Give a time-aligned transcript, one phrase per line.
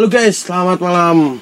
[0.00, 1.36] Halo guys, selamat malam.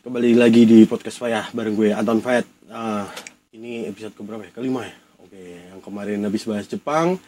[0.00, 2.48] Kembali lagi di podcast Payah bareng gue Anton Fayet.
[2.72, 3.04] Ah,
[3.52, 4.52] ini episode keberapa ya?
[4.56, 4.96] Kelima ya?
[5.20, 7.20] Oke, yang kemarin habis bahas Jepang,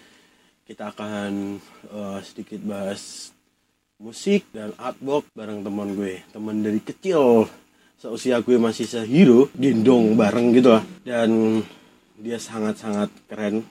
[0.65, 3.29] kita akan eh, sedikit bahas
[4.01, 7.45] musik dan artwork bareng teman gue, teman dari kecil.
[8.01, 10.85] Seusia gue masih sehero, gendong bareng gitu lah.
[11.05, 11.61] Dan
[12.17, 13.69] dia sangat-sangat keren.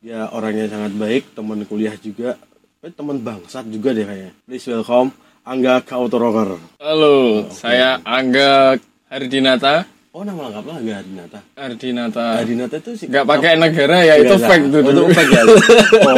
[0.00, 2.40] Dia orangnya sangat baik, teman kuliah juga,
[2.80, 4.32] eh, teman bangsat juga deh kayaknya.
[4.48, 6.54] Please welcome Angga Kautoroker.
[6.78, 8.78] Halo, saya Angga
[9.10, 9.82] Hardinata.
[10.14, 11.38] Oh nama lengkap lah Angga Adinata.
[11.58, 12.24] Hardinata.
[12.38, 15.02] Adinata itu sih Nggak pakai negara ya, itu fake tuh Oh, dulu.
[15.10, 15.42] itu fake ya.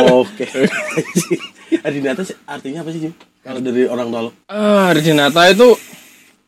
[0.21, 0.47] Oke.
[1.89, 3.13] Adinata sih artinya apa sih Jim?
[3.41, 4.31] Kalau dari orang tua lo?
[4.45, 5.69] Ah, Hardinata itu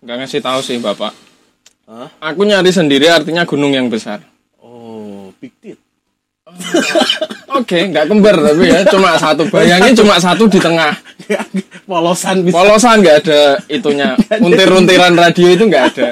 [0.05, 1.17] nggak ngasih tahu sih bapak.
[1.89, 2.13] Hah?
[2.29, 4.21] Aku nyari sendiri artinya gunung yang besar.
[4.61, 5.81] Oh, piktit.
[7.57, 9.49] Oke, nggak kembar tapi ya cuma satu.
[9.49, 10.93] Bayangin cuma satu di tengah.
[11.87, 12.55] Polosan bisa.
[12.59, 14.19] Polosan nggak ada itunya.
[14.45, 16.09] Untir-untiran radio itu nggak ada.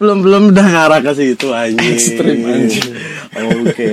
[0.00, 1.92] belum belum udah ngarah ke situ anjing.
[1.92, 2.88] Ekstrim, anjing.
[3.66, 3.92] Oke.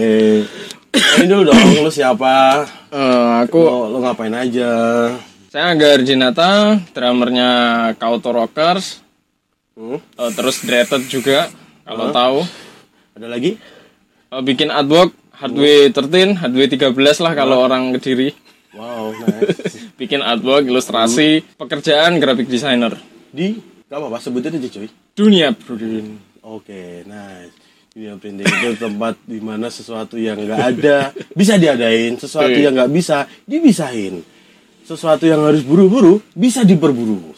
[0.97, 2.63] Ini dulu dong lu siapa?
[2.93, 4.71] Eh, aku Lo, lo ngapain aja?
[5.47, 7.49] saya Angga Hardinata, drummernya
[7.97, 9.01] Kauto Rockers.
[9.73, 9.97] Hmm?
[9.99, 11.49] Eh, terus Dreaded juga
[11.83, 12.37] kalau tahu.
[13.17, 13.57] Ada lagi?
[14.31, 16.93] Eh, bikin artwork Hardway 13, Hardway 13
[17.25, 18.31] lah kalau orang Kediri.
[18.77, 19.89] Wow, nice.
[19.97, 22.93] Bikin artwork, ilustrasi, pekerjaan graphic designer.
[23.33, 23.57] Di
[23.89, 24.87] gak apa-apa sebutin aja cuy.
[25.17, 26.21] Dunia print.
[26.45, 27.53] Oke, nice.
[27.97, 32.61] Dunia printing itu tempat di mana sesuatu yang nggak ada bisa diadain, sesuatu Oke.
[32.61, 34.21] yang nggak bisa dibisahin,
[34.85, 37.33] sesuatu yang harus buru-buru bisa diperburu.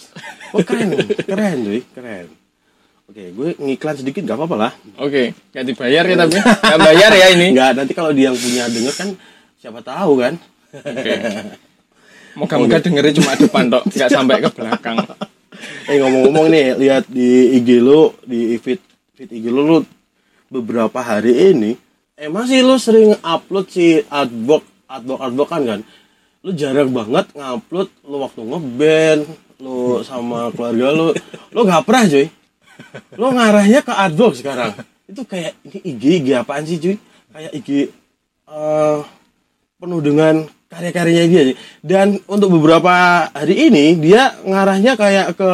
[0.51, 2.27] Oh keren, keren, cuy, keren.
[3.09, 4.71] Oke, gue ngiklan sedikit gak apa-apa lah.
[5.01, 7.47] Oke, nggak dibayar ya tapi nggak bayar ya ini.
[7.57, 9.09] Nggak, nanti kalau dia yang punya denger kan
[9.57, 10.37] siapa tahu kan.
[10.73, 11.13] Oke.
[12.37, 14.97] Moga-moga dengernya cuma depan tok, nggak sampai ke belakang.
[15.89, 18.79] Eh ngomong-ngomong nih, lihat di IG lu, di feed
[19.17, 19.77] feed IG lu, lu
[20.47, 21.73] beberapa hari ini,
[22.15, 25.79] emang sih lu sering upload si artwork, artwork, artwork kan kan?
[26.45, 29.21] Lu jarang banget ngupload lu waktu ngeband,
[29.59, 31.07] lu sama keluarga lu,
[31.51, 32.27] lu nggak pernah cuy.
[33.19, 34.71] Lu ngarahnya ke artwork sekarang.
[35.09, 36.95] Itu kayak ini IG IG apaan sih cuy?
[37.33, 37.69] Kayak IG
[38.49, 38.97] eh
[39.81, 41.55] penuh dengan karya-karyanya dia sih.
[41.81, 42.89] Dan untuk beberapa
[43.27, 45.51] hari ini dia ngarahnya kayak ke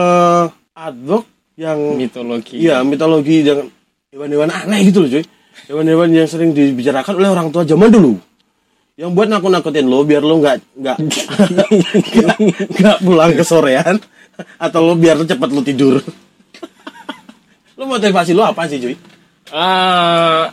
[0.72, 2.59] artwork yang Mitologi.
[2.59, 3.72] iya mitologi dan
[4.12, 5.24] hewan-hewan aneh gitu loh cuy.
[5.66, 8.20] Hewan-hewan yang sering dibicarakan oleh orang tua zaman dulu.
[8.96, 10.98] Yang buat nakut-nakutin lo biar lo nggak nggak
[12.76, 13.96] nggak- pulang ke sorean
[14.56, 15.96] atau lo biar cepet lo tidur.
[17.76, 18.96] lo motivasi lo apa sih cuy?
[19.46, 20.44] Eh,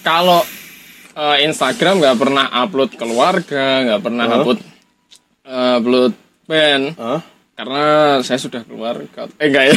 [0.00, 0.40] kalau
[1.16, 4.36] eh, Instagram nggak pernah upload keluarga, nggak pernah Huh?
[4.42, 4.58] upload
[5.46, 6.12] eh, upload
[6.46, 6.84] band.
[6.98, 7.20] Hah?
[7.60, 8.96] Karena saya sudah keluar.
[9.36, 9.76] Eh enggak ya.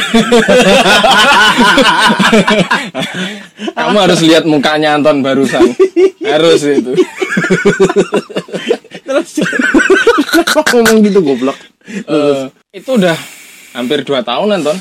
[3.76, 5.68] Kamu harus lihat mukanya Anton barusan.
[6.24, 6.96] Harus itu.
[9.04, 9.30] Terus
[10.72, 11.60] ngomong gitu goblok?
[11.84, 13.12] Eh, itu udah
[13.76, 14.78] hampir dua tahunan Ton.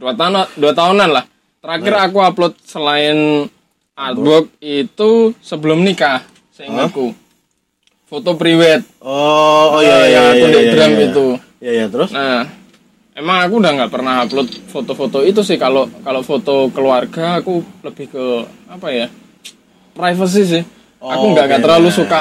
[0.00, 1.28] Dua tahun dua tahunan lah.
[1.60, 3.48] Terakhir aku upload selain
[3.94, 7.14] artwork itu sebelum nikah, seingatku.
[8.04, 8.84] Foto priwet.
[9.00, 10.22] Oh, oh iya iya iya.
[10.30, 11.04] aku iya, iya, drum iya.
[11.08, 11.26] itu.
[11.62, 12.10] Iya iya terus?
[12.12, 12.46] Nah,
[13.16, 15.56] emang aku udah nggak pernah upload foto-foto itu sih.
[15.56, 18.24] Kalau kalau foto keluarga aku lebih ke
[18.70, 19.06] apa ya?
[19.94, 20.64] Privacy sih.
[21.04, 21.98] aku nggak nggak oke, terlalu nice.
[22.00, 22.20] suka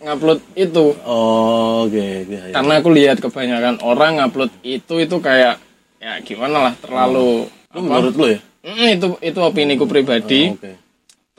[0.00, 0.86] ngupload itu.
[1.04, 2.52] Oh, oke iya, iya.
[2.52, 5.56] Karena aku lihat kebanyakan orang ngupload itu itu kayak
[6.00, 8.40] ya gimana lah terlalu Lu menurut lu ya?
[8.66, 10.50] Mm, itu itu opini ku pribadi.
[10.50, 10.89] Oh, Oke.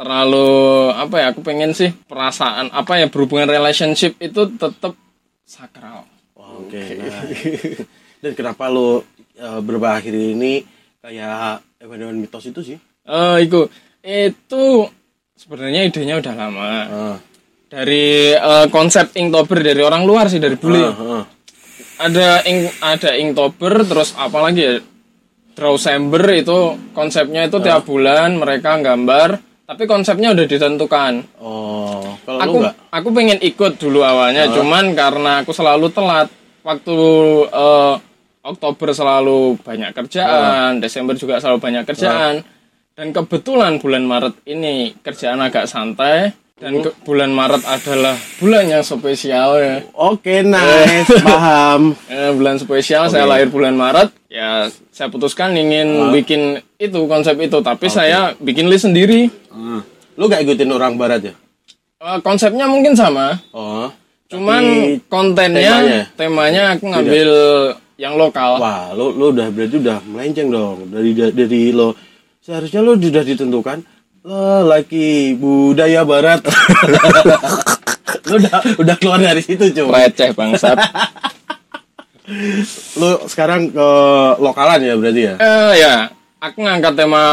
[0.01, 0.49] Terlalu
[0.97, 1.25] apa ya?
[1.29, 4.97] Aku pengen sih perasaan apa ya berhubungan relationship itu tetap
[5.45, 6.09] sakral.
[6.33, 6.97] Oke.
[6.97, 7.21] nah.
[8.17, 9.05] Dan kenapa lu
[9.37, 10.65] eh, beberapa akhir ini
[11.05, 12.77] kayak hewan-hewan mitos itu sih?
[13.05, 13.69] Eh, itu
[14.01, 14.89] itu
[15.37, 16.65] sebenarnya idenya udah lama.
[16.89, 17.17] Ah,
[17.69, 20.81] Dari eh, konsep Inktober dari orang luar sih dari bule.
[20.81, 21.23] ah, ah.
[22.01, 24.73] Ada ing ada Inktober terus apalagi ya?
[25.51, 31.39] Drawsember itu konsepnya itu tiap bulan mereka gambar, tapi konsepnya udah ditentukan.
[31.39, 32.75] Oh, kalau lu Aku enggak?
[32.91, 36.27] aku pengen ikut dulu awalnya, cuman karena aku selalu telat.
[36.61, 36.97] Waktu
[37.47, 37.95] eh,
[38.43, 42.43] Oktober selalu banyak kerjaan, Desember juga selalu banyak kerjaan.
[42.91, 48.79] Dan kebetulan bulan Maret ini kerjaan agak santai dan ke- bulan Maret adalah bulan yang
[48.81, 49.81] spesial ya.
[49.91, 51.97] Oke, nice, paham.
[52.05, 56.41] Eh, bulan spesial saya lahir bulan Maret ya saya putuskan ingin bikin
[56.77, 59.81] itu konsep itu tapi saya bikin list sendiri Ah.
[60.13, 61.33] Lu gak ikutin orang barat ya?
[61.97, 63.89] Eh, konsepnya mungkin sama Oh.
[64.27, 66.01] cuman Tapi kontennya temanya?
[66.15, 67.29] temanya, aku ngambil
[67.97, 68.57] yang lokal.
[68.57, 71.93] Wah, lo lo udah berarti udah melenceng dong dari dari lo
[72.37, 73.83] seharusnya lo sudah ditentukan
[74.21, 76.45] lo laki budaya barat.
[78.29, 79.89] lo udah udah keluar dari situ cuy.
[79.89, 80.77] Receh bangsat.
[83.01, 83.89] Lo sekarang ke
[84.39, 85.35] lokalan ya berarti ya.
[85.35, 85.95] eh ya,
[86.39, 87.23] aku ngangkat tema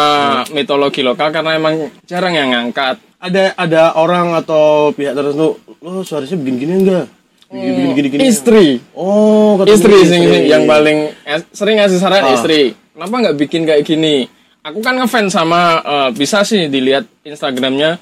[0.51, 2.99] mitologi lokal karena emang jarang yang ngangkat.
[3.23, 7.07] Ada ada orang atau pihak tertentu lo seharusnya begini gini enggak?
[7.47, 8.23] Begini begini gini gini.
[8.27, 8.67] Istri.
[8.99, 12.75] Oh, istri sing, sing yang paling eh, sering ngasih saran istri.
[12.97, 14.27] Kenapa nggak bikin kayak gini?
[14.69, 17.97] Aku kan ngefans sama eh, bisa sih dilihat Instagramnya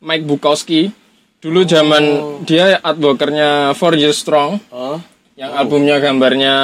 [0.00, 0.88] Mike Bukowski.
[1.38, 2.02] Dulu zaman
[2.42, 4.98] dia advokernya Four Years Strong, Oh,
[5.34, 6.54] yang albumnya gambarnya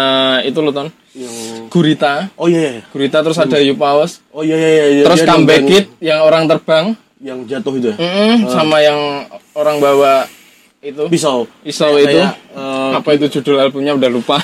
[0.42, 0.88] itu loh ton.
[1.14, 1.30] yang
[1.68, 2.26] Gurita.
[2.34, 2.82] Oh iya iya.
[2.88, 4.18] Gurita terus ada You Paus.
[4.30, 5.02] Oh iya iya iya.
[5.06, 6.86] Terus Dia Comeback nonton Kid yang orang terbang.
[7.22, 7.96] yang jatuh itu ya.
[7.96, 8.98] Mm-mm, sama yang
[9.54, 10.26] orang bawa
[10.82, 11.06] itu.
[11.06, 11.46] Pisau.
[11.62, 12.18] Pisau itu.
[12.18, 14.36] kayak, eh, Apa itu judul albumnya udah lupa.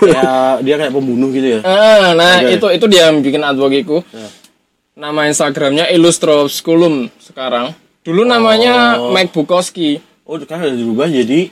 [0.00, 1.60] kayak dia kayak pembunuh gitu ya.
[1.60, 2.54] Ah, nah Oke.
[2.54, 4.00] itu itu dia bikin advokiku.
[4.08, 4.28] Ya.
[4.92, 7.72] Nama Instagramnya Illustrovsculum sekarang.
[8.02, 10.04] Dulu namanya Mike Bukowski.
[10.22, 11.48] Oh, kan udah dirubah jadi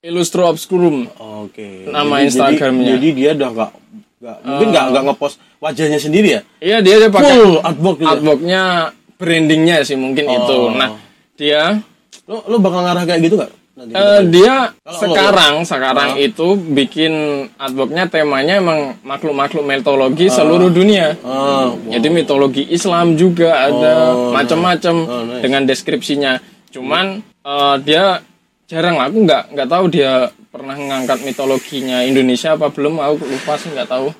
[0.00, 1.10] Illustrovsculum.
[1.12, 1.68] oke.
[1.86, 2.94] Nama Jadi- Instagramnya.
[2.94, 3.70] Jadi, jadi dia udah nggak
[4.18, 6.40] nggak mungkin nggak nggak ngepost wajahnya sendiri ya.
[6.58, 8.02] Iya dia dia pakai Full artwork gitu.
[8.02, 8.10] ya?
[8.10, 8.62] artworknya
[9.14, 10.34] brandingnya sih mungkin Oh.
[10.34, 10.58] itu.
[10.72, 10.90] Nah
[11.34, 11.62] dia
[12.24, 13.52] Lo lo bakal ngarah kayak gitu nggak?
[13.78, 17.12] Eh, dia Kalau sekarang sekarang itu bikin
[17.54, 21.14] artworknya temanya emang makhluk-makhluk mitologi seluruh dunia.
[21.22, 25.42] Ah, Jadi mitologi Islam juga ada Oh, macam-macam Oh, nice.
[25.46, 26.42] dengan deskripsinya.
[26.74, 28.18] Cuman eh, dia
[28.66, 33.70] jarang aku nggak nggak tahu dia pernah ngangkat mitologinya Indonesia apa belum aku lupa sih
[33.70, 34.10] nggak tahu.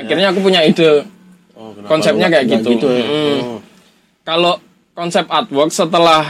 [0.00, 1.04] Akhirnya aku punya ide
[1.52, 2.88] oh, konsepnya lo kayak nggak gitu.
[2.88, 3.04] ya?
[3.04, 3.36] Mm.
[3.44, 3.60] Oh.
[4.24, 4.54] kalau
[4.96, 6.24] konsep artwork setelah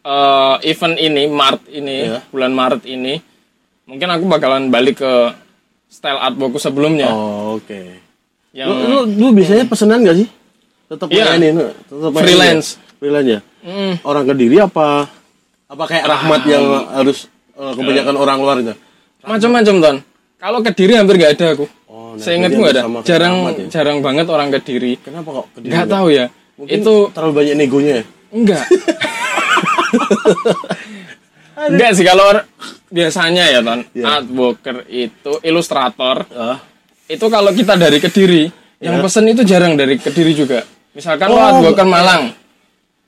[0.00, 2.18] eh, event ini Maret ini Iya.
[2.28, 3.14] bulan Maret ini
[3.84, 5.12] mungkin aku bakalan balik ke
[5.86, 7.80] style artworkku sebelumnya Oh, oke.
[8.52, 10.28] yang Lu, lu, lu biasanya pesenan gak sih?
[10.86, 11.24] Tetap Iya.
[11.30, 11.54] mainin,
[11.84, 12.76] tetap Freelance.
[12.76, 12.96] ya?
[12.96, 13.40] Freelance ya?
[13.60, 15.08] Mm, Orang kediri apa?
[15.68, 18.74] Apa kayak Rahmat yang harus eh, kebanyakan orang luar itu?
[19.20, 19.96] macam-macam ton.
[20.38, 21.66] Kalau kediri hampir nggak ada aku.
[21.90, 22.82] Oh, nah, nggak ada.
[23.02, 23.66] Jarang Rahmat ya?
[23.68, 24.96] jarang banget orang kediri.
[25.02, 25.68] Kenapa kok kediri?
[25.74, 25.96] Nggak nggak?
[25.98, 26.26] tahu ya.
[26.56, 28.04] Mungkin Itu terlalu banyak negonya ya?
[28.30, 28.64] enggak.
[31.68, 32.38] enggak sih kalau
[32.88, 33.80] biasanya ya ton.
[33.92, 34.04] Iya.
[34.20, 36.58] Artworker itu ilustrator Ah.
[37.06, 38.48] itu kalau kita dari kediri
[38.78, 40.62] yang pesen itu jarang dari kediri juga.
[40.92, 41.92] Misalkan lo Oh, artworker iya.
[41.92, 42.22] Malang.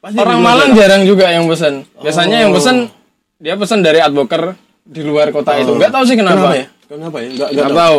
[0.00, 0.80] Pasti Orang Malang daerah.
[0.96, 1.84] jarang juga yang pesen.
[1.96, 2.88] Biasanya yang pesen
[3.36, 5.76] dia pesen dari advoker di luar kota itu.
[5.76, 6.36] Enggak tahu sih kenapa.
[6.40, 6.66] Kenapa ya?
[6.88, 7.28] Kenapa ya?
[7.28, 7.98] Enggak Nggak tahu.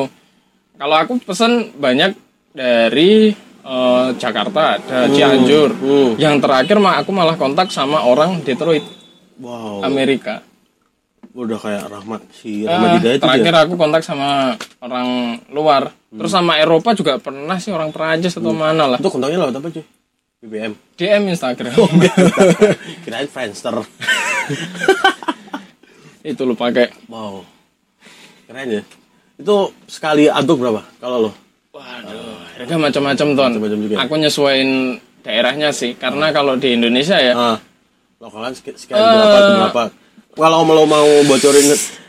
[0.75, 2.11] Kalau aku pesen banyak
[2.51, 5.69] dari eh, Jakarta, ada Cianjur.
[5.71, 6.09] hmm.
[6.17, 8.83] Yang terakhir mah aku malah kontak sama orang Detroit,
[9.37, 9.81] Wow.
[9.81, 10.41] Amerika.
[11.31, 13.59] Udah kayak Rahmat si Eh, Rahmat Hidayat itu terakhir ya?
[13.63, 15.07] aku kontak sama orang
[15.47, 15.89] luar.
[16.11, 18.99] Terus sama Eropa juga pernah sih orang Perancis atau mana lah.
[18.99, 19.85] Itu kontaknya lewat apa cuy?
[20.41, 20.73] BBM.
[20.93, 21.71] DM Instagram.
[23.05, 23.79] Kirain Friendster.
[26.21, 26.91] Itu lu pakai.
[27.07, 27.45] Wow.
[28.45, 28.83] Keren ya.
[29.37, 31.31] Itu sekali aduk berapa kalau lo?
[31.71, 33.51] Waduh, harga macam-macam ton.
[33.53, 33.99] Macam-macam juga ya?
[34.03, 34.69] Aku nyesuaiin
[35.21, 37.57] daerahnya sih, karena kalau di Indonesia ya, Ah.
[38.19, 39.83] Lokalan sek- sekian berapa tuh berapa?
[40.31, 41.65] Kalau lo mau bocorin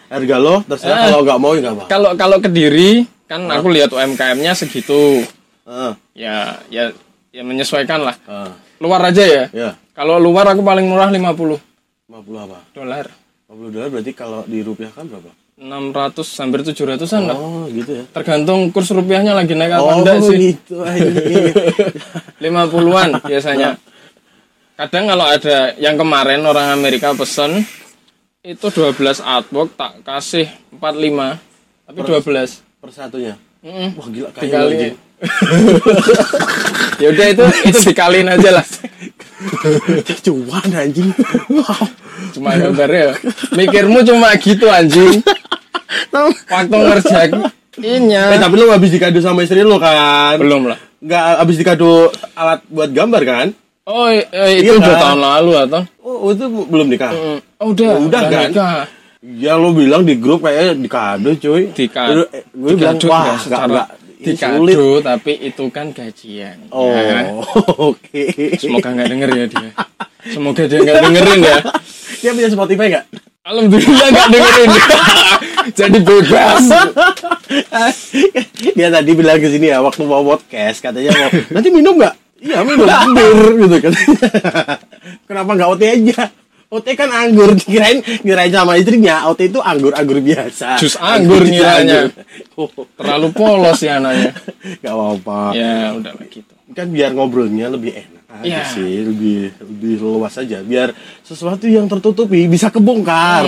[0.08, 1.84] harga lo, terserah kalau nggak mau ya nggak apa.
[1.88, 5.24] kalau kalau kediri kan aku lihat UMKM-nya segitu,
[5.62, 6.92] Ah, ya ya
[7.30, 8.12] ya menyesuaikan lah.
[8.24, 9.44] ah, Luar aja ya.
[9.48, 9.70] ya.
[9.92, 11.56] Kalau luar aku paling murah 50
[12.04, 12.58] 50 apa?
[12.72, 13.06] dolar.
[13.46, 15.30] 50 dolar berarti kalau dirupiahkan berapa?
[15.62, 17.36] 600 hampir 700-an lah.
[17.38, 18.04] Oh, gitu ya.
[18.10, 20.58] Tergantung kurs rupiahnya lagi naik apa Oh, enggak sih.
[20.58, 20.82] gitu.
[20.86, 21.54] anjing.
[22.42, 23.78] 50-an biasanya.
[24.74, 27.62] Kadang kalau ada yang kemarin orang Amerika pesen
[28.42, 31.38] itu 12 artwork tak kasih 45
[31.86, 33.34] tapi 12 per satunya.
[33.62, 33.94] Mm-mm.
[33.94, 34.94] Wah, gila kaya dikali anjing.
[37.02, 38.66] ya udah itu itu dikaliin aja lah
[40.26, 41.14] Cuan anjing.
[41.46, 41.86] Wow.
[42.32, 43.18] cuma gambarnya
[43.52, 45.22] mikirmu cuma gitu anjing
[46.10, 47.50] waktu ngerjainnya
[48.28, 50.36] Eh, tapi lo habis dikado sama istri lo kan?
[50.36, 51.90] belum lah Nggak habis dikado
[52.32, 53.46] alat buat gambar kan?
[53.84, 54.22] oh eh,
[54.54, 55.02] itu Iya udah kan?
[55.02, 57.10] tahun lalu atau Oh, itu belum nikah.
[57.10, 57.38] Mm.
[57.58, 58.48] oh, udah Udah kan?
[58.48, 58.84] nikah.
[59.20, 61.70] Ya lo bilang di grup kayak dikado cuy.
[61.70, 62.26] Dikado.
[62.28, 63.88] Eh, Gue bilang wah ya, nggak secara nggak
[64.20, 64.76] ini sulit.
[64.76, 67.26] dikado tapi itu kan gajian Oh, ya
[67.80, 68.22] oke.
[68.54, 69.70] semoga nggak denger ya dia
[70.28, 71.58] semoga dia nggak dengerin ya
[72.20, 73.04] Dia punya Spotify nggak?
[73.42, 74.70] Alhamdulillah nggak dengerin
[75.78, 76.64] jadi bebas
[78.72, 82.14] Dia tadi bilang ke sini ya waktu mau podcast katanya mau nanti minum nggak?
[82.42, 83.92] Iya minum bir gitu kan.
[85.28, 86.32] Kenapa nggak OT aja?
[86.72, 89.28] OT kan anggur, kirain kirain sama istrinya.
[89.28, 90.80] OT itu anggur, anggur biasa.
[90.80, 92.08] Jus anggur anggur.
[92.56, 94.32] Oh, Terlalu polos ya anaknya.
[94.80, 95.52] gak apa-apa.
[95.52, 96.52] Ya udah gitu.
[96.72, 98.62] Kan biar ngobrolnya lebih enak aja Iya.
[98.64, 100.60] sih, lebih lebih luas aja.
[100.60, 103.44] Biar sesuatu yang tertutupi bisa kebongkar.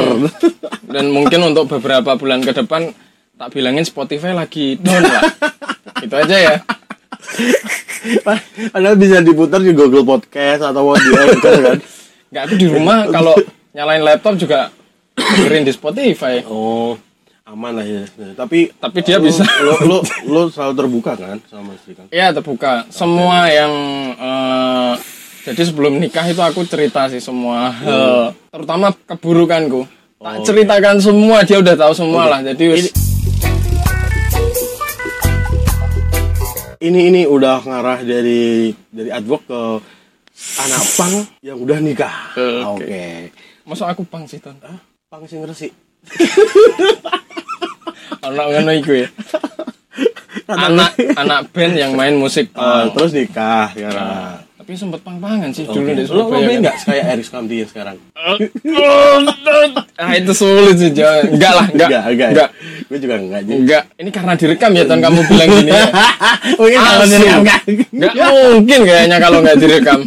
[0.84, 2.92] Dan mungkin untuk beberapa bulan ke depan
[3.34, 5.24] tak bilangin Spotify lagi down lah.
[6.04, 6.54] Itu aja ya.
[8.70, 11.78] Padahal bisa diputar di Google Podcast atau di Anchor kan.
[12.28, 13.34] Nggak aku di rumah kalau
[13.72, 14.68] nyalain laptop juga
[15.16, 16.44] dengerin di Spotify.
[16.44, 16.98] Oh,
[17.54, 18.02] aman lah ya.
[18.34, 19.46] Tapi Tapi dia lu- bisa.
[19.62, 22.10] Lu, lu, lu selalu terbuka kan sama istri kan?
[22.10, 22.90] Iya terbuka.
[22.90, 23.72] Semua yang
[24.12, 24.92] eh,
[25.44, 29.86] jadi sebelum nikah itu aku cerita sih semua hal, terutama keburukanku.
[30.16, 32.40] Tak Oh, ceritakan semua, dia udah tahu semua lah.
[32.42, 32.94] Jadi wis-
[36.78, 39.60] Ini ini udah ngarah dari dari advok ke
[40.58, 42.36] anak pang yang udah nikah.
[42.68, 42.84] Oke.
[42.84, 43.04] Oke.
[43.64, 44.56] masa aku pang sih ton.
[44.60, 44.76] Ah,
[45.08, 45.72] pang sing resik.
[48.22, 49.08] Anak ngono iku ya.
[50.44, 52.92] anak anak band yang main musik punk.
[52.94, 54.44] terus nikah sekarang.
[54.54, 55.92] Tapi sempet pang-pangan sih dulu Oke.
[55.92, 56.60] di Lo lo main kan.
[56.64, 57.96] nggak kayak Eris Kamti yang sekarang?
[60.00, 61.28] ah itu sulit sih jawab.
[61.36, 61.88] Enggak lah, enggak.
[61.88, 62.28] enggak, enggak.
[62.32, 62.48] Enggak.
[62.88, 63.40] Gue juga enggak.
[63.44, 63.82] Enggak.
[64.00, 65.84] Ini karena direkam ya ton kamu bilang gini ya.
[66.60, 67.60] Mungkin kalau direkam enggak.
[67.92, 69.98] Nggak mungkin kayaknya kalau nggak direkam.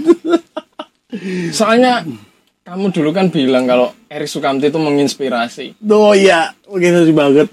[1.54, 1.94] Soalnya
[2.67, 5.79] kamu dulu kan bilang kalau Erik Sukamti itu menginspirasi.
[5.88, 7.47] Oh iya, mungkin sedih banget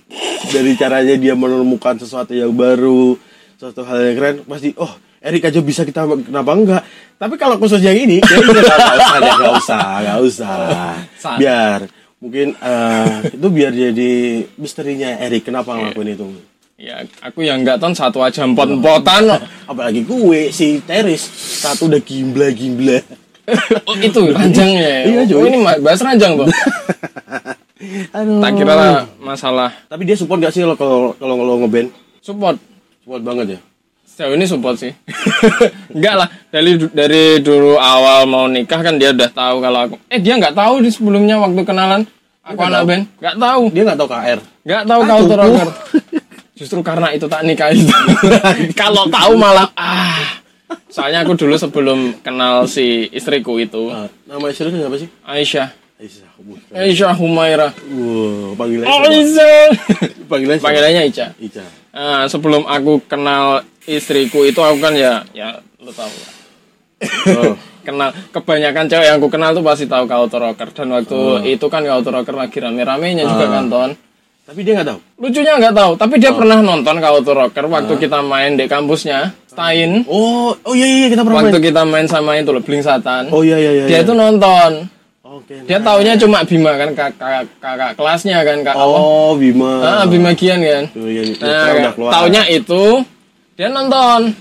[0.51, 3.15] dari caranya dia menemukan sesuatu yang baru,
[3.55, 4.35] sesuatu hal yang keren.
[4.43, 4.91] Pasti, oh
[5.23, 6.83] Erik aja bisa kita kenapa enggak?
[7.15, 11.37] Tapi kalau khusus yang ini, kayaknya nggak usah, nggak usah, nggak usah.
[11.39, 11.79] Biar
[12.19, 14.13] mungkin eh, itu biar jadi
[14.59, 16.27] misterinya Erik kenapa ngelakuin itu.
[16.75, 19.31] Ya, aku yang nggak tahu satu aja empot-empotan.
[19.71, 21.23] Apalagi gue si Teris
[21.63, 22.99] satu udah gimbla gimbla.
[23.89, 24.89] Oh, itu ranjangnya.
[25.05, 25.23] ya?
[25.23, 26.49] Iya, Oh, ini bahas ranjang tuh.
[28.17, 28.41] Aduh.
[28.41, 28.75] Tak kira
[29.19, 31.93] masalah Tapi dia support gak sih lo kalau kalau lo ngeband?
[32.19, 32.57] support.
[33.01, 33.61] Support banget ya.
[34.07, 34.95] Sejauh ini support sih.
[35.93, 39.95] Enggak lah, dari dari dulu awal mau nikah kan dia udah tahu kalau aku.
[40.09, 42.07] Eh dia nggak tahu di sebelumnya waktu kenalan
[42.41, 42.89] aku anak tahu.
[42.89, 43.03] band.
[43.19, 43.63] Nggak tahu.
[43.69, 44.39] Dia nggak tahu KR.
[44.65, 45.69] Nggak tahu Ah, kau rocker.
[46.55, 47.91] Justru karena itu tak nikah itu.
[48.73, 50.41] kalau tahu malah ah.
[50.89, 55.09] Soalnya aku dulu sebelum kenal si istriku itu Ah, nama istrinya siapa sih?
[55.23, 55.69] Aisyah.
[55.95, 56.29] Aisyah.
[56.73, 57.69] Aisyah Humaira.
[57.87, 59.01] Wow, panggilannya Oh?
[59.03, 59.69] Aisyah.
[60.31, 60.63] Panggilannya?
[60.63, 61.27] Panggilannya Ica.
[61.37, 61.65] Ica.
[61.91, 66.33] Nah, sebelum aku kenal istriku itu aku kan ya ya lo tahu lah.
[67.37, 67.55] Oh.
[67.85, 71.45] kenal kebanyakan cewek yang aku kenal tuh pasti tahu Kauto Rocker dan waktu Oh.
[71.45, 73.53] itu kan Kauto Rocker lagi rame-ramenya juga Ah.
[73.53, 73.91] kan ton
[74.45, 74.99] Tapi dia nggak tahu.
[75.19, 76.19] lucunya nggak tahu tapi Oh.
[76.19, 81.07] dia pernah nonton Kauto Rocker waktu kita main di kampusnya Stein Oh, oh iya iya
[81.09, 81.65] kita pernah waktu main.
[81.65, 83.85] kita main sama itu loh Bling Satan Oh iya iya iya.
[83.87, 84.03] dia iya.
[84.03, 84.91] itu nonton
[85.25, 85.55] Oke.
[85.63, 90.03] dia taunya cuma Bima kan kakak kakak kelasnya kan kak Oh, Bima.
[90.03, 91.35] ah, Bima Gian kan Oh iya, iya.
[91.39, 92.11] nah keluar.
[92.13, 93.03] taunya itu
[93.55, 94.35] dia nonton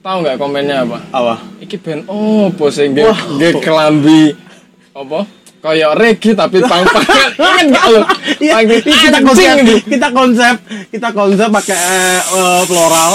[0.00, 1.34] tahu nggak komennya apa apa?
[1.58, 3.20] Iki ben oh bos nggih Wah.
[3.30, 4.32] nggih kelambi
[4.90, 5.24] apa
[5.60, 8.00] kayak reggae tapi pang-pangan inget gak lu
[8.40, 9.76] Iya, Pang- kita konsep, ini.
[9.82, 10.54] kita konsep,
[10.88, 11.76] kita konsep pakai
[12.16, 13.12] eh, floral.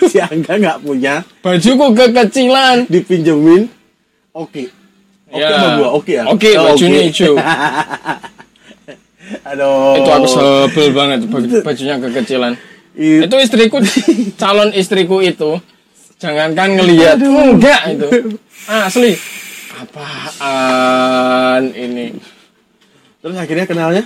[0.10, 3.68] si Angga nggak punya, bajuku kekecilan dipinjemin.
[4.32, 4.70] Oke.
[5.26, 5.50] Oke Ya.
[5.52, 6.22] sama gua, oke ya.
[6.26, 7.34] Oke, Oh, bajunya hijau.
[9.44, 9.94] Aduh.
[9.94, 12.58] itu aku sebel banget baju- bajunya kekecilan
[12.92, 13.78] I- itu istriku
[14.34, 15.62] calon istriku itu
[16.18, 18.08] jangankan ngelihat enggak itu
[18.66, 19.14] asli
[19.72, 22.18] apaan ini
[23.20, 24.04] Terus akhirnya kenalnya?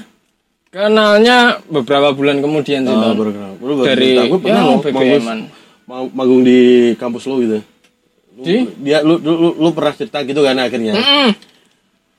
[0.69, 3.15] kenalnya beberapa bulan kemudian sih Oh, Ton.
[3.15, 3.53] baru kenal.
[3.57, 4.11] Lu baru dari.
[4.27, 5.39] Gua pernah ya, BBM-an.
[5.85, 6.59] Manggung- ma- manggung di
[6.95, 7.59] kampus lu gitu.
[8.35, 8.57] Lu, Di?
[8.81, 10.93] dia lu, lu, lu, lu pernah cerita gitu kan akhirnya.
[10.93, 11.31] Mm-mm.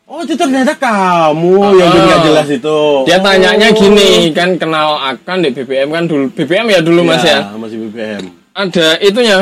[0.05, 2.05] Oh, itu ternyata kamu yang Ah.
[2.05, 2.77] nggak jelas itu.
[3.03, 3.75] Dia tanyanya Oh.
[3.75, 6.29] gini, kan kenal akan di BBM kan dulu.
[6.29, 7.49] BBM ya dulu Mas ya.
[7.51, 8.21] Masih BBM.
[8.53, 9.41] Ada itunya.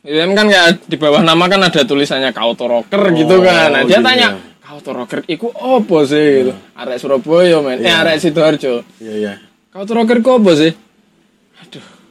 [0.00, 3.68] BBM kan kayak di bawah nama kan ada tulisannya Kauto Rocker gitu Oh, kan.
[3.68, 4.00] Nah, dia iya.
[4.00, 4.28] tanya,
[4.60, 6.54] Kauto Rocker iku opo sih gitu.
[6.72, 7.76] Arek Surabaya men.
[7.76, 7.94] Eh Iya.
[8.00, 8.86] arek Sidoarjo.
[8.96, 9.32] Iya, iya.
[9.68, 10.70] Kauto Rocker ku opo sih?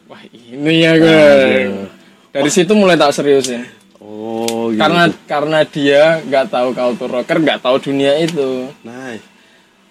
[0.07, 0.95] Wah ini ya.
[0.95, 1.91] Aduh.
[2.31, 3.67] Dari situ mulai tak seriusin.
[3.99, 4.79] Oh, gitu.
[4.79, 8.71] Karena karena dia nggak tahu Kauto Rocker, nggak tahu dunia itu.
[8.81, 9.25] Nice.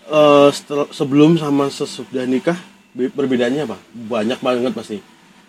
[0.07, 2.57] Eh, setel- sebelum sama sesudah nikah
[2.95, 3.77] be- perbedaannya apa?
[3.91, 4.99] Banyak banget pasti.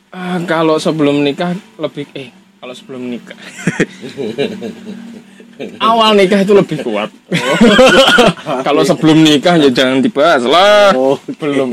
[0.10, 3.38] Ah, kalau sebelum nikah lebih eh kalau sebelum nikah
[5.82, 7.10] awal nikah itu lebih kuat.
[8.68, 10.94] kalau sebelum nikah ya jangan dibahas lah.
[10.98, 11.70] Oh, belum.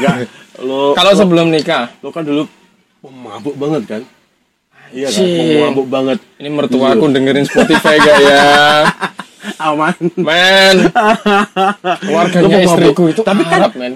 [0.00, 0.28] Enggak.
[0.64, 2.48] Lo Kalau sebelum nikah lo kan dulu
[2.98, 4.02] pemabuk banget kan?
[4.88, 5.20] Iya kan?
[5.20, 6.18] Pemabuk banget.
[6.36, 8.40] ini mertuaku dengerin Spotify gak ya?
[9.60, 10.88] aman Men,
[12.02, 13.12] mau istriku mabuk.
[13.12, 13.92] itu Tapi kan- Arab, men.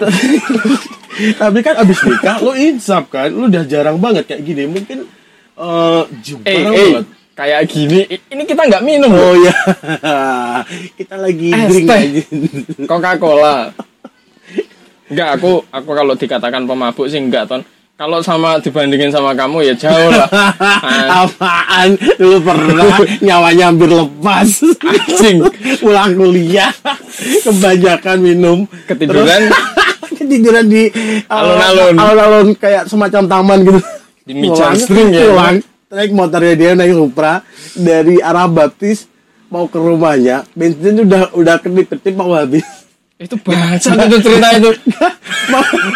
[1.41, 5.09] tapi kan abis nikah lu insaf kan lu udah jarang banget kayak gini mungkin
[5.57, 6.01] eh
[6.45, 7.99] Eh, jarang eh, banget kayak gini,
[8.29, 9.31] ini kita nggak minum loh.
[9.31, 9.55] oh ya
[10.99, 11.97] kita lagi Es drink teh.
[11.97, 12.21] aja
[12.85, 13.55] Coca-Cola.
[15.09, 17.61] Enggak, aku aku kalau dikatakan pemabuk sih enggak, Ton.
[17.93, 20.29] Kalau sama dibandingin sama kamu ya jauh lah.
[20.31, 22.87] Ah, apaan lu pernah
[23.25, 25.43] nyawanya hampir lepas Anjing.
[25.83, 26.71] pulang kuliah
[27.41, 29.51] kebanyakan minum Ketiduran.
[29.51, 29.77] Terus-
[30.09, 30.87] ketiduran di
[31.25, 31.95] Alun-alun.
[31.95, 33.79] alun-alun kayak semacam taman gitu
[34.21, 35.25] Di Mijan String ya?
[35.25, 35.55] pulang
[35.89, 37.41] naik motornya dia naik Supra
[37.73, 39.07] dari arah Baptis
[39.47, 42.61] mau ke rumahnya bensin udah udah kedip-kedip mau habis
[43.19, 44.71] itu bangsat itu cerita itu.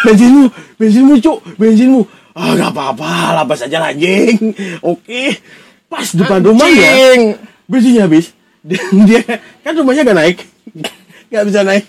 [0.04, 0.44] bensinmu
[0.76, 1.38] bensinmu cuk.
[1.56, 2.00] Bensinmu.
[2.34, 4.52] Ah nggak apa-apa lapas aja anjing
[4.82, 5.22] oke.
[5.86, 7.22] Pas depan rumahnya Anjing.
[7.64, 8.34] bensinnya habis.
[8.60, 9.20] Dia, dia
[9.60, 10.38] kan rumahnya gak naik.
[11.28, 11.84] Nggak bisa naik.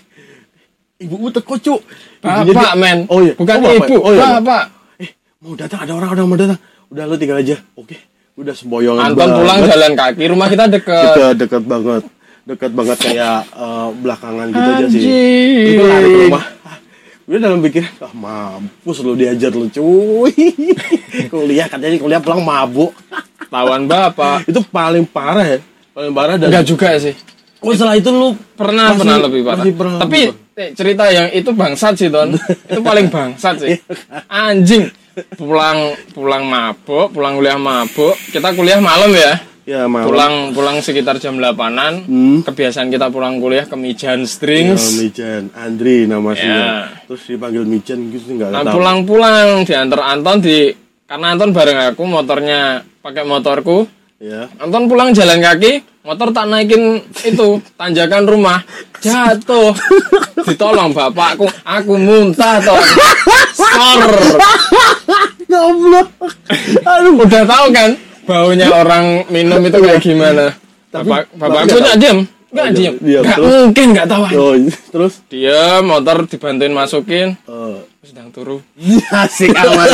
[0.96, 1.80] Ibumu teko cuk.
[2.20, 3.04] Bapak, men.
[3.06, 3.32] oh iya.
[3.34, 3.76] Bukan Oh, bapak.
[3.82, 4.62] ibu, oh, iya, bapak.
[4.96, 5.84] eh mau datang?
[5.84, 6.58] Ada orang orang mau datang?
[6.88, 7.56] Udah lu tinggal aja.
[7.74, 7.96] Oke.
[8.36, 11.04] Udah semboyongan Anton pulang jalan kaki, rumah kita deket.
[11.10, 12.02] deket deket banget
[12.46, 15.66] deket banget kayak eh, belakangan gitu aja sih Anjing.
[15.68, 16.78] itu lari ke rumah Ah,
[17.26, 20.30] Udah dalam pikiran, ah mampus lu diajar lu cuy
[21.26, 22.94] Kuliah katanya kuliah pulang mabuk
[23.46, 24.42] Tawan bapak.
[24.44, 25.58] Itu paling parah ya
[25.90, 27.14] Paling parah dan Enggak juga sih.
[27.58, 29.64] Oh setelah itu lu Pernah Masih- pernah lebih parah.
[29.64, 32.30] pernah Tapi lebih eh, cerita yang itu bangsat sih Ton.
[32.70, 33.74] itu paling bangsat sih.
[34.26, 34.86] Anjing.
[35.32, 35.78] Pulang
[36.10, 38.14] pulang mabuk, pulang kuliah mabuk.
[38.28, 39.34] Kita kuliah malam ya.
[39.66, 42.06] Ya malam Pulang pulang sekitar jam 8-an.
[42.06, 42.38] Hmm.
[42.46, 44.94] Kebiasaan kita pulang kuliah ke Mijan Ya, Strings.
[45.02, 46.86] Mijan Andri nama Ya.
[47.10, 50.70] Terus dipanggil Mijan gitu nggak Nah, tahu pulang-pulang diantar Anton di
[51.10, 53.90] karena Anton bareng aku motornya pakai motorku.
[54.22, 58.62] Ya Anton pulang jalan kaki, motor tak naikin itu tanjakan rumah
[59.02, 59.74] jatuh.
[60.46, 62.78] Ditolong bapakku, aku muntah toh.
[63.50, 64.14] Skor.
[65.46, 66.08] Goblok
[66.82, 67.90] Aduh Udah tahu kan
[68.26, 70.52] baunya orang minum itu kayak gimana?
[70.88, 73.22] Bapak bapakku nggak diem, nggak Oh, diem, diam.
[73.22, 73.52] nggak Terus?
[73.60, 74.22] mungkin nggak tahu.
[74.34, 74.54] Oh,
[74.88, 78.58] terus Dia motor dibantuin masukin, eh, sedang turu.
[79.14, 79.88] Asik amat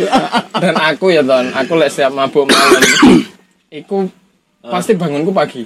[0.62, 2.82] Dan aku ya ton, aku lek setiap mabuk malam,
[3.68, 4.08] iku
[4.62, 5.62] pasti bangunku pagi.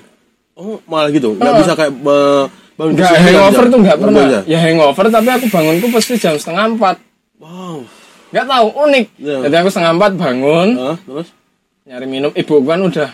[0.55, 1.59] Oh malah gitu Nggak Oh.
[1.59, 3.69] bisa kayak eh, bangun kesiangan hangover jam?
[3.69, 4.25] tuh enggak Nggak pernah.
[4.27, 4.41] bisa?
[4.47, 6.97] Ya hangover tapi aku bangunku pasti jam setengah empat.
[7.37, 7.85] Wow
[8.27, 9.05] Enggak tahu, unik.
[9.17, 9.37] Iya.
[9.47, 11.29] Jadi aku setengah empat bangun, Hah, Terus
[11.87, 12.31] nyari minum.
[12.35, 13.11] Ibu kan udah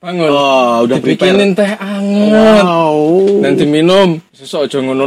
[0.00, 0.28] bangun.
[0.32, 2.64] Oh udah prepare Dibikinin teh anget.
[2.64, 2.96] Wow
[3.44, 4.08] Dan diminum.
[4.32, 5.04] Susu aja ngono.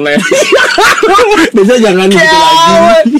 [1.57, 3.17] Bisa jangan gitu lagi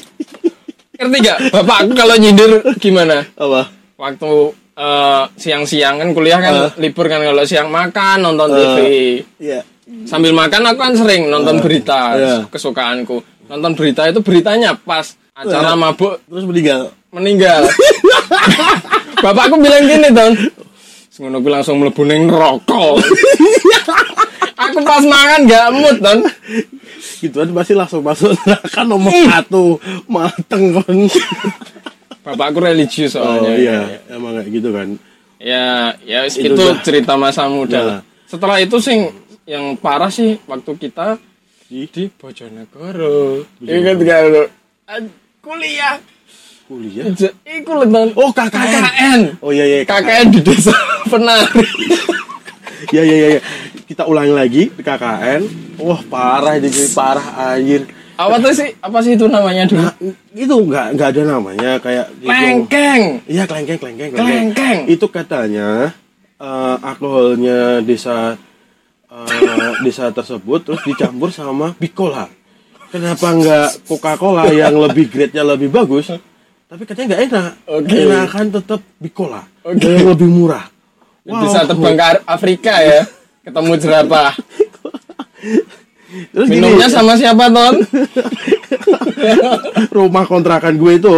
[0.97, 1.38] Ngerti gak?
[1.53, 3.21] Bapak aku kalau nyindir gimana?
[3.38, 3.69] Apa?
[3.97, 4.29] Waktu
[4.73, 6.71] eh, siang-siang kan kuliah kan Eh.
[6.81, 8.57] libur kan kalau siang makan nonton Eh.
[8.57, 8.77] TV.
[9.41, 9.60] Iya
[10.05, 12.36] Sambil makan aku kan sering nonton berita Iya.
[12.49, 13.21] kesukaanku.
[13.47, 15.79] Nonton berita itu beritanya pas acara Iya.
[15.79, 17.62] mabuk Terus meninggal meninggal.
[19.17, 20.34] Bapakku bilang gini, Don.
[21.17, 23.01] Ngono gue langsung mlebu ning rokok.
[24.62, 26.19] aku pas mangan gak mood, Don.
[27.17, 29.25] Gituan pasti langsung masuk neraka nomor Ih.
[29.25, 31.10] satu Mateng kon
[32.21, 33.53] Bapakku religius Oh soalnya.
[33.58, 34.88] iya Emang kayak gitu kan
[35.38, 36.77] Ya, ya Itu itu, dah.
[36.82, 37.73] cerita masa muda.
[37.73, 37.86] Nah.
[37.88, 37.99] lah.
[38.25, 39.10] Setelah itu sing
[39.45, 41.17] yang parah sih waktu kita
[41.65, 43.45] Di di Bojonegoro.
[43.62, 44.43] Ingat gak lu?
[44.86, 45.97] Ad- Kuliah.
[46.67, 47.08] Kuliah
[47.47, 48.12] Iku Don.
[48.19, 49.21] Oh KKN KKN.
[49.39, 50.75] Oh iya iya KKN di desa
[51.12, 51.63] penari.
[52.93, 53.41] Iya iya iya iya.
[53.89, 55.41] Kita ulangi lagi di KKN
[55.82, 58.73] Wah parah ini cuy Parah anjir apa tuh sih?
[58.82, 59.77] Apa sih itu namanya dulu?
[59.77, 59.93] Nah,
[60.34, 62.34] itu nggak nggak ada namanya kayak gitu.
[62.34, 63.01] Lengkeng.
[63.30, 64.80] Iya kelengkeng kelengkeng Kelengkeng.
[64.89, 65.93] Itu katanya
[66.41, 68.34] eh, alkoholnya desa
[69.06, 72.25] eh, desa tersebut terus dicampur sama Bicola.
[72.89, 76.10] Kenapa nggak Coca-Cola yang lebih grade-nya lebih bagus?
[76.67, 77.51] Tapi katanya nggak enak.
[77.65, 77.95] Oke.
[78.06, 79.41] Enakan tetap Bicola.
[79.63, 79.88] Oke.
[79.88, 80.65] Yang lebih murah.
[81.23, 83.01] Bisa terbang ke Afrika ya.
[83.41, 84.32] Ketemu jerapah.
[86.08, 87.75] Terus gini, Minumnya sama siapa, Ton?
[89.91, 91.15] rumah kontrakan gue itu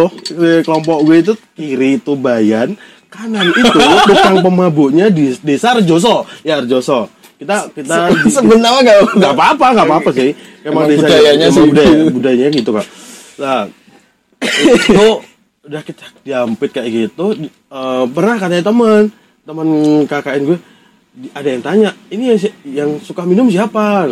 [0.62, 2.74] kelompok gue itu kiri itu Bayan
[3.06, 3.70] kanan itu
[4.08, 9.14] tukang pemabuknya di desa Arjoso ya Arjoso kita kita di- Sebut nama gak?
[9.14, 10.30] nggak apa-apa nggak apa-apa sih
[10.62, 11.68] Emang desa- budayanya emang sih.
[11.68, 12.86] budaya budayanya gitu kan
[13.36, 13.60] nah
[14.50, 15.06] itu
[15.70, 19.02] udah kita diampit kayak gitu eh, pernah katanya teman
[19.40, 19.68] teman
[20.04, 20.58] KKN gue
[21.12, 24.10] di- ada yang tanya ini yang, yang suka minum siapa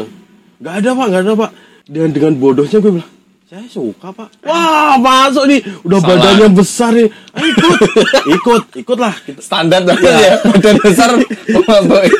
[0.56, 1.50] nggak ada pak nggak ada pak
[1.84, 3.10] dan dengan bodohnya gue bilang
[3.44, 6.10] saya suka pak wah masuk nih udah Salah.
[6.14, 7.78] badannya besar nih Ayo, ikut
[8.36, 10.18] ikut ikutlah kita Standar banget Iya.
[10.20, 10.32] ya.
[10.44, 11.08] Badan besar.
[11.48, 12.02] pemabuk.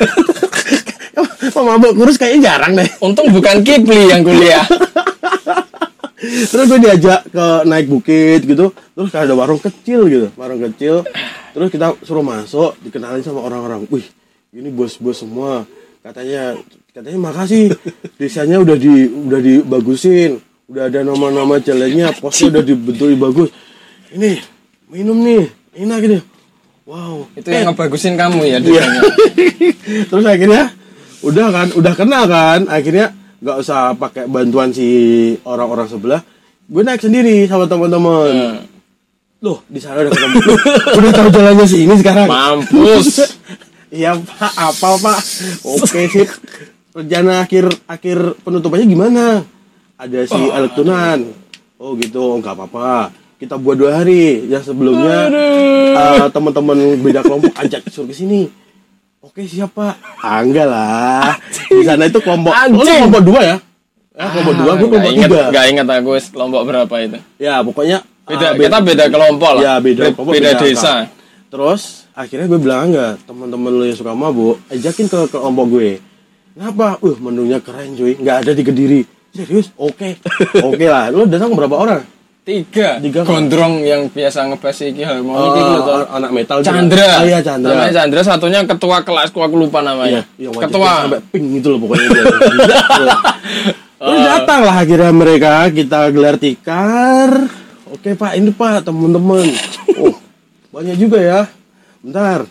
[1.49, 2.89] Pemabuk kurus kayaknya jarang deh.
[2.99, 4.63] Untung bukan Kipli yang kuliah.
[6.19, 8.75] Terus gue diajak ke naik bukit gitu.
[8.75, 11.07] Terus ada warung kecil gitu, warung kecil.
[11.55, 13.87] Terus kita suruh masuk, dikenalin sama orang-orang.
[13.87, 14.07] Wih,
[14.51, 15.63] ini bos-bos semua.
[16.03, 16.59] Katanya
[16.91, 17.71] katanya makasih.
[18.19, 20.43] Desanya udah di udah dibagusin.
[20.69, 23.49] Udah ada nama-nama jalannya, posnya udah dibentuk bagus.
[24.13, 24.37] Ini
[24.93, 25.49] minum nih,
[25.81, 26.19] enak gitu.
[26.85, 28.65] Wow, Itu yang ngebagusin kamu ya Iya.
[28.65, 29.01] desanya.
[30.13, 30.73] Terus akhirnya
[31.21, 32.61] udah kan, udah kenal kan.
[32.69, 34.89] Akhirnya nggak usah pakai bantuan si
[35.47, 36.21] orang-orang sebelah.
[36.69, 38.29] Gue naik sendiri sama teman-teman.
[38.29, 38.59] Hmm.
[39.39, 40.39] Loh, di sana udah ketemu.
[40.99, 42.29] udah tahu jalannya sini sekarang.
[42.29, 43.09] Mampus.
[43.89, 45.19] Iya pak, apa pak?
[45.65, 46.29] Oke sip.
[46.93, 49.25] Rencana akhir akhir penutupannya gimana?
[49.97, 51.25] Ada si Alektunan.
[51.81, 53.17] Oh gitu, oh, nggak apa-apa.
[53.41, 54.45] Kita buat dua hari.
[54.45, 58.53] Ya sebelumnya eh, teman-teman beda kelompok ajak suruh ke sini.
[59.19, 59.99] Oke siapa?
[60.23, 61.35] Ah, enggak lah.
[61.67, 62.55] Di sana itu kelompok.
[62.55, 62.99] Oh, lu Anjing.
[63.03, 63.57] kelompok dua ya?
[64.15, 65.45] Ya, kelompok dua, gue kelompok inget, tiga.
[65.51, 67.19] gak inget aku kelompok berapa itu.
[67.39, 69.63] Ya pokoknya Beda, ah, kita beda kelompok lah.
[69.63, 70.65] Ya beda Be- kelompok, beda angka.
[70.65, 70.93] desa.
[71.49, 75.91] Terus akhirnya gue bilang enggak teman-teman lu yang suka mabuk ajakin ke kelompok gue.
[76.55, 76.99] Kenapa?
[76.99, 79.01] Uh menunya keren cuy, nggak ada di kediri.
[79.31, 79.71] Serius?
[79.75, 80.19] Oke,
[80.69, 81.11] oke lah.
[81.11, 82.03] Lu datang berapa orang?
[82.49, 82.97] Tiga.
[82.97, 83.21] Tiga.
[83.29, 86.01] Gondrong yang biasa ngebahas iki harmoni Oh, iki lho, toh.
[86.09, 86.59] anak metal.
[86.65, 87.21] Chandra.
[87.21, 87.77] Oh, iya Chandra.
[87.77, 90.23] Namanya Chandra, satunya ketua kelasku aku lupa Iya, namanya.
[90.41, 90.93] yang wajib ketua.
[91.05, 92.25] sampai pink gitu loh pokoknya dia.
[93.99, 97.31] Terus datang lah akhirnya mereka kita gelar tikar.
[97.93, 99.45] Oke pak, ini pak teman-teman.
[100.01, 100.17] Oh
[100.73, 101.41] banyak juga ya.
[101.99, 102.47] Bentar,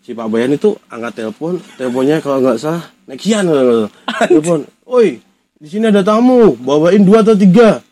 [0.00, 3.50] si Pak Bayan itu angkat telepon, teleponnya kalau nggak salah Nexian.
[4.30, 5.18] Telepon, oi
[5.58, 7.82] di sini ada tamu, bawain dua atau tiga.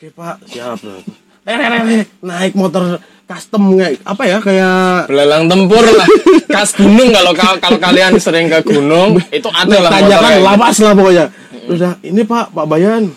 [0.00, 0.80] Oke pak, siap.
[0.80, 2.96] Eh, eh, eh, naik motor
[3.28, 6.08] custom kayak apa ya kayak Belalang tempur lah.
[6.48, 10.40] Kas gunung kalau kalau kalian sering ke gunung, itu ada lah kan gitu.
[10.40, 11.28] lawas lah pokoknya.
[11.52, 13.12] Terus dah ini pak pak Bayan.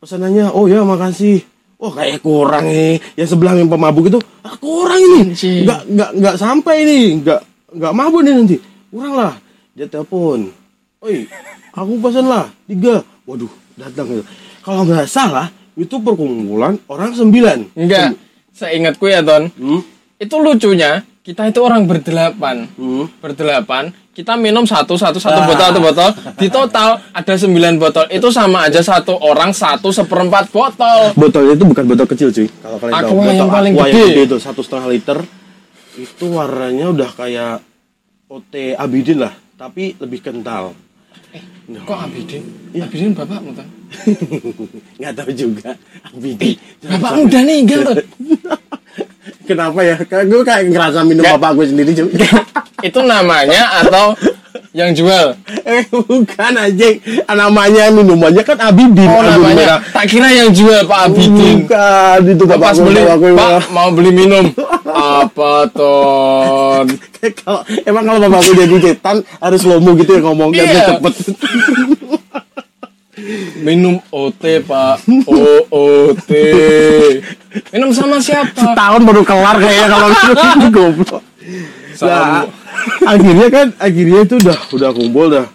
[0.00, 1.44] Pesanannya oh ya makasih.
[1.76, 4.16] Oh kayak kurang nih yang sebelah yang pemabuk itu
[4.48, 5.36] ah, kurang ini.
[5.36, 8.56] Nggak nggak nggak sampai nih nggak nggak mabuk nih nanti.
[8.88, 9.36] Kurang lah.
[9.76, 10.48] Dia telepon.
[11.04, 11.28] Oi
[11.76, 13.04] aku pesan lah tiga.
[13.28, 14.24] Waduh datang itu
[14.64, 18.14] kalau nggak salah itu perkumpulan orang sembilan Enggak.
[18.50, 19.50] Seingatku ya, Ton.
[19.50, 19.80] hmm?
[20.16, 22.70] Itu lucunya, kita itu orang berdelapan.
[22.70, 23.10] Hmm.
[23.18, 25.44] Berdelapan, kita minum satu, satu, satu Ah.
[25.44, 26.10] botol, satu botol.
[26.36, 28.06] Di total ada sembilan botol.
[28.08, 31.10] Itu sama aja satu orang satu seperempat botol.
[31.12, 32.46] Botolnya itu bukan botol kecil cuy.
[32.46, 33.98] Kalau kalian tahu Aqua botol yang paling aqua gede.
[33.98, 35.18] yang gede itu satu setengah liter
[35.94, 37.54] itu warnanya udah kayak
[38.26, 40.78] OT Abidin lah, tapi lebih kental.
[41.64, 42.44] Kok Abidin?
[42.76, 43.68] Abidin bapakmu, Ton?
[45.00, 45.70] Nggak tahu juga
[46.06, 46.56] Abidin.
[46.84, 47.98] Bapakmu udah ninggal, Ton.
[49.48, 49.96] Kenapa ya?
[50.00, 51.36] Kayak gue kayak ngerasa minum Nggak.
[51.36, 52.10] bapak gue sendiri cuy.
[52.88, 54.16] Itu namanya atau
[54.74, 55.38] yang jual?
[55.64, 56.98] eh bukan anjing.
[57.24, 59.06] Namanya minumannya kan Abidin.
[59.06, 59.54] Oh, Abidin namanya.
[59.56, 59.78] merah.
[59.86, 61.56] Tak kira yang jual Pak Abidin.
[61.62, 64.44] Bukan itu bapak Pas beli, gue Pak, mau beli minum.
[64.84, 66.86] Apa, Ton?
[67.40, 70.84] kalau emang kalau bapak gue jadi cetan harus lomo gitu ya ngomongnya Iya.
[70.92, 71.14] cepet.
[73.56, 75.06] Minum OT, Pak.
[75.24, 76.30] OOT.
[77.70, 78.52] Minum sama siapa?
[78.52, 81.22] Setahun baru kelar kayaknya kalau gitu goblok.
[82.02, 82.42] Nah.
[83.04, 85.46] Akhirnya kan akhirnya itu udah udah kumpul dah.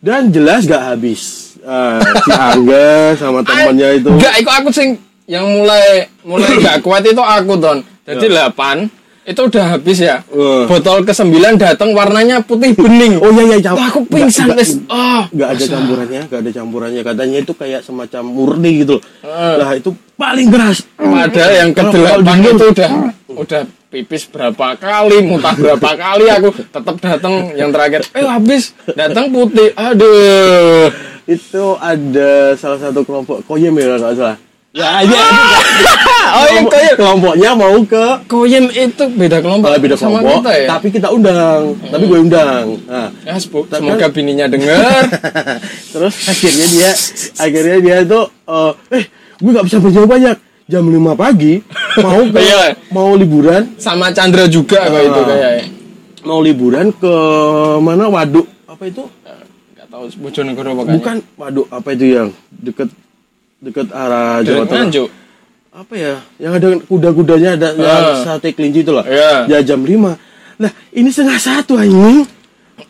[0.00, 1.54] Dan jelas gak habis.
[1.66, 4.08] Eh, si Angga sama temannya itu.
[4.12, 4.88] Enggak, itu aku sing
[5.26, 7.82] yang mulai mulai gak kuat itu aku, Ton.
[8.06, 8.86] Jadi 8
[9.26, 10.22] itu udah habis ya.
[10.30, 10.64] Eh.
[10.64, 13.18] Botol ke-9 datang warnanya putih bening.
[13.18, 13.82] Oh iya iya campur.
[13.82, 14.78] Wah, aku pingsan wis.
[14.86, 17.02] Oh, Gak ada campurannya, gak ada campurannya.
[17.02, 19.02] Katanya itu kayak semacam murni gitu.
[19.26, 20.86] Lah itu paling keras.
[20.94, 22.90] Padahal yang Kalau- kalau ke-8 diminum- itu udah
[23.36, 28.06] udah pipis berapa kali, muntah berapa kali aku tetap datang yang terakhir.
[28.14, 29.74] Eh habis datang putih.
[29.74, 30.88] Aduh.
[31.26, 34.38] itu ada salah satu kelompok koyem ya nggak salah.
[34.76, 35.24] Ya, iya.
[36.26, 36.94] Oh, yang koyem.
[36.98, 40.66] Kelompoknya mau ke Koyem itu beda kelompok Malah beda sama kelompok, kita ya.
[40.68, 42.64] tapi kita undang, tapi gue undang.
[42.84, 44.76] Nah, Ya, semoga bininya denger.
[45.96, 46.90] terus akhirnya dia,
[47.38, 49.04] akhirnya dia itu, eh, eh,
[49.38, 50.36] gue nggak bisa banyak banyak.
[50.66, 51.62] Jam 5 pagi
[51.96, 52.62] mau ke, Iya.
[52.90, 55.24] mau liburan, sama Chandra juga kok itu Ah.
[55.24, 55.64] kayaknya.
[56.20, 57.14] mau liburan ke
[57.78, 58.10] mana?
[58.10, 59.06] Waduk apa itu?
[59.72, 60.70] Enggak tahu Bojonegoro.
[60.84, 62.90] Bukan waduk apa itu yang deket
[63.58, 65.08] deket arah Jawa Tengah.
[65.70, 66.14] Apa ya?
[66.36, 67.76] Yang ada kuda-kudanya ada Ah.
[67.76, 69.04] yang sate kelinci itu loh.
[69.04, 69.44] Iya.
[69.46, 70.16] Ya jam 5.
[70.56, 72.24] Nah, ini setengah satu anjing.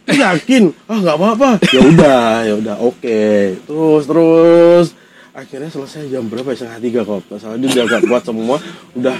[0.06, 0.70] Yakin?
[0.86, 1.50] Ah nggak apa-apa.
[1.66, 3.22] Ya udah, ya udah, oke.
[3.60, 4.86] Terus terus
[5.32, 6.46] akhirnya selesai jam berapa?
[6.48, 6.62] ya?
[6.62, 7.26] Setengah tiga kok.
[7.26, 8.56] Nggak salah dia udah gak kuat semua.
[8.94, 9.16] Udah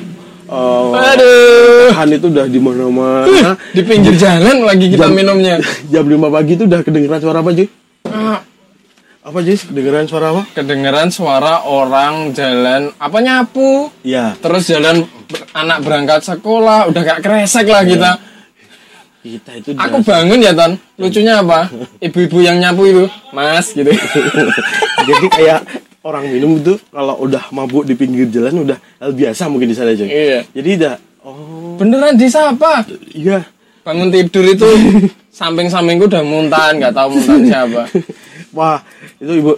[0.47, 1.91] eh, Aduh.
[1.91, 3.59] tahan itu udah di mana-mana.
[3.75, 5.59] Di pinggir jalan lagi kita Jam- minumnya.
[5.93, 7.67] jam 5 pagi itu udah kedengeran suara apa cuy?
[9.27, 9.67] Apa Jis?
[9.67, 10.43] Kedengeran suara apa?
[10.55, 14.39] kedengeran suara orang jalan apa nyapu Iya.
[14.39, 15.03] terus jalan
[15.51, 18.11] anak berangkat sekolah udah gak kresek lah kita
[19.27, 21.67] Kita itu aku bangun ya ton lucunya apa
[21.99, 23.91] ibu-ibu yang nyapu itu mas gitu
[25.11, 25.61] Jadi kayak
[26.07, 29.91] orang minum itu kalau udah mabuk di pinggir jalan udah hal biasa mungkin di sana
[29.91, 30.07] aja.
[30.07, 30.47] Iya.
[30.55, 30.95] Jadi udah
[31.27, 33.43] oh beneran disapa iya.
[33.83, 34.71] bangun tidur itu
[35.39, 37.83] samping-sampingku udah muntahan nggak tahu muntahan siapa
[38.57, 38.81] Wah,
[39.21, 39.53] itu Ibu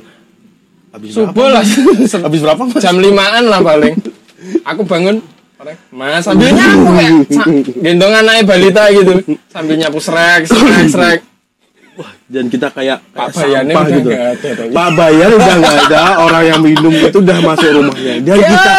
[0.88, 1.62] habis subuh lah
[2.26, 2.82] Habis berapa, Mas?
[2.82, 3.94] jam limaan lah paling
[4.66, 5.22] aku bangun
[5.90, 7.12] mas sambil nyapu kayak
[7.82, 9.12] gendong anaknya balita gitu
[9.50, 11.20] sambil nyapu srek srek srek
[11.98, 14.11] Wah, dan kita kayak, kayak Pak sampah gitu.
[14.14, 14.70] ada.
[14.70, 18.22] Pak Bayan udah nggak ada, orang yang minum itu udah masuk rumahnya.
[18.22, 18.72] Dan kita,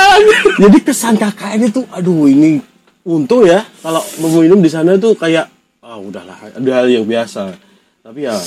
[0.55, 2.63] jadi kesan KKN itu, aduh ini
[3.03, 5.51] untung ya kalau mau minum di sana tuh kayak,
[5.83, 7.59] ah udahlah, ada hal yang biasa.
[8.07, 8.39] Tapi ya,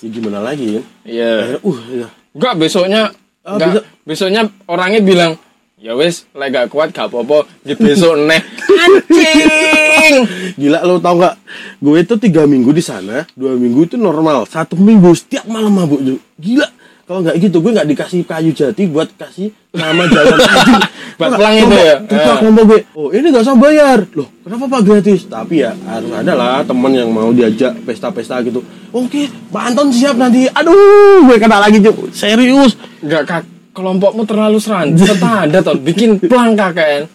[0.00, 0.84] ya gimana lagi kan?
[1.02, 2.08] iya Akhirnya, uh, ya.
[2.30, 3.02] Enggak besoknya
[3.40, 5.32] Ah, enggak besok- besoknya orangnya bilang
[5.76, 10.14] ya wes lagi gak kuat gak apa-apa di besok neh anjing
[10.60, 11.34] Gila lo tau nggak?
[11.78, 16.02] Gue itu tiga minggu di sana, dua minggu itu normal, satu minggu setiap malam mabuk.
[16.36, 16.68] Gila.
[17.06, 20.36] Kalau nggak gitu, gue nggak dikasih kayu jati buat kasih nama jalan.
[21.20, 21.96] Buat pelang itu ya?
[22.00, 22.38] Ah.
[22.40, 23.98] ngomong gue, oh ini nggak usah bayar.
[24.16, 25.28] Loh, kenapa pak gratis?
[25.28, 28.64] Tapi ya harus ada lah teman yang mau diajak pesta-pesta gitu.
[28.96, 30.48] Oke, Pak Anton siap nanti.
[30.48, 32.08] Aduh, gue kena lagi cuy.
[32.10, 32.80] Serius.
[33.04, 37.06] enggak kak kelompokmu terlalu seranjat ada toh bikin pelang KKN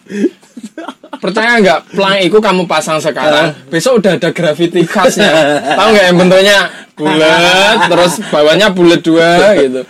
[1.20, 5.30] percaya nggak pelang itu kamu pasang sekarang besok udah ada gravity khasnya
[5.76, 6.58] tahu nggak yang bentuknya
[6.96, 9.80] bulat terus bawahnya bulat dua gitu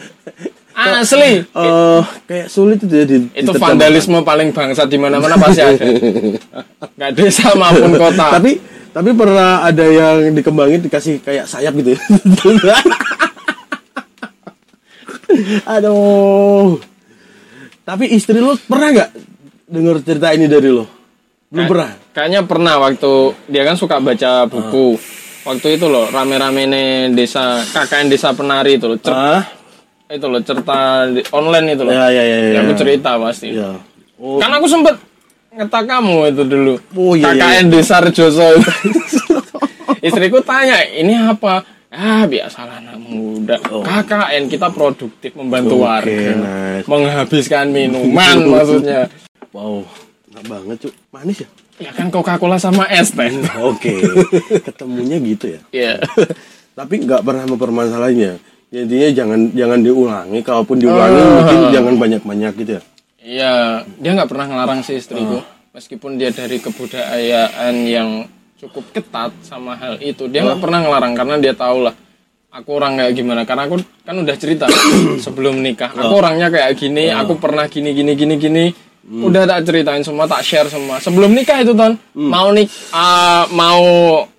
[0.77, 1.41] asli.
[1.41, 5.81] Eh, kayak sulit itu ya di itu vandalisme paling bangsat di mana-mana pasti ada.
[6.93, 8.37] Nggak desa maupun kota.
[8.37, 8.61] Tapi
[8.91, 12.01] tapi pernah ada yang dikembangin dikasih kayak sayap gitu ya.
[15.67, 16.81] aduh.
[17.83, 19.11] Tapi istri lo pernah nggak
[19.67, 20.85] denger cerita ini dari lo?
[21.47, 21.91] Belum Kayak- pernah?
[22.11, 23.13] kayaknya pernah waktu
[23.47, 24.99] dia kan suka baca buku.
[25.47, 29.15] Waktu itu loh rame-rame nih desa KKN desa penari itu loh cer-
[30.07, 31.93] itu loh cerita di- online itu loh.
[31.93, 33.55] Ya ya ya ya, Ya, aku cerita pasti.
[33.55, 33.75] Ya.
[34.17, 34.39] Oh.
[34.39, 34.95] Kan aku sempet
[35.51, 36.75] ngetak kamu itu dulu.
[36.95, 38.71] Oh, iya, iya, KKN desa Rejoso itu.
[40.07, 41.65] istriku tanya ini apa?
[41.91, 43.57] Ah biasalah anak muda.
[43.59, 46.33] KKN kita produktif membantu Oke, warga.
[46.37, 46.87] nice.
[46.87, 49.09] menghabiskan minuman maksudnya.
[49.51, 49.87] Wow
[50.37, 51.49] enak banget cuy manis ya?
[51.77, 53.33] Ya kan Coca Cola sama es teh.
[53.61, 53.97] Oke.
[54.69, 55.61] Ketemunya gitu ya?
[55.73, 55.95] Iya.
[56.77, 61.31] tapi nggak pernah mempermasalahannya Ya, intinya jangan jangan diulangi kalaupun diulangi Ah.
[61.39, 62.83] mungkin jangan banyak banyak gitu ya
[63.27, 63.53] Iya,
[63.99, 65.43] dia nggak pernah ngelarang sih istriku.
[65.75, 68.23] Meskipun dia dari kebudayaan yang
[68.57, 71.95] cukup ketat sama hal itu, dia nggak pernah ngelarang karena dia tahu lah.
[72.49, 73.43] Aku orang kayak gimana?
[73.43, 74.71] Karena aku kan udah cerita
[75.27, 75.91] sebelum nikah.
[75.91, 78.65] Aku orangnya kayak gini, aku pernah gini gini gini gini.
[79.07, 81.03] Udah tak ceritain semua, tak share semua.
[81.03, 83.83] Sebelum nikah itu ton, mau nik, ah, mau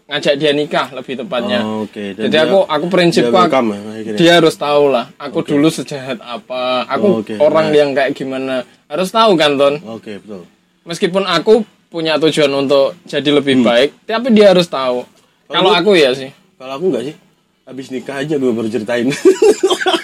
[0.08, 1.60] ngajak dia nikah lebih tepatnya.
[1.62, 2.00] Oh, oke.
[2.14, 3.80] Dan Jadi dia- aku aku prinsipku dia welcome ya,
[4.14, 5.06] dia harus tahu lah.
[5.18, 6.88] Aku dulu sejahat apa.
[6.88, 7.36] Aku Oh, oke.
[7.38, 7.78] orang Nice.
[7.78, 8.56] yang kayak gimana.
[8.86, 9.76] Harus tahu kan ton.
[9.86, 10.48] oke betul
[10.82, 13.66] Meskipun aku punya tujuan untuk jadi lebih Hmm.
[13.66, 15.04] baik, tapi dia harus tahu.
[15.46, 16.32] Kalau aku ya sih.
[16.56, 17.16] kalau aku nggak sih
[17.64, 19.12] habis nikah aja gue baru ceritain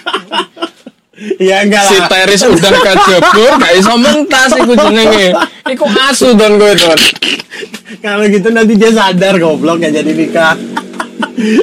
[1.36, 5.30] ya enggak Si lah Teris udah kejebur, gak iso mentas iku jenenge.
[5.66, 6.98] Iku asu don kowe don.
[8.00, 10.54] kalau gitu nanti dia sadar goblok ya jadi nikah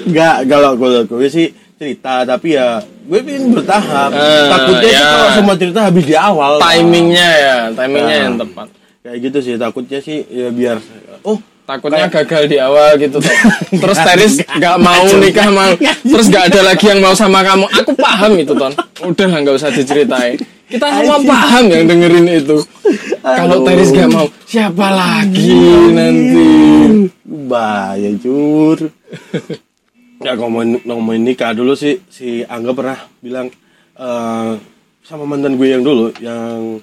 [0.02, 5.04] Enggak, kalau gue, gue sih cerita tapi ya gue ingin bertahap Eh, takutnya sih ya.
[5.04, 8.24] kalau semua cerita habis di awal Timingnya ya, timingnya Nah.
[8.24, 8.68] yang tepat.
[9.02, 10.78] kayak gitu sih takutnya sih ya biar
[11.24, 13.18] oh Takutnya Kayak- gagal di awal gitu.
[13.82, 15.72] Terus Teris gak mau nikah mau,
[16.12, 17.64] terus gak ada lagi yang mau sama kamu.
[17.80, 18.76] Aku paham itu ton.
[19.08, 20.36] Udah nggak usah diceritain.
[20.68, 22.60] Kita semua paham yang dengerin itu.
[23.24, 23.64] Kalau.
[23.64, 25.56] Teris gak mau, siapa lagi
[25.96, 26.52] nanti?
[27.52, 28.78] bahaya jur
[30.22, 33.48] ya ngomongin ngomongin nikah dulu sih si Angga pernah bilang
[33.98, 34.52] eh,
[35.02, 36.80] sama mantan gue yang dulu yang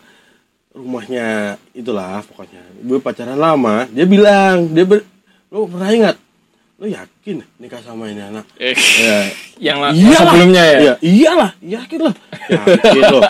[0.75, 5.03] rumahnya itulah pokoknya gue pacaran lama dia bilang dia ber,
[5.51, 6.17] lo pernah ingat?
[6.79, 8.47] Lo yakin nikah sama ini anak?
[8.55, 9.19] Eh, ya.
[9.59, 10.23] yang, la- yang iyalah.
[10.31, 10.79] sebelumnya ya.
[10.79, 12.15] Iya, iyalah yakin lah.
[12.47, 13.21] Yakin lo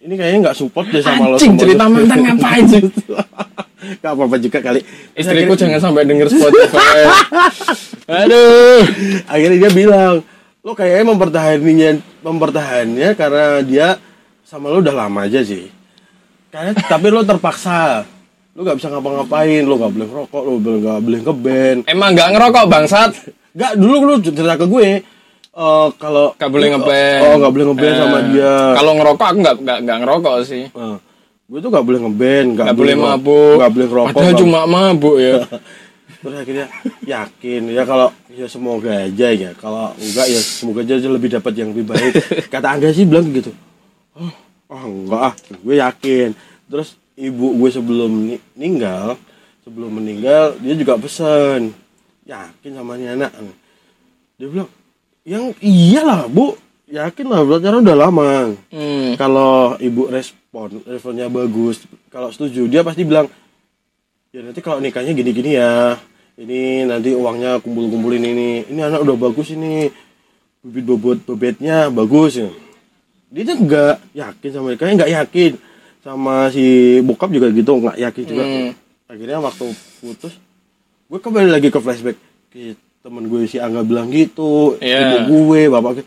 [0.00, 1.62] ini kayaknya nggak support deh sama lo Anjing semua.
[1.68, 2.80] cerita mantan ngapain sih?
[3.80, 4.80] Gak apa-apa juga kali.
[5.16, 7.00] Istriku jangan sampai denger Spotify.
[8.20, 8.84] Aduh.
[9.24, 10.14] akhirnya dia bilang
[10.60, 11.90] lo kayaknya mempertahannya
[12.20, 13.88] mempertahannya karena dia
[14.44, 15.68] sama lo udah lama aja sih.
[16.52, 18.04] Karena tapi lo terpaksa
[18.50, 22.64] lo gak bisa ngapa-ngapain lo gak boleh ngerokok lo gak boleh ngeband Emang nggak ngerokok
[22.66, 23.10] bangsat?
[23.52, 24.88] gak dulu lo cerita ke gue
[25.50, 27.20] eh, kalau Nggak boleh ngeband.
[27.20, 28.54] Oh, nggak boleh ngeband sama Eh, dia.
[28.72, 30.64] Kalau ngerokok aku nggak nggak nggak ngerokok sih.
[30.66, 30.96] Eh,
[31.44, 33.54] gue tuh nggak boleh ngeband, nggak Nggak boleh mabuk.
[33.58, 34.08] nggak boleh ngerokok.
[34.08, 35.34] Padahal nggak- cuma mabuk ya.
[36.20, 36.66] Terus akhirnya
[37.02, 41.68] yakin ya kalau ya semoga aja ya kalau enggak ya semoga aja lebih dapat yang
[41.72, 42.12] lebih baik.
[42.52, 43.50] Kata Angga sih bilang gitu.
[44.12, 44.28] Oh,
[44.68, 46.28] oh enggak ah, gue yakin.
[46.68, 49.20] Terus ibu gue sebelum ni- meninggal,
[49.60, 51.76] sebelum meninggal dia juga pesan
[52.24, 53.32] yakin sama nih anak.
[54.40, 54.70] Dia bilang
[55.28, 56.56] yang iyalah bu.
[56.90, 58.30] Yakin lah karena udah lama.
[58.74, 59.14] Hmm.
[59.14, 63.30] kalau ibu respon responnya bagus kalau setuju dia pasti bilang
[64.34, 65.94] ya nanti kalau nikahnya gini-gini ya.
[66.40, 68.64] Ini nanti uangnya kumpul-kumpulin ini.
[68.64, 69.92] Ini anak udah bagus ini.
[70.64, 72.40] Bibit bobot bebetnya bagus.
[72.40, 72.50] Ya
[73.30, 75.52] dia tuh nggak yakin sama nikahnya nggak yakin
[76.00, 76.64] sama si
[77.00, 78.70] bokap juga gitu nggak yakin juga Hmm.
[79.06, 79.64] akhirnya waktu
[80.00, 80.34] putus
[81.06, 82.16] gue kembali lagi ke flashback
[82.48, 85.24] ke temen gue si Angga bilang gitu Iya.
[85.24, 86.04] ibu gue bapak gue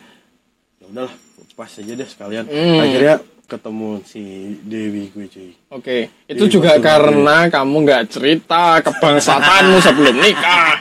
[0.79, 1.13] ya udahlah
[1.53, 2.79] pas aja deh sekalian Hmm.
[2.79, 4.21] akhirnya ketemu si
[4.59, 10.73] Dewi gue cuy Oke, itu Jadi juga karena kamu nggak cerita kebangsatanmu sebelum nikah.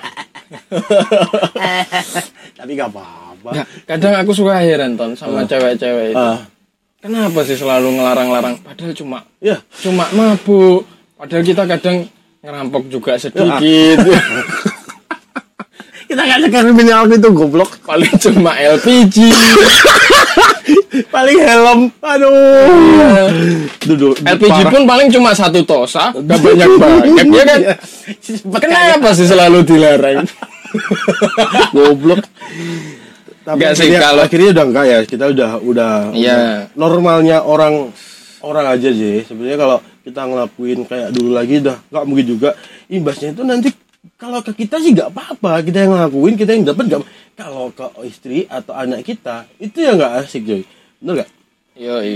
[2.53, 6.19] tapi gak apa-apa kadang aku suka heran ton sama cewek-cewek itu.
[6.19, 6.45] Ah,
[7.03, 8.63] Kenapa sih selalu ngelarang-larang?
[8.63, 10.87] Padahal cuma ya cuma mabuk.
[11.19, 12.07] Padahal kita kadang
[12.39, 13.99] ngerampok juga sedikit.
[16.07, 19.17] kita gak sekarang minimal itu goblok Paling cuma LPG.
[21.09, 23.33] paling helm aduh
[23.81, 27.59] duduk LPG pun paling cuma satu tosa, gak banyak banget ya kan?
[28.63, 30.23] Kenapa sih selalu dilarang?
[31.75, 32.23] goblok
[33.43, 36.35] tapi sih, akhirnya, kalau- akhirnya udah enggak ya kita udah udah Iya.
[36.35, 36.41] udah
[36.79, 37.91] normalnya orang
[38.43, 42.51] orang aja sih sebenarnya kalau kita ngelakuin kayak dulu lagi udah nggak mungkin juga
[42.91, 43.69] imbasnya itu nanti
[44.19, 47.03] kalau ke kita sih nggak apa-apa kita yang ngelakuin kita yang dapat nggak
[47.35, 50.63] kalau ke istri atau anak kita itu yang nggak asik coy
[50.99, 51.31] bener nggak
[51.73, 52.15] Yoi.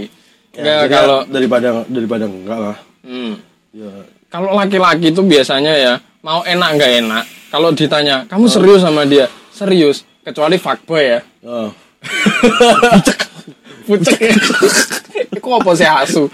[0.56, 3.32] Ya, akhirnya kalau daripada daripada enggak lah hmm.
[3.76, 3.92] ya
[4.26, 5.94] kalau laki-laki itu biasanya ya
[6.26, 7.24] mau enak nggak enak.
[7.54, 9.30] Kalau ditanya, kamu serius sama dia?
[9.54, 10.02] Serius.
[10.26, 11.20] Kecuali fuckboy ya.
[11.44, 11.70] oh.
[13.84, 14.34] Pucek ya.
[15.30, 16.26] Iku apa sih asu?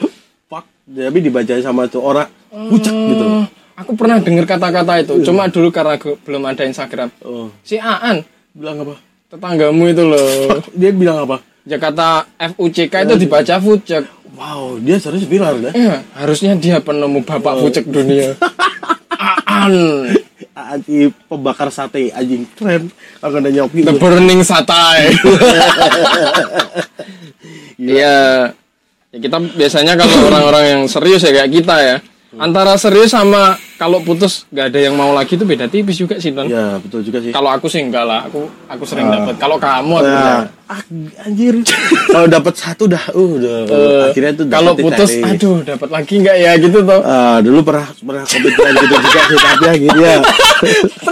[0.47, 5.21] fuck tapi dibacain sama tuh orang pucek gitu Hmm, Aku pernah dengar kata-kata itu.
[5.23, 7.09] Cuma dulu karena gue belum ada Instagram.
[7.23, 8.97] oh Si Aan, bilang apa
[9.29, 10.61] tetanggamu itu loh.
[10.73, 14.05] dia bilang apa Jakarta FUCK itu dibaca fucek.
[14.33, 18.33] wow dia serius viral deh Eh, harusnya dia penemu bapak fucek dunia.
[19.47, 20.09] Aan,
[20.73, 22.89] anti pembakar sate anjing keren
[23.21, 25.13] akan ada nyoki the burning satay.
[27.83, 28.55] Iya.
[29.11, 31.97] Ya kita biasanya kalau orang-orang yang serius ya kayak kita ya.
[32.35, 36.31] Antara serius sama kalau putus gak ada yang mau lagi itu beda tipis juga sih,
[36.31, 36.47] Ton.
[36.47, 39.37] ya betul juga sih Kalau aku sih enggak lah, aku aku sering dapat.
[39.37, 40.41] Kalau kamu aku Nah, enggak.
[40.67, 40.81] ah,
[41.23, 41.55] anjir
[42.09, 45.29] kalau dapat satu dah uh, udah Eh, akhirnya tuh kalau putus, tadi.
[45.29, 47.01] aduh dapat lagi enggak ya gitu toh.
[47.03, 50.15] Ah, dulu pernah pernah komitmen gitu juga sih tapi akhirnya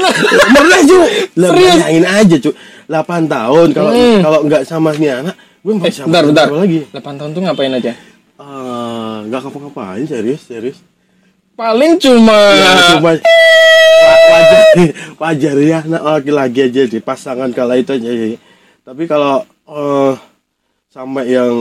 [0.50, 0.96] pernah cu
[1.36, 1.76] lah Serius?
[1.76, 2.50] bayangin aja cu
[2.86, 4.20] 8 tahun kalau Hmm.
[4.20, 6.46] kalau nggak sama nih anak gue Eh, masih sama bentar, bentar.
[6.50, 7.92] lagi 8 tahun tuh ngapain aja?
[8.34, 10.80] Ah, nggak ngapa-ngapain serius serius
[11.60, 13.12] Paling cuma ya, cuma
[14.00, 14.64] wajar
[15.20, 18.40] wajar ya anak laki-laki aja di pasangan kala itu aja ya.
[18.80, 20.14] tapi kalau eh
[20.88, 21.52] sampai yang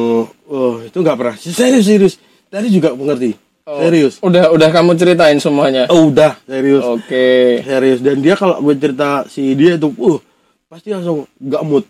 [0.47, 1.35] oh itu nggak pernah.
[1.35, 2.15] Serius serius.
[2.47, 3.35] Tadi juga mengerti
[3.69, 4.17] Oh, serius.
[4.25, 5.85] Udah udah kamu ceritain semuanya.
[5.91, 6.81] oh udah serius.
[6.81, 7.61] Oke.
[7.61, 7.99] serius.
[8.01, 10.17] Dan dia kalau gue cerita si dia itu uh
[10.65, 11.85] pasti langsung nggak mood.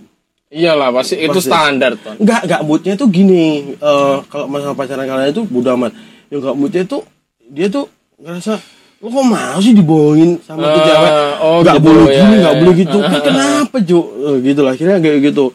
[0.50, 1.45] Iyalah pasti itu Pasti.
[1.45, 2.17] standar, Ton.
[2.19, 3.78] nggak nggak moodnya tuh gini.
[3.78, 5.93] Eh kalau masalah pacaran kalian itu bodo amat.
[6.28, 7.02] Yang nggak moodnya tuh
[7.48, 7.86] dia tuh
[8.19, 8.53] ngerasa
[8.99, 12.36] lo kok mau sih dibohongin sama tuh Ah, cewek oh nggak gitu, boleh ya, gini
[12.36, 12.51] ya, ya.
[12.53, 12.97] boleh gitu.
[12.97, 15.45] Ah, Ih, ah, kenapa Jo Eh, gitu lah akhirnya kayak gitu.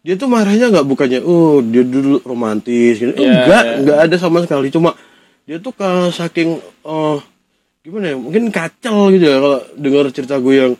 [0.00, 2.96] Dia tuh marahnya nggak bukannya oh dia dulu romantis.
[2.96, 3.12] Gitu.
[3.12, 3.74] Ya, enggak ya.
[3.82, 4.70] nggak ada sama sekali.
[4.70, 4.96] Cuma
[5.44, 7.18] dia tuh ke saking eh
[7.84, 10.72] gimana ya mungkin kacau gitu ya kalau dengar cerita gue yang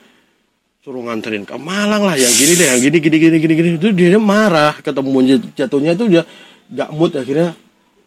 [0.81, 3.69] suruh nganterin ke Malang lah yang gini deh yang gini gini gini gini gini.
[3.77, 6.23] Itu dia marah ketemu jat- jatuhnya itu dia
[6.67, 7.53] gak mood akhirnya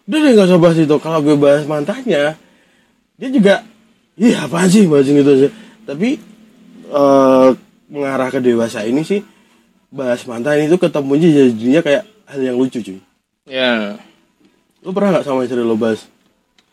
[0.03, 0.95] udah deh gak usah bahas itu.
[0.97, 2.34] Kalau gue bahas mantannya
[3.20, 3.55] dia juga
[4.15, 5.49] iya apa sih bahas gitu aja
[5.84, 6.15] tapi
[6.88, 7.49] eh
[7.86, 9.20] mengarah ke dewasa ini sih
[9.89, 12.99] bahas mantan itu ketemu jadinya kayak hal yang lucu cuy
[13.43, 13.97] Ya.
[14.80, 16.07] lu pernah gak sama istri lo bahas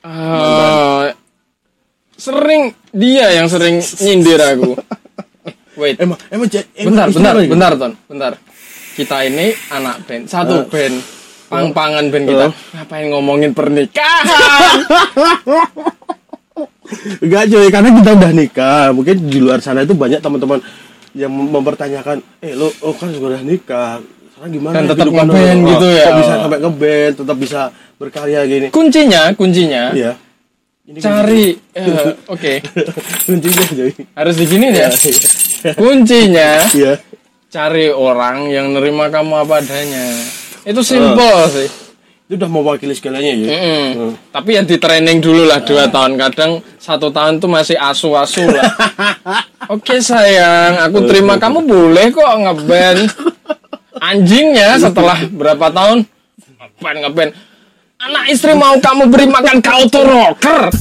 [0.00, 1.10] Ah,
[2.14, 4.78] sering dia yang sering nyindir aku.
[5.82, 7.52] Wait, emang emang emang bentar, bentar, lo gitu?
[7.52, 7.92] bentar, Ton.
[8.06, 8.32] Bentar.
[8.94, 10.70] Kita ini anak band, satu Ah.
[10.70, 10.96] band.
[11.46, 12.46] Pang-pangan band kita.
[12.70, 14.78] Ngapain ngomongin pernikahan?
[17.18, 18.84] Enggak cuy, karena kita udah nikah.
[18.90, 20.62] Mungkin di luar sana itu banyak teman-teman
[21.12, 24.00] yang mem- mempertanyakan eh lo, lo kan sudah nikah.
[24.30, 25.32] Sekarang gimana Dan tetap kehidupan lo?
[25.32, 26.04] ngeband Oh, gitu ya?
[26.04, 26.40] kok bisa Oh.
[26.42, 27.60] sampai ngeband tetap bisa
[27.96, 28.66] berkarya gini?
[28.68, 30.12] Kuncinya kuncinya iya.
[30.84, 32.52] Ini cari eh, oke.
[33.26, 34.88] Kuncinya jadi harus digini ya?
[35.72, 36.92] Kuncinya iya.
[37.48, 40.04] cari orang yang nerima kamu apa adanya.
[40.62, 41.68] Itu simple sih
[42.26, 43.46] itu udah mewakili segalanya ya?
[43.46, 43.86] Mm-mm.
[43.94, 44.12] Hmm.
[44.34, 46.18] tapi ya di training dulu lah dua tahun.
[46.18, 48.66] Kadang satu tahun tuh masih asu-asu lah.
[49.74, 50.90] Oke sayang.
[50.90, 51.38] Aku terima.
[51.38, 53.00] Kamu boleh kok ngeband
[54.02, 56.02] anjingnya setelah berapa tahun?
[56.58, 57.30] Ngeband ngeband
[57.96, 60.74] anak istri mau kamu beri makan kau tuh rocker.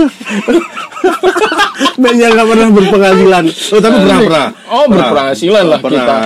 [2.00, 3.44] Band yang gak pernah berpenghasilan.
[3.46, 6.00] Oh tapi pernah pernah Oh, berpenghasilan lah pernah.
[6.00, 6.16] kita.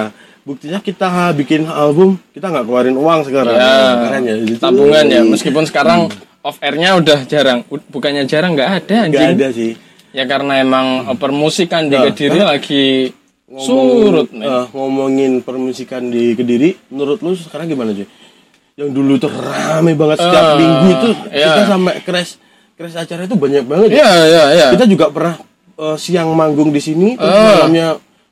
[0.45, 3.73] Buktinya kita bikin album kita nggak keluarin uang sekarang ya
[4.15, 9.21] ya Itu- tabungan ya meskipun sekarang off airnya udah jarang bukannya jarang nggak ada nggak
[9.25, 9.73] anjing ada sih
[10.13, 12.85] ya karena emang uh, permusikan di Nah, kediri lagi
[13.45, 14.45] Ngomong- surut men.
[14.45, 18.05] eh, ngomongin permusikan di kediri menurut lu sekarang gimana cuy
[18.75, 21.47] yang dulu tuh rame banget setiap Eh, minggu itu iya.
[21.49, 22.33] kita sampai crash
[22.75, 23.97] crash acara itu banyak banget ya.
[23.97, 24.67] Iya iya iya.
[24.71, 25.39] kita juga pernah
[25.75, 27.47] eh, siang manggung di sini terus Eh.
[27.55, 27.87] malamnya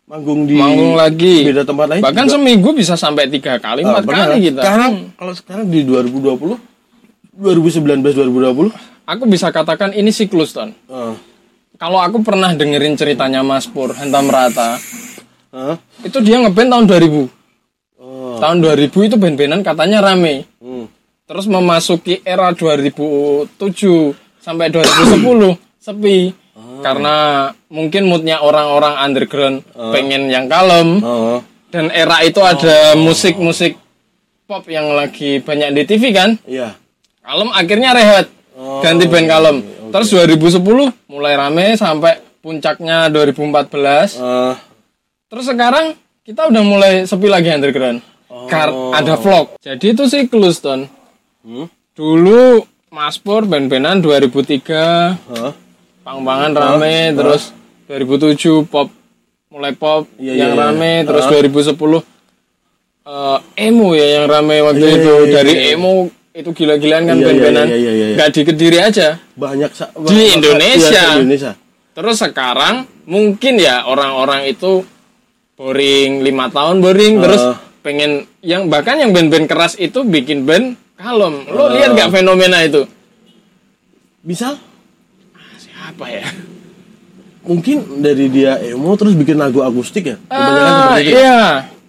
[0.04, 1.44] manggung di Manggung lagi.
[1.44, 2.34] beda tempat lain Bahkan juga.
[2.34, 4.26] seminggu bisa sampai tiga kali, Ah, empat pernah.
[4.28, 4.60] kali kita.
[4.60, 6.58] sekarang kalau sekarang di 2020
[7.32, 8.70] 2019 2020
[9.04, 10.70] Aku bisa katakan ini siklus ton.
[10.70, 11.14] eh,
[11.74, 14.78] Kalau aku pernah dengerin ceritanya Mas Pur, Hentam Rata,
[15.50, 17.26] eh, itu dia ngeband tahun 2000.
[17.98, 20.46] oh, Tahun 2000 itu band-bandan katanya rame.
[20.56, 20.86] hmm.
[21.24, 23.50] Terus memasuki era 2007
[24.38, 26.18] sampai 2010 sepi.
[26.82, 27.14] Karena
[27.68, 30.98] mungkin moodnya orang-orang underground pengen yang kalem.
[31.00, 31.38] Oh,
[31.70, 33.80] Dan era itu ada musik-musik
[34.44, 36.36] pop yang lagi banyak di TV kan.
[36.44, 36.76] iya
[37.22, 38.26] Kalem akhirnya rehat.
[38.52, 39.56] Oh, Ganti band kalem.
[39.88, 40.60] Terus 2010
[41.06, 44.18] mulai rame sampai puncaknya 2014.
[44.18, 44.54] Eh,
[45.26, 48.02] Terus sekarang kita udah mulai sepi lagi underground.
[48.48, 49.56] Kar ada vlog.
[49.58, 50.84] Jadi itu siklus ton.
[51.40, 51.66] hmm?
[51.92, 55.52] Dulu Mas Pur band-bandan 2003 Hah?
[56.02, 57.54] Pang-pangan rame terus
[57.86, 58.90] 2007 pop
[59.48, 60.62] mulai pop Iya, yang iya, iya.
[60.66, 61.78] rame terus 2010
[63.02, 65.74] eh, emo ya yang rame waktu Iya, itu iya, iya, dari iya.
[65.74, 65.92] emo
[66.32, 68.16] itu gila-gilaan kan Iya, iya, band-bandan iya, iya, iya, iya.
[68.16, 69.70] nggak di kediri aja banyak
[70.08, 71.02] Di Indonesia.
[71.12, 71.52] di Indonesia
[71.92, 72.74] terus sekarang
[73.04, 74.82] mungkin ya orang-orang itu
[75.54, 77.56] boring lima tahun boring terus Ah.
[77.84, 81.70] pengen yang bahkan yang band-band keras itu bikin band kalem lo Ah.
[81.70, 82.88] lihat nggak fenomena itu
[84.22, 84.56] bisa
[85.82, 86.22] siapa ya?
[87.42, 90.16] Mungkin dari dia emo terus bikin lagu akustik ya?
[90.30, 91.18] Kebanyakan ah, seperti itu ya?
[91.18, 91.42] iya.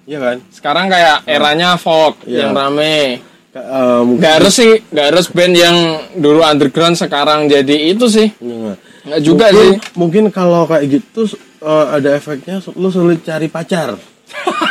[0.03, 0.37] Iya kan?
[0.49, 2.49] Sekarang kayak eranya folk Iya.
[2.49, 3.21] yang rame.
[3.53, 5.77] Eh, mungkin nggak harus sih nggak harus band yang
[6.17, 8.33] dulu underground sekarang jadi itu sih.
[8.41, 8.81] Enggak.
[9.05, 9.19] nggak?
[9.21, 9.73] Juga mungkin, sih.
[9.93, 11.29] mungkin kalau kayak gitu
[11.61, 13.93] eh, ada efeknya lu sulit cari pacar.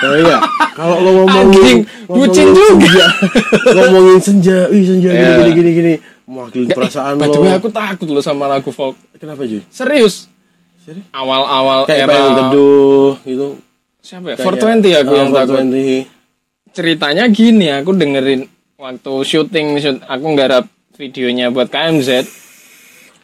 [0.03, 0.43] Oh iya,
[0.75, 1.79] kalau lo Anjing, ngomongin
[2.11, 3.07] bucin ngomongin juga.
[3.07, 3.07] senja,
[3.71, 5.39] ngomongin senja, wih senja gini Iya.
[5.39, 5.93] gini gini gini,
[6.33, 7.45] mewakili perasaan By the lo.
[7.45, 9.61] way, aku takut loh sama lagu folk Kenapa cuy?
[9.69, 10.27] serius
[10.79, 11.05] Serius?
[11.11, 13.49] awal-awal Kayak era pengen teduh gitu.
[14.01, 14.49] siapa ya Kayak-
[14.83, 16.09] 420 aku Ah, yang takut 420.
[16.71, 18.43] ceritanya gini aku dengerin
[18.75, 22.25] waktu syuting shoot, aku nggarap videonya buat KMZ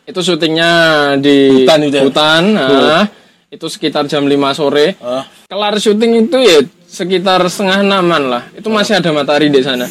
[0.04, 0.70] itu syutingnya
[1.18, 2.02] di Hutan itu ya?
[2.02, 3.04] hutan, nah,
[3.48, 8.64] itu sekitar jam 5 sore Ah, kelar syuting itu ya sekitar setengah enaman lah itu
[8.66, 9.84] masih ada matahari di sana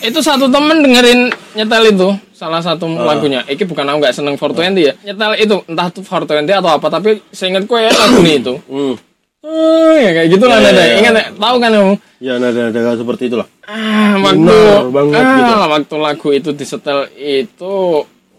[0.00, 1.20] itu satu temen dengerin
[1.52, 5.86] nyetel itu salah satu lagunya ini bukan aku nggak seneng 420 ya nyetel itu entah
[5.86, 8.94] itu 420 atau apa tapi seingatku ya lagu ini itu hmm.
[9.40, 10.96] oh ya kayak gitu lah Iya, nada iya, iya.
[10.98, 11.28] ingat nggak?
[11.36, 13.46] tahu kan kamu Ya nada nada seperti itulah.
[13.62, 15.54] ah waktu Benar banget ah, gitu.
[15.68, 17.74] waktu lagu itu disetel itu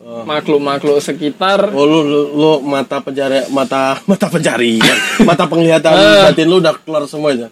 [0.01, 4.79] makhluk-makhluk sekitar Oh lu, lu, lu mata pencari mata mata pencari
[5.21, 6.27] mata penglihatan Ah.
[6.27, 7.47] batin lu udah keluar semua itu.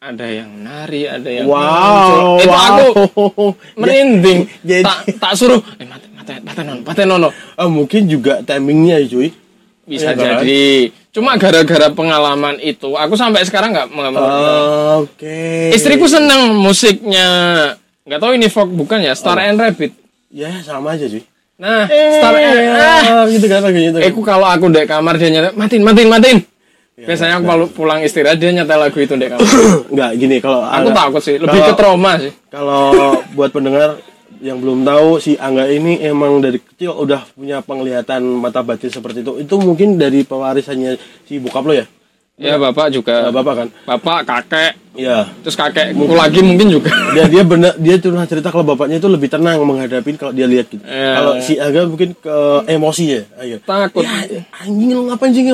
[0.00, 2.24] Ada yang nari ada yang Wow, muncul.
[2.34, 2.64] itu wow.
[2.64, 3.46] aku
[3.76, 8.40] merinding Jadi- tak tak suruh eh mate mate mate nono mate nono Ah, mungkin juga
[8.40, 9.28] timingnya ya cuy.
[9.84, 10.40] bisa Iya kan?
[10.40, 10.62] jadi
[11.10, 15.68] cuma gara-gara pengalaman itu aku sampai sekarang nggak mengalami Ah, Oke.
[15.70, 17.28] istriku seneng musiknya
[18.02, 19.92] nggak tahu ini folk bukan ya Star and Rabbit
[20.28, 21.20] Ya sama aja cuy.
[21.56, 24.00] nah Star and ah Ah, gitu kan lagunya itu.
[24.00, 26.46] eh ku kalau aku di kamar dia nyetel matiin matiin matiin Ya,
[27.02, 29.46] biasanya aku kalau pulang istirahat dia nyetel lagu itu di kamar
[29.86, 32.82] Enggak gini kalau aku Angga- takut sih lebih ke kalau- trauma sih Kalau
[33.32, 33.96] buat pendengar
[34.38, 39.20] yang belum tahu si Angga ini emang dari kecil udah punya penglihatan mata batin seperti
[39.20, 39.36] itu.
[39.38, 41.84] Itu mungkin dari pewarisannya si bokap lo ya.
[42.34, 43.20] Ya bapak juga.
[43.22, 46.88] Nah, bapak kan Bapak, kakek, iya terus kakekku lagi mungkin juga.
[47.12, 50.66] dia dia bener dia curhat cerita kalau bapaknya itu lebih tenang menghadapi kalau dia lihat
[50.66, 51.12] gitu Iya.
[51.14, 52.36] kalau si Aga mungkin ke
[52.66, 54.00] emosi ya ayo Takut.
[54.02, 55.44] ya, anjing lu ngapain sih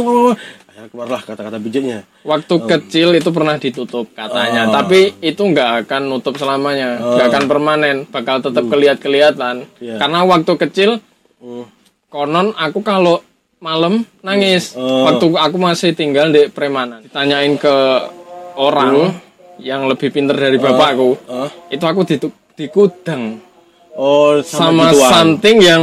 [0.77, 4.73] akhirnya keluarlah kata-kata bijaknya Waktu kecil itu pernah ditutup katanya, Oh.
[4.77, 9.65] tapi itu nggak akan nutup selamanya, nggak akan permanen, bakal tetap kelihat-kelihatan.
[9.81, 9.97] Iya.
[9.97, 11.01] Karena waktu kecil
[11.41, 11.65] Hmm.
[12.13, 13.25] konon aku kalau
[13.57, 15.09] malam nangis Oh.
[15.09, 17.09] waktu aku masih tinggal di Premanan.
[17.09, 17.77] Ditanyain ke
[18.61, 19.17] orang
[19.57, 21.49] yang lebih pinter dari bapakku, Oh.
[21.73, 22.05] itu aku
[22.53, 23.41] dikudang
[23.97, 25.83] oh sama, sama gituan something yang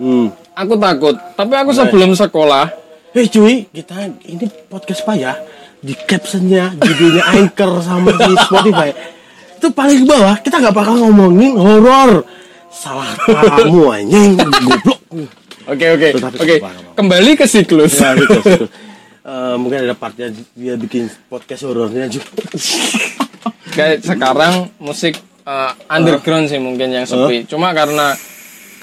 [0.00, 0.32] hmm.
[0.56, 1.12] aku takut.
[1.36, 2.83] Tapi aku sebelum sekolah
[3.14, 5.38] Hei cuy, kita ini podcast apa ya?
[5.78, 8.90] Di captionnya judulnya Anchor sama di Spotify
[9.54, 12.26] itu paling ke bawah kita nggak bakal ngomongin horor.
[12.74, 14.98] Salah kamu anjing, goblok.
[15.70, 16.06] Oke oke
[16.42, 16.54] oke
[16.98, 18.02] kembali ke siklus.
[18.02, 18.18] Ya.
[19.24, 22.26] Eh, mungkin ada partnya dia bikin podcast horornya juga.
[23.78, 27.46] Kayak sekarang musik uh, underground sih mungkin yang sepi.
[27.46, 28.18] Cuma karena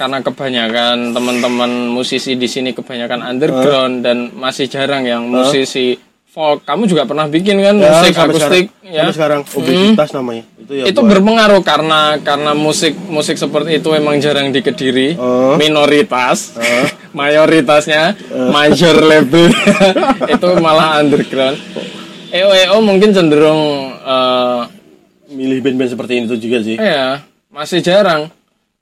[0.01, 5.93] karena kebanyakan teman-teman musisi di sini kebanyakan underground dan masih jarang yang musisi
[6.25, 6.63] folk.
[6.63, 9.13] Kamu juga pernah bikin kan musik Ya, sampai akustik sekarang, ya?
[9.13, 10.43] sekarang obesitas namanya.
[10.57, 10.83] Itu ya.
[10.87, 15.53] itu buat- berpengaruh karena karena musik musik seperti itu emang jarang di kediri Oh.
[15.55, 16.57] minoritas
[17.11, 18.15] mayoritasnya
[18.49, 19.51] major label
[20.33, 21.59] itu malah underground
[22.31, 23.61] EO EO mungkin cenderung
[23.93, 24.59] eh
[25.29, 26.75] milih band-band seperti itu juga sih.
[26.75, 28.31] ya masih jarang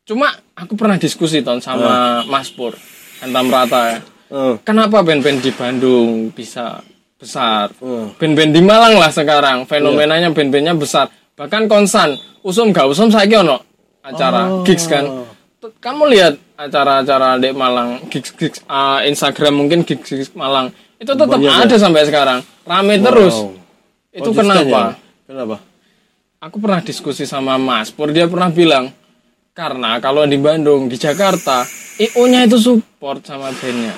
[0.09, 2.73] cuma aku pernah diskusi ton sama Mas Pur
[3.21, 3.99] Antam Rata ya.
[4.33, 6.81] Eh, kenapa band-band di Bandung bisa
[7.21, 7.69] besar?
[7.77, 8.17] Hmm.
[8.17, 11.13] band-band di Malang lah sekarang fenomenanya band-bandnya besar.
[11.37, 13.61] Bahkan konsan usum gak usum saya ono
[14.01, 14.65] acara Oh.
[14.65, 15.05] gigs kan?
[15.59, 21.37] Kamu lihat acara-acara di Malang gigs gigs ah, Instagram mungkin gigs gigs Malang itu tetap
[21.37, 22.39] Banyak ada sampai sekarang.
[22.65, 23.35] Rame terus.
[23.37, 23.55] Wow.
[24.09, 24.79] itu Konsisten kenapa?
[24.81, 24.85] ya?
[25.29, 25.55] Kenapa?
[26.39, 28.89] aku pernah diskusi sama Mas Pur dia pernah bilang
[29.59, 31.67] karena kalau di Bandung di Jakarta
[31.99, 33.91] IO nya itu support sama bandnya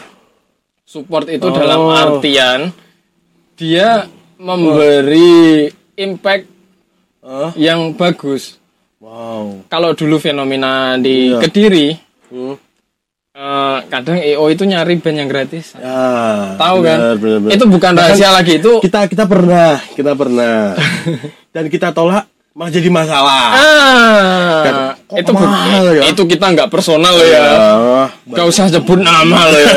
[0.83, 1.93] support itu dalam Oh.
[1.93, 2.73] artian
[3.53, 6.49] dia memberi impact
[7.21, 8.57] Eh, yang bagus
[8.97, 9.61] wow.
[9.69, 11.37] kalau dulu fenomena di Iya.
[11.37, 11.87] Kediri
[12.33, 12.57] Hmm.
[13.31, 17.49] eh, kadang IO itu nyari band yang gratis Ya, tahu kan benar, benar.
[17.53, 20.73] itu bukan rahasia lagi itu kita kita pernah, kita pernah.
[21.53, 23.43] Dan kita tolak malah jadi masalah.
[23.55, 26.03] ah Kok itu mahal ya?
[26.05, 29.75] itu kita nggak personal loh ya Ya, Gak usah sebut nama loh ya.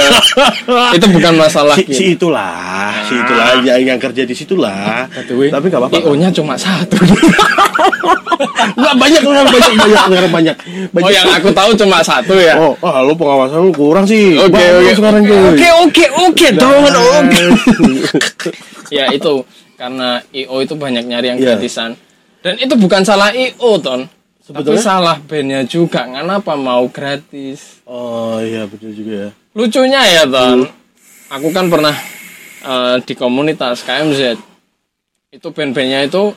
[0.97, 5.07] itu bukan masalah si, si itulah, si itulah yang, yang kerja di situlah.
[5.11, 5.95] Tapi gak apa-apa.
[5.97, 6.99] IO-nya cuma satu.
[8.75, 10.57] Enggak banyak, banyak, banyak, banyak, sekarang banyak.
[10.91, 11.03] banyak.
[11.03, 12.55] oh, yang aku tahu cuma satu ya.
[12.57, 14.35] Oh, ah, lu pengawasan lu kurang sih.
[14.37, 14.93] Oke, Banyak oke.
[14.97, 15.39] sekarang cuy.
[15.53, 17.22] Oke, oke, oke, Nah.
[17.22, 17.43] oke.
[18.97, 19.43] ya itu
[19.75, 21.47] karena IO itu banyak nyari yang Iya.
[21.55, 21.95] gratisan.
[22.45, 24.05] Dan itu bukan salah IO, Ton.
[24.05, 24.85] Tapi Sebetulnya?
[24.85, 26.05] salah bandnya juga.
[26.05, 27.81] Kenapa mau gratis?
[27.89, 29.31] Oh iya betul juga ya.
[29.57, 30.69] Lucunya ya, Ton.
[31.33, 31.97] Aku kan pernah
[32.61, 34.37] eh, di komunitas KMZ.
[35.33, 36.37] Itu band-bandnya itu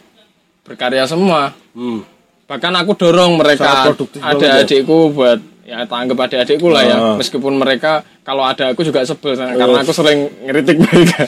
[0.63, 1.51] berkarya semua.
[1.75, 2.07] Hmm.
[2.47, 4.31] Bahkan aku dorong mereka banget ya.
[4.31, 6.95] adik-adikku buat ya tak anggap adik-adikku lah ya.
[6.95, 7.15] Ah.
[7.19, 11.27] Meskipun mereka kalau ada aku juga sebel karena aku sering ngeritik mereka.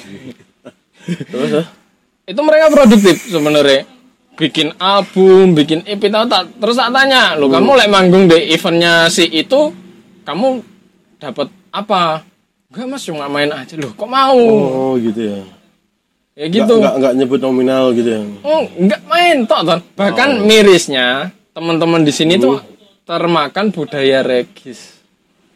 [1.03, 1.63] Terus ya?
[2.31, 3.98] itu mereka produktif sebenarnya
[4.39, 7.59] bikin album, bikin EP tahu tak terus tak tanya, lo Hmm.
[7.59, 9.75] kamu lek manggung di eventnya si itu,
[10.23, 10.63] kamu
[11.19, 12.23] dapat apa?
[12.71, 14.39] Enggak mas cuma main aja loh, kok mau?
[14.39, 15.39] Oh gitu ya.
[16.39, 16.79] ya gitu.
[16.79, 18.21] Nggak nggak nyebut nominal gitu ya.
[18.41, 19.79] Oh, enggak main toh, Ton.
[19.93, 20.45] Bahkan Oh.
[20.47, 21.07] mirisnya
[21.51, 22.43] teman-teman di sini Hmm.
[22.45, 22.55] tuh
[23.03, 25.01] termakan budaya regis.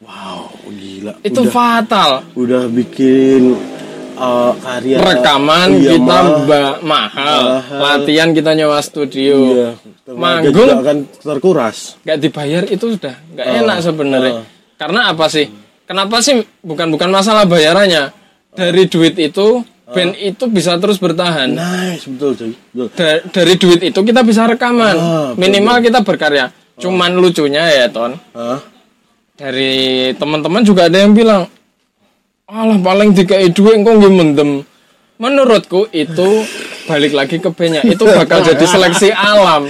[0.03, 1.15] Wow, gila.
[1.23, 2.11] Itu udah, fatal.
[2.35, 3.55] udah bikin
[4.15, 6.27] uh, karya Rekaman Iya, kita mahal.
[6.81, 7.43] mahal.
[7.47, 7.79] Mahal.
[7.79, 9.37] latihan kita nyewa studio.
[9.53, 9.69] Iya.
[10.09, 11.95] Manggung juga akan terkuras.
[12.01, 14.33] nggak dibayar itu sudah nggak Oh, enak sebenarnya.
[14.35, 14.45] oh.
[14.75, 15.45] Karena apa sih?
[15.83, 18.11] Kenapa sih bukan bukan masalah bayarannya?
[18.49, 21.49] Dari duit itu band itu bisa terus bertahan.
[21.49, 22.51] Nice, betul cuy.
[22.71, 22.87] Betul.
[22.93, 24.93] Da- dari duit itu kita bisa rekaman.
[24.93, 26.45] Ah, betul, Minimal kita berkarya.
[26.73, 28.17] Cuman lucunya ya, Ton.
[28.33, 28.57] Hah?
[29.33, 29.73] Dari
[30.13, 31.49] teman-teman juga ada yang bilang,
[32.53, 34.51] "Alah paling dikai duit kok nggih mendem."
[35.17, 36.43] Menurutku itu
[36.83, 39.65] balik lagi ke bandnya itu bakal jadi seleksi alam.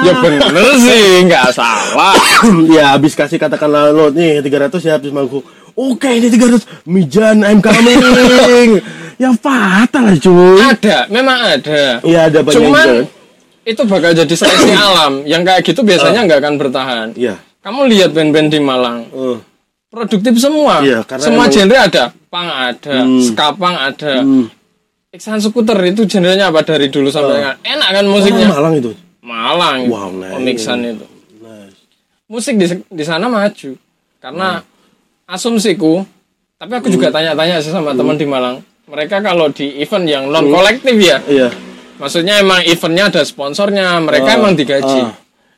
[0.00, 2.14] Ya bener sih, nggak salah.
[2.76, 5.44] ya habis kasih katakanlah lo nih 300 ya habis mangku.
[5.74, 6.86] Oke, ini 300.
[6.86, 7.98] Mijan, I'm coming.
[9.22, 10.62] ya fatal cuy.
[10.62, 11.98] Ada, memang ada.
[12.00, 13.66] Iya, ada banyak Cuman juga.
[13.66, 15.12] itu bakal jadi seleksi alam.
[15.26, 17.06] Yang kayak gitu biasanya nggak akan bertahan.
[17.18, 17.34] Iya.
[17.60, 19.36] Kamu lihat band-band di Malang, Eh,
[19.90, 20.80] produktif semua.
[20.80, 22.04] Iya, karena semua emang- genre ada,
[22.34, 23.22] pang ada, Hmm.
[23.22, 24.26] skapang ada.
[24.26, 24.50] hmm.
[25.14, 27.58] Iksan Skuter itu genrenya apa dari dulu sampai sekarang?
[27.62, 28.46] Enak kan musiknya?
[28.50, 28.90] Oh, Malang itu.
[29.22, 29.78] Malang.
[29.86, 30.34] Wow, nice.
[30.34, 31.06] Om Iksan itu.
[31.38, 31.78] Nice.
[32.26, 33.78] Musik di di sana maju.
[34.18, 34.58] Karena
[35.24, 36.02] asumsiku,
[36.58, 38.58] tapi aku juga tanya-tanya sih sama teman di Malang.
[38.84, 41.48] Mereka kalau di event yang non kolektif ya, Iya.
[41.96, 45.00] maksudnya emang eventnya ada sponsornya, mereka emang digaji.
[45.00, 45.14] Ah,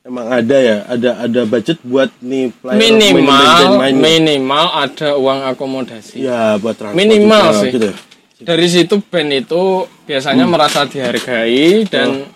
[0.06, 5.08] emang ada ya, ada ada budget buat nih player minimal main- main- main- minimal ada
[5.14, 6.22] uang akomodasi.
[6.22, 7.70] Ya, buat transport Minimal juga, sih.
[7.74, 7.96] gitu ya.
[8.36, 9.62] Dari situ band itu
[10.04, 10.52] biasanya Hmm.
[10.52, 12.28] merasa dihargai dan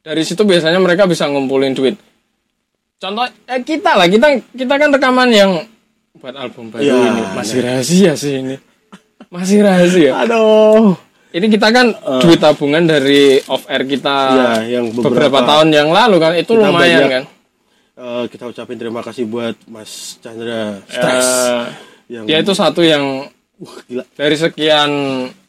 [0.00, 1.94] dari situ biasanya mereka bisa ngumpulin duit.
[2.98, 5.50] Contoh eh, kita lah, kita kita kan rekaman yang
[6.14, 8.56] buat album baru Ya, ini masih rahasia sih ini.
[9.26, 10.12] Masih rahasia.
[10.18, 10.92] Aduh.
[11.32, 11.86] Ini kita kan
[12.20, 14.16] duit tabungan dari off air kita
[14.60, 17.24] Ya, yang beberapa, beberapa- tahun yang lalu kan itu lumayan banyak kan.
[17.94, 21.28] Eh, kita ucapin terima kasih buat Mas Chandra Stress.
[21.46, 21.64] Eh,
[22.10, 23.28] yang ya itu satu yang
[23.58, 24.04] wah, gila.
[24.12, 24.90] dari sekian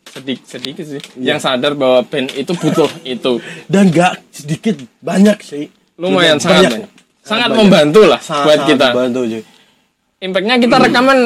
[0.05, 1.25] sedikit sedikit sih Iya.
[1.25, 5.67] yang sadar bahwa band itu butuh itu Dan gak sedikit banyak sih.
[5.95, 6.89] lumayan sangat banyak.
[7.21, 7.59] sangat banyak.
[7.59, 9.41] membantu lah Sangat- buat sangat kita Bantu, cuy.
[10.21, 11.19] impactnya kita rekaman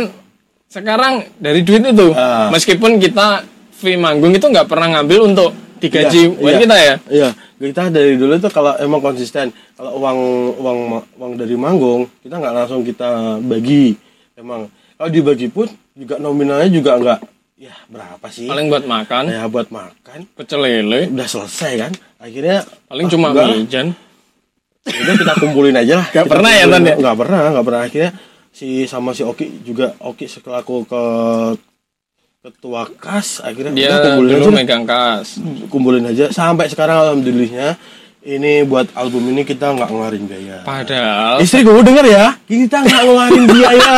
[0.67, 2.49] sekarang dari duit itu Ah.
[2.49, 3.43] meskipun kita
[3.77, 6.57] fee manggung itu nggak pernah ngambil untuk digaji Iya, iya.
[6.57, 7.29] kita ya Iya,
[7.61, 10.19] kita dari dulu tuh kalau emang konsisten, kalau uang
[10.57, 10.79] uang
[11.21, 13.93] uang dari manggung kita nggak langsung kita bagi.
[14.33, 17.19] Emang kalau dibagi pun juga nominalnya juga nggak
[17.57, 18.45] ya berapa sih?
[18.45, 21.91] paling buat makan Ya buat makan pecel lele udah selesai kan?
[22.21, 23.93] Akhirnya paling ah, cuma mijan
[24.87, 26.07] udah kita kumpulin aja lah.
[26.13, 26.73] Nggak Kita pernah ya, kumpulin.
[26.73, 26.95] Tan, ya?
[26.97, 27.81] Nggak pernah, nggak pernah.
[27.83, 28.11] Akhirnya
[28.55, 31.03] si sama si Oki juga Oki selaku ke
[32.47, 35.27] ketua kas akhirnya dia udah kumpulin dulu aja megang kas.
[35.67, 36.25] Kumpulin aja.
[36.31, 37.75] Sampai sekarang alhamdulillahnya
[38.23, 40.63] ini buat album ini kita nggak ngeluarin biaya.
[40.63, 42.25] Padahal istri gue denger ya.
[42.47, 43.95] Kita nggak ngeluarin biaya.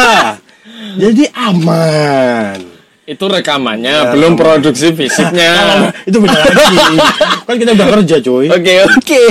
[0.98, 2.58] Jadi aman.
[3.06, 4.42] Itu rekamannya Ya, belum rekaman.
[4.42, 5.54] produksi fisiknya.
[6.10, 6.98] Itu beda lagi.
[7.46, 9.22] Kan kita udah kerja coy Oke oke.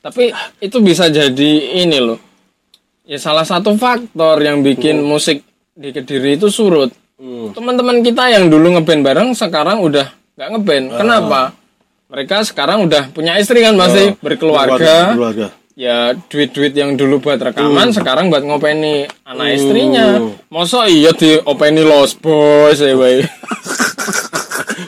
[0.00, 1.52] Tapi itu bisa jadi
[1.84, 2.20] ini loh.
[3.04, 5.44] Ya salah satu faktor yang bikin musik
[5.76, 7.03] di Kediri itu surut.
[7.14, 7.54] Hmm.
[7.54, 10.84] Teman-teman kita yang dulu ngeband bareng sekarang udah nggak ngeband.
[10.98, 11.40] Kenapa?
[12.10, 15.14] Mereka sekarang udah punya istri kan masih berkeluarga.
[15.14, 20.22] keluarga Ya duit-duit yang dulu buat rekaman sekarang buat ngopeni anak istrinya.
[20.46, 23.26] Masa iya di openi Los Boys ya wey.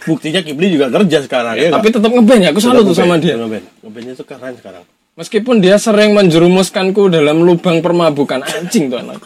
[0.07, 2.51] buktinya Kibli juga kerja sekarang ya Tapi tetap ngeband ya.
[2.55, 3.35] Aku salut tuh sama dia.
[3.35, 9.25] ngeband ngebandnya tuh keren sekarang Meskipun dia sering menjerumuskanku dalam lubang permabukan anjing tuh anak.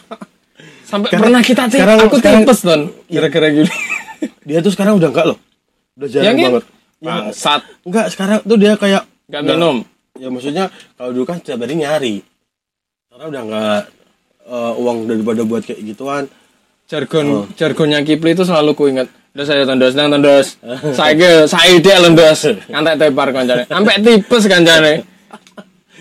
[0.91, 2.81] Sampai Sekarang- pernah kita tipes, sekarang- aku sekarang- tipes ton.
[3.07, 3.73] Gara-gara gini.
[4.47, 5.37] dia tuh sekarang udah enggak loh
[5.97, 6.63] udah jarang Yang banget
[7.01, 9.81] bangsat, enggak sekarang tuh dia kayak gak minum.
[10.13, 12.15] ya maksudnya kalau dulu kan setiap hari nyari
[13.09, 13.81] karena udah nggak
[14.45, 16.29] eh, uang daripada buat kayak gituan
[16.85, 19.07] Jargon jargonnya Kipli itu selalu ku ingat.
[19.31, 20.59] Dos saya tondos, nang tondos.
[20.99, 22.43] Saya ke, saya dia lendos.
[22.67, 23.63] Ngantek tepar kancane.
[23.63, 25.07] Sampai tipes kancane.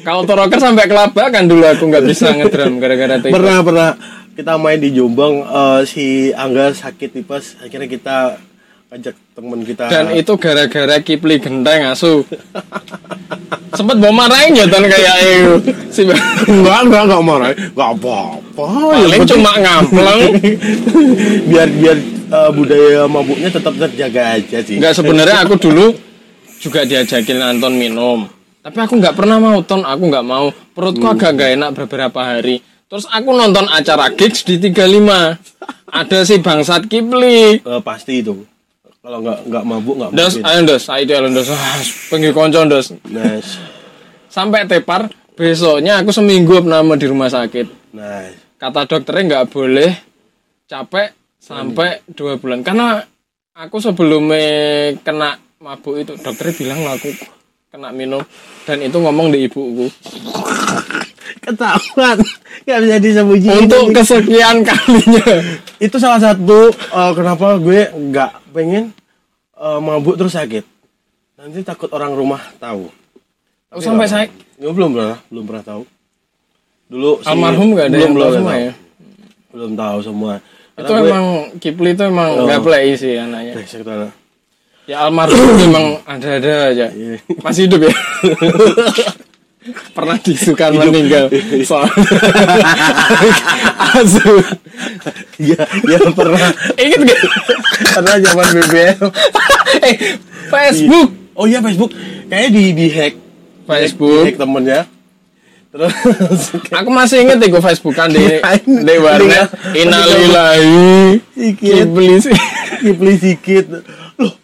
[0.03, 3.30] Kalau toroker sampai kelabakan dulu aku nggak bisa ngedram gara-gara tipes.
[3.30, 3.88] pernah pernah
[4.36, 8.18] kita main di Jombang eh, si Angga sakit tipes akhirnya kita
[8.90, 12.26] ajak temen kita Dan itu gara-gara Kipli genteng asu.
[13.78, 15.54] Sempet bawa marahin ya ton kayak itu.
[15.94, 16.02] Si
[16.50, 18.64] enggak enggak enggak marah enggak apa-apa
[18.98, 20.22] paling cuma ngampleng.
[21.54, 21.98] biar biar
[22.34, 25.94] eh, budaya mabuknya tetap terjaga aja sih Enggak sebenarnya aku dulu
[26.60, 28.26] juga diajakin Anton minum.
[28.60, 30.52] Tapi aku nggak pernah mau ton, aku nggak mau.
[30.76, 32.60] Perutku agak nggak enak beberapa hari.
[32.91, 35.38] Terus aku nonton acara gigs di 35.
[35.91, 37.62] Ada si Bangsat Kipli.
[37.62, 38.51] Eh, pasti itu
[39.01, 41.49] kalau nggak nggak mabuk nggak Dos, mungkin ayo dos, ayo dos.
[41.49, 41.80] Ah,
[42.12, 42.93] Pengen konco dos.
[43.09, 43.57] nice
[44.28, 47.97] Sampai tepar, besoknya aku seminggu pernah di rumah sakit.
[47.97, 49.91] nice Kata dokternya nggak boleh
[50.68, 52.61] capek sampai dua bulan.
[52.61, 53.01] Karena
[53.57, 57.09] aku sebelumnya kena mabuk itu, dokternya bilang aku
[57.72, 58.20] kena minum
[58.68, 59.88] dan itu ngomong di ibuku.
[61.41, 62.16] Ketahuan
[62.64, 65.24] nggak bisa disembunyiin Untuk kesekian kalinya.
[65.76, 68.93] itu salah satu eh, kenapa gue nggak pengen
[69.55, 70.64] eh, mabuk terus sakit
[71.36, 72.93] nanti takut orang rumah tahu
[73.68, 75.82] Aku sampai saya Gue belum pernah belum pernah tahu
[76.86, 78.61] dulu si- almarhum gak ada belum yang tahu belum semua tahu.
[78.61, 78.72] ya.
[79.49, 80.32] belum tahu semua
[80.70, 81.26] Itu Karena gue- emang
[81.57, 82.45] Kipli itu emang Oh.
[82.45, 83.55] nggak play sih anaknya.
[84.84, 86.86] Ya almarhum memang ada-ada aja.
[86.88, 87.20] Iya.
[87.38, 87.95] Masih hidup ya.
[89.90, 91.30] Pernah disukan meninggal.
[91.62, 91.86] Soal
[93.96, 94.34] Asu.
[95.36, 97.20] Iya, iya pernah Ingat gak?
[97.96, 99.00] pernah zaman BBM.
[99.82, 99.94] eh,
[100.48, 101.08] Facebook.
[101.32, 101.90] Oh iya Facebook,
[102.28, 103.14] kayaknya di di hack.
[103.64, 104.24] Facebook.
[104.24, 104.80] Di hack temennya.
[105.70, 105.94] Terus
[106.74, 109.48] Aku masih inget iku Facebookan di di warnet.
[109.72, 111.22] Innalillahi.
[111.30, 111.86] Sikit.
[112.80, 113.64] Kibli sikit.
[114.18, 114.34] Loh,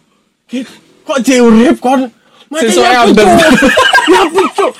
[0.47, 0.67] Ki-
[1.03, 2.07] kok urip kon
[2.47, 3.31] Sesuai ya update.
[4.07, 4.71] ya pucuk.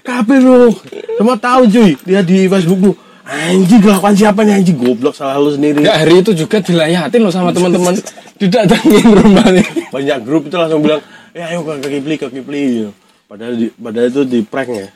[0.00, 0.72] Kabeh lu
[1.20, 1.92] semua tahu cuy.
[2.08, 2.92] Dia di Facebook lu.
[3.22, 4.76] Anjing kelakuan siapa nih anjing?
[4.76, 5.80] Goblok salah lu sendiri.
[5.80, 7.94] Nggak, hari itu juga dilayatin loh sama teman-teman.
[8.40, 11.04] Didatengin rumahnya banyak grup itu langsung bilang
[11.36, 12.88] ya ayo ke Kipli ke Kipli
[13.28, 14.88] padahal di, padahal itu di prank ya.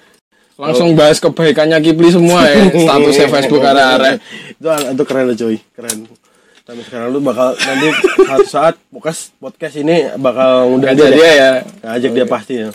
[0.57, 4.17] Langsung bahas kebaikannya Kipli semua ya statusnya Facebook arah-arah
[4.57, 5.57] itu itu keren loh cuy.
[5.77, 5.97] Keren
[6.67, 7.89] sampai sekarang lu bakal nanti
[8.27, 11.53] satu saat podcast podcast ini bakal ngundang Ngajak dia, dia ya?
[11.87, 12.69] Ngajak dia pasti ya.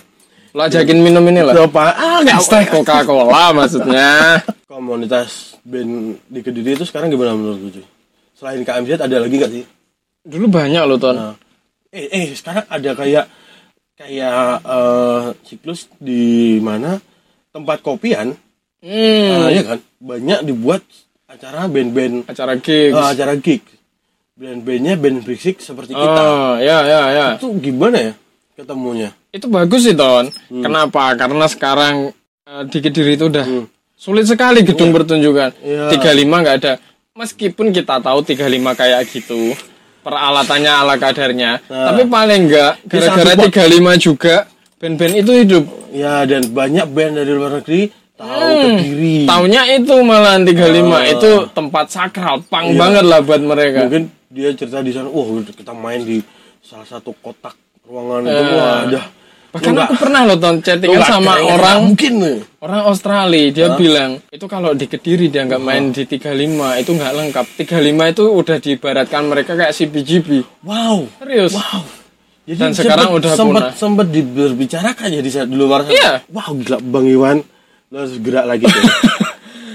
[0.55, 1.51] Lo ajakin minum ini lah.
[1.51, 4.39] Coba ah nggak teh Coca Cola maksudnya.
[4.71, 7.83] Komunitas band di Kediri itu sekarang gimana menurut lu
[8.31, 9.63] selain KMZ ada lagi gak sih?
[10.25, 11.13] Dulu banyak loh ton.
[11.13, 11.35] Nah,
[11.93, 13.25] eh eh sekarang ada kayak
[13.99, 16.95] kayak eh, siklus di mana?
[17.51, 18.33] Tempat kopian.
[18.81, 19.79] Hmm, ah, ya kan?
[19.99, 20.81] Banyak dibuat
[21.27, 22.31] acara band-band.
[22.31, 22.95] Acara gigs.
[22.95, 23.61] Eh, acara gig
[24.41, 28.13] band-bandnya band berisik seperti kita oh ya ya ya itu gimana ya
[28.55, 30.65] ketemunya itu bagus sih ton Hmm.
[30.65, 32.09] kenapa karena sekarang
[32.43, 33.45] eh, di Kediri itu udah
[33.93, 35.93] sulit sekali gedung pertunjukan Iya.
[35.93, 36.01] 35
[36.41, 36.73] nggak ada
[37.13, 38.41] meskipun kita tahu 35
[38.73, 39.53] kayak gitu
[40.01, 41.93] peralatannya ala kadarnya Nah.
[41.93, 44.35] tapi paling enggak gara-gara satu 35 juga
[44.75, 48.57] band-band itu hidup ya dan banyak band dari luar negeri tahu Hmm.
[48.75, 50.49] Kediri Taunya itu malah 35
[50.91, 51.05] Ah.
[51.07, 52.77] itu tempat sakral, pang Iya.
[52.79, 53.85] banget lah buat mereka.
[53.85, 56.17] mungkin dia cerita di sana wah kita main di
[56.59, 57.53] salah satu kotak
[57.83, 58.53] ruangan itu Eh.
[58.53, 59.03] wah ada
[59.51, 64.23] Bahkan aku pernah loh ton chattingan sama Nggak orang mungkin nih orang Australia dia bilang
[64.25, 66.23] itu kalau di Kediri dia nggak main di 35
[66.79, 67.45] itu nggak lengkap.
[67.59, 67.67] 35
[68.07, 70.47] itu udah diibaratkan mereka kayak CBGB.
[70.63, 71.51] wow Serius.
[71.51, 71.83] wow
[72.41, 76.11] jadi Dan sekarang udah sempat sempat diberbicarakan ya di, sa- di luar sana Iya.
[76.31, 77.37] wow gila bang Iwan
[77.91, 78.81] lo harus gerak lagi tuh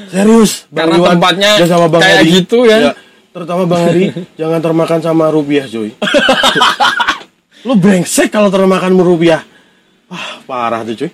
[0.09, 2.33] serius Bang Karena Iwan tempatnya sama bang kayak Heri.
[2.35, 2.79] gitu ya.
[3.37, 4.05] Terutama bang Hari
[4.41, 5.93] jangan termakan sama rupiah coy
[7.63, 9.45] lu brengsek kalau termakan rupiah
[10.09, 11.11] wah parah tuh cuy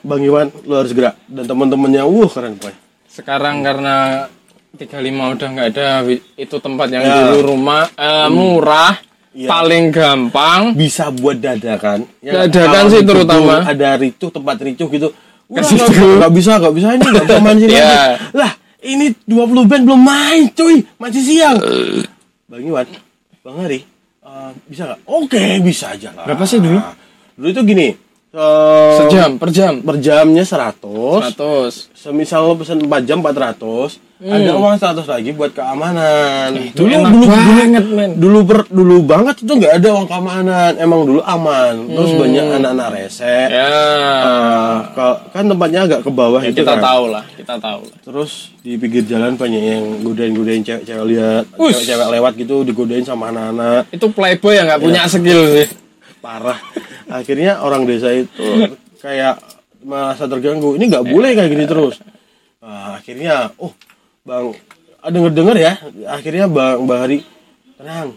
[0.00, 2.74] bang Iwan lu harus gerak dan teman-temannya wah keren boy
[3.08, 4.26] Sekarang karena
[4.74, 4.94] 35
[5.34, 6.02] udah nggak ada
[6.34, 7.14] itu tempat yang Ya.
[7.24, 8.94] dulu rumah eh, murah,
[9.30, 9.46] Iya.
[9.48, 10.74] paling gampang.
[10.74, 13.54] bisa buat dadakan Ya, Dadakan kalau sih terutama.
[13.62, 15.08] ada ricuh tempat ricuh gitu
[15.46, 17.86] Wah, nggak nggak bisa nggak bisa ini nggak bisa main sini Iya.
[17.86, 18.36] lagi.
[18.36, 18.50] lah
[18.82, 20.86] ini 20 band belum main cuy.
[20.98, 21.58] Masih siang
[22.48, 22.86] bang Iwan
[23.44, 23.80] bang Hari
[24.24, 25.00] eh, bisa nggak?
[25.04, 26.24] Oke bisa aja lah.
[26.24, 26.80] Berapa sih dulu?
[27.38, 27.88] dulu itu gini
[28.30, 29.80] eh, Sejam per jam.
[29.80, 31.88] per jamnya 100 100.
[31.92, 36.68] semisal lo pesen 4 jam 400 ada uang 100 lagi buat keamanan Hmm.
[36.68, 38.10] itu enak banget, men.
[38.16, 42.20] dulu ber, dulu banget itu nggak ada uang keamanan emang dulu aman terus Hmm.
[42.20, 43.70] banyak anak-anak rese Ya.
[43.70, 46.82] Eh, ka- kan tempatnya agak ke bawah Ya, itu kita kan.
[46.84, 47.98] tahu lah, kita tahu lah.
[48.02, 53.86] terus di pinggir jalan banyak yang godain-godain cewek-cewek lihat cewek-cewek lewat gitu digodain sama anak-anak
[53.88, 55.08] Itu playboy yang nggak punya Iya.
[55.08, 55.68] skill sih.
[56.18, 56.58] Parah.
[57.08, 59.38] Akhirnya orang desa itu kayak
[59.80, 60.74] merasa terganggu.
[60.74, 62.02] Ini nggak boleh kayak gini terus.
[62.58, 63.72] Nah, akhirnya oh
[64.22, 64.52] bang
[65.08, 65.72] denger dengar ya.
[66.06, 67.18] Akhirnya bang bang Hari
[67.78, 68.08] tenang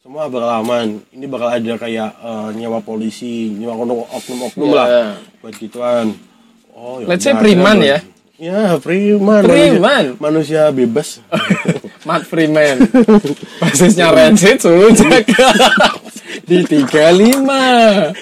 [0.00, 0.86] semua bakal aman.
[1.12, 4.76] Ini bakal ada kayak eh, nyewa polisi nyewa oknum oknum oknum Iya.
[4.78, 4.86] lah
[5.42, 6.06] buat gituan.
[6.72, 7.98] Oh Let's say preman ya.
[8.40, 10.16] ya preman Preman.
[10.16, 11.20] manusia, manusia bebas.
[12.08, 12.80] Matt Freeman.
[13.60, 15.52] Basisnya Rancid suruh jaga
[16.42, 18.12] di 35.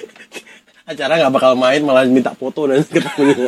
[0.85, 3.45] acara nggak bakal main malah minta foto dan ketemu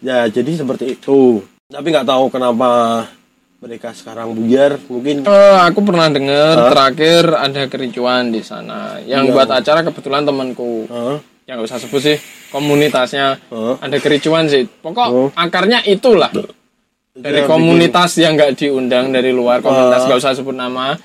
[0.00, 3.04] ya jadi seperti itu tapi nggak tahu kenapa
[3.58, 8.96] mereka sekarang buyar mungkin Eh, aku pernah dengar terakhir ada kericuan di sana.
[8.98, 9.32] Yang Iya.
[9.34, 10.88] buat acara kebetulan temanku.
[10.88, 11.20] Hah?
[11.44, 12.16] Yang nggak usah sebut sih
[12.48, 13.36] komunitasnya.
[13.36, 13.74] Hah?
[13.84, 14.64] Ada kericuan sih.
[14.64, 15.28] Pokok Oh.
[15.36, 16.32] akarnya itulah.
[17.12, 20.96] Dari komunitas yang nggak diundang dari luar komunitas nggak usah sebut nama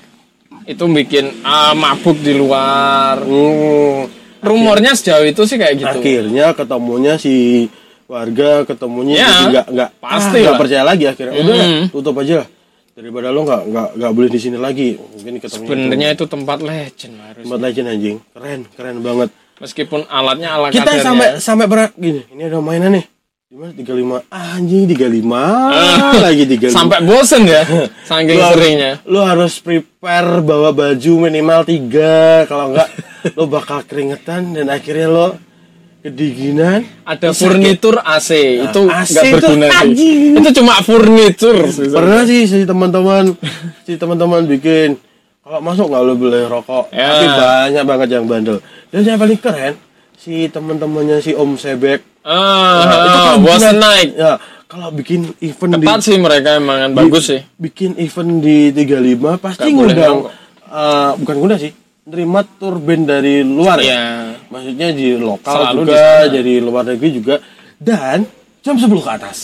[0.66, 3.22] itu bikin ah, mabuk di luar.
[3.22, 5.98] Hmm, Rumornya sejauh itu sih kayak gitu.
[5.98, 7.66] akhirnya ketemunya si
[8.06, 11.34] warga ketemunya Ya, nggak nggak pasti nggak percaya lagi akhirnya.
[11.36, 11.84] Udah Hmm.
[11.88, 12.48] tutup aja lah.
[12.92, 14.94] Daripada lo nggak nggak nggak boleh di sini lagi.
[14.94, 17.42] Mungkin ketemu Sebenarnya itu tempat legend harus.
[17.42, 18.16] tempat legend anjing.
[18.30, 19.28] Keren keren banget.
[19.56, 21.90] Meskipun alatnya ala kita sampai sampai berat.
[21.96, 23.04] Gini ini ada mainan nih
[23.46, 25.22] gimana 35 anjing 35
[26.18, 27.62] lagi 35 sampai bosen ya
[28.10, 28.92] saking Lu seringnya.
[29.06, 32.90] Lu harus prepare bawa baju minimal tiga kalau enggak
[33.38, 35.28] lo bakal keringetan dan akhirnya lo
[36.02, 36.90] kedinginan.
[37.06, 38.30] Ada furnitur AC
[38.66, 40.34] itu AC nggak itu berguna sih.
[40.34, 41.56] Itu cuma furnitur.
[41.70, 43.30] Pernah sih si teman-teman
[43.86, 44.98] si teman-teman bikin
[45.38, 47.06] kalau masuk nggak lo boleh rokok, Ya.
[47.14, 48.58] tapi banyak banget yang bandel.
[48.90, 49.78] Dan yang paling keren
[50.18, 52.15] si teman-temannya si Om Sebek.
[52.26, 54.08] Ah, itu ah, bos bikin- naik.
[54.12, 54.32] Ya,
[54.66, 57.40] kalau bikin event di Ketat sih mereka emang kan bagus sih.
[57.54, 60.16] bikin event di 35 pasti boleh ngundang
[60.66, 61.72] eh, bukan ngundang sih
[62.02, 63.86] nerima tur band dari luar ya.
[63.86, 64.02] Iya.
[64.46, 67.34] Maksudnya di lokal Selalu di juga, jadi luar negeri juga
[67.78, 68.26] dan
[68.60, 69.38] jam 10 ke atas.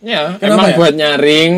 [0.00, 0.76] Ya, Kenapa emang ya?
[0.76, 1.52] buat nyaring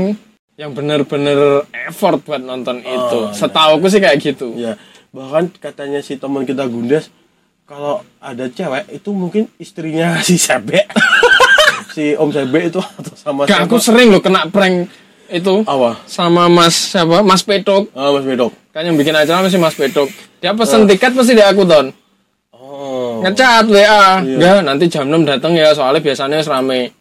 [0.55, 1.39] yang bener-bener
[1.87, 3.19] effort buat nonton itu.
[3.33, 4.55] Setauku sih kayak gitu.
[4.55, 4.75] Ya,
[5.11, 7.07] bahkan katanya si teman kita Gundes
[7.73, 10.85] kalau ada cewek itu mungkin istrinya si Sebe.
[11.97, 14.93] si Om Sebe itu atau sama Gak, aku sering loh kena prank
[15.33, 15.97] itu Apa?
[16.05, 17.25] sama Mas siapa?
[17.25, 17.89] Mas Petok.
[17.97, 18.53] Ah, Mas Bedok.
[18.77, 20.13] Kan yang bikin acara masih Mas Petok.
[20.45, 21.89] Dia pesen tiket pasti di aku ton.
[22.53, 23.25] Oh.
[23.25, 24.21] Ngecat WA.
[24.21, 26.93] Enggak, nanti jam 6 datang ya soalnya biasanya rame.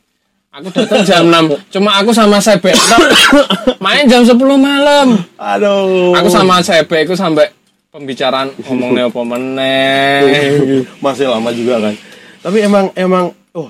[0.55, 1.75] Aku datang jam 6.
[1.75, 2.71] Cuma aku sama Sebe
[3.83, 5.19] main jam 10 malam.
[5.35, 6.15] Aduh.
[6.15, 7.51] Aku sama Sebe itu sampai
[7.91, 10.19] pembicaraan ngomongnya apa meneh.
[11.03, 11.93] masih lama juga kan.
[12.41, 13.69] Tapi emang emang oh,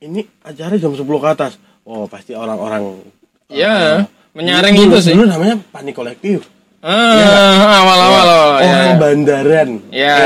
[0.00, 1.52] ini acara jam 10 ke atas.
[1.86, 2.98] Oh, pasti orang-orang
[3.46, 4.02] Ya,
[4.34, 5.14] menyaring Dulu- itu sih.
[5.14, 6.42] Dulu namanya panik kolektif.
[6.86, 8.48] Ah, awal-awal loh.
[8.62, 8.98] Orang ya.
[8.98, 9.68] bandaran.
[9.90, 10.16] Ya.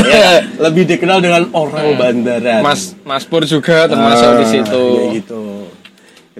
[0.00, 0.28] ya.
[0.68, 2.60] Lebih dikenal dengan orang bandaran.
[2.64, 4.84] Mas Mas Pur juga termasuk di situ.
[4.84, 5.37] Kayak gitu.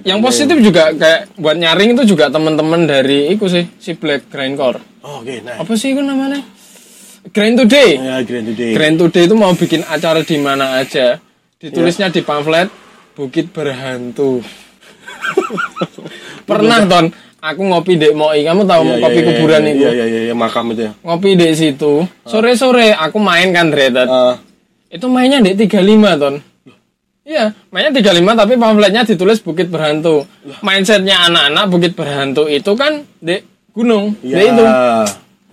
[0.05, 4.79] Yang positif juga kayak buat nyaring itu juga teman-teman dari itu sih si Black Grindcore.
[5.03, 5.59] Oh, Oke, nah.
[5.59, 6.39] Apa sih itu namanya?
[7.29, 7.89] Grind Today.
[7.99, 8.71] Ya, Grand Today.
[8.75, 11.19] Grand Today itu mau bikin acara di mana aja.
[11.59, 12.71] Ditulisnya di pamflet
[13.15, 14.39] Bukit Berhantu.
[16.49, 17.05] Pernah ton,
[17.43, 18.41] aku ngopi di Moi.
[18.41, 19.83] Kamu tahu Iya, kopi iya, kuburan iya, itu?
[19.83, 20.91] Iya, iya, iya, iya, makam itu ya.
[21.03, 22.07] Ngopi di situ.
[22.23, 24.07] Sore-sore aku main kan Dretet.
[24.07, 24.39] Ah,
[24.89, 26.35] Itu mainnya di 35 ton.
[27.29, 30.25] Iya, mainnya 35 tapi pamfletnya ditulis Bukit Berhantu.
[30.65, 33.37] Mindsetnya anak-anak Bukit Berhantu itu kan di
[33.69, 34.41] gunung, iya.
[34.41, 34.63] di itu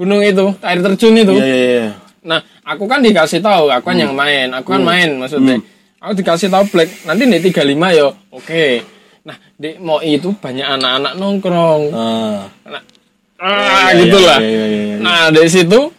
[0.01, 1.37] gunung itu air terjun itu.
[1.37, 1.89] Iya, iya, iya.
[2.25, 5.61] Nah, aku kan dikasih tahu, aku kan yang main, aku kan main maksudnya.
[6.01, 8.09] Aku dikasih tahu Black, nanti di 35 yo.
[8.33, 8.81] Oke.
[9.29, 11.83] Nah, di Moi itu banyak anak-anak nongkrong.
[11.93, 12.49] Ah.
[12.73, 12.83] Nah,
[13.37, 14.39] ah, iya, gitulah.
[14.41, 14.97] iya, iya, iya, iya.
[15.05, 15.93] Nah, dari situ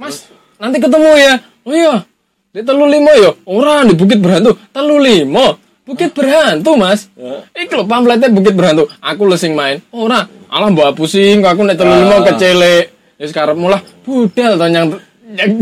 [0.00, 1.34] Mas, nanti ketemu ya.
[1.68, 2.08] Oh iya.
[2.50, 3.30] Di Telu Limo yo.
[3.46, 4.58] Orang di Bukit Berhantu.
[4.74, 5.54] Telu Limo.
[5.86, 7.06] Bukit Berhantu, Mas.
[7.14, 7.46] Ya.
[7.54, 8.90] Iki pamfletnya Bukit Berhantu.
[8.98, 9.78] Aku lesing main.
[9.90, 12.26] Ora, alah mbak pusing aku nek Telu Limo Ah.
[12.26, 12.90] kecele.
[13.20, 14.88] Ya sekarang mulah budal to yang
[15.30, 15.50] yang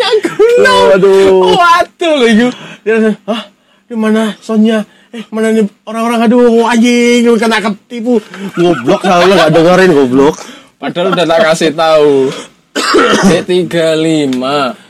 [0.00, 0.76] yang gula.
[0.94, 1.52] Waduh.
[1.52, 2.48] Waduh lho iku.
[2.86, 3.42] Dia hah?
[3.84, 4.80] Di mana Sonya?
[5.12, 8.16] Eh, mana nih orang-orang aduh anjing kena ketipu.
[8.56, 10.34] Goblok selalu gak dengerin goblok.
[10.80, 12.32] Padahal udah tak kasih tahu.
[12.74, 14.38] D35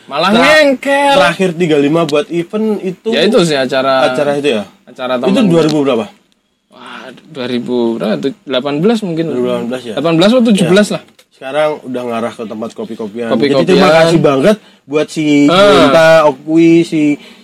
[0.05, 1.15] malah Tra- ngengkel.
[1.15, 4.63] Terakhir 35 buat event itu Ya itu sih acara acara itu ya.
[4.85, 5.49] acara Itu teman.
[5.49, 6.07] 2000 berapa?
[6.69, 8.15] Wah, 2000 berapa?
[8.19, 8.33] tuh?
[8.45, 9.25] 18 mungkin.
[9.69, 9.95] 2018 ya.
[9.97, 11.03] 18 atau 17 lah.
[11.33, 13.29] Sekarang udah ngarah ke tempat kopi-kopian.
[13.29, 13.63] Kopi-kopian.
[13.63, 15.59] Jadi terima kasih banget buat si Ah.
[15.89, 17.03] Gunta, Okwi, si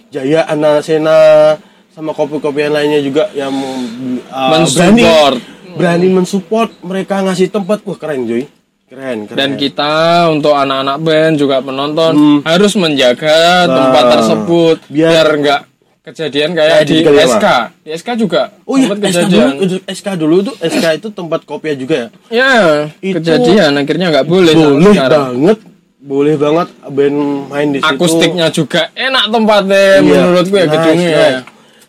[0.08, 1.56] Jaya Anasena
[1.90, 5.36] sama kopi-kopian lainnya juga yang uh, Mensupport.
[5.36, 7.82] berani, berani mensupport mereka ngasih tempat.
[7.82, 8.46] Wah, keren, Joy.
[8.88, 9.36] Keren, keren.
[9.36, 9.92] Dan kita
[10.28, 15.60] untuk anak-anak band juga penonton harus menjaga tempat Nah, tersebut biar- biar nggak
[16.02, 17.20] kejadian kayak Kayak di di.
[17.22, 17.46] SK.
[17.84, 19.48] Di SK juga Oh iya, SK kejadian.
[19.60, 22.08] dulu, SK dulu tuh SK itu tempat kopi juga ya.
[22.32, 22.52] Ya,
[22.98, 25.58] Itu kejadian akhirnya nggak boleh Boleh banget,
[25.98, 27.92] boleh banget band main di situ.
[27.92, 31.10] Akustiknya juga enak tempatnya Iya, menurutku ya nice, gedungnya.
[31.12, 31.40] nice.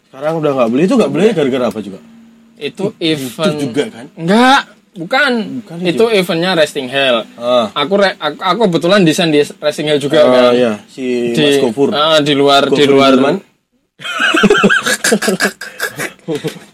[0.03, 1.99] Sekarang udah nggak beli itu nggak beli gara-gara apa juga?
[2.59, 4.05] Itu event juga kan?
[4.13, 4.61] Enggak,
[4.99, 5.31] bukan.
[5.63, 7.23] Bukan itu eventnya Resting Hell.
[7.35, 10.51] Ah, Aku, re- aku aku kebetulan desain di Resting Hell juga ah, kan.
[10.51, 11.89] iya, si Di, Mas Gofur.
[11.91, 13.35] ah, di luar di Gofur luar Hilman?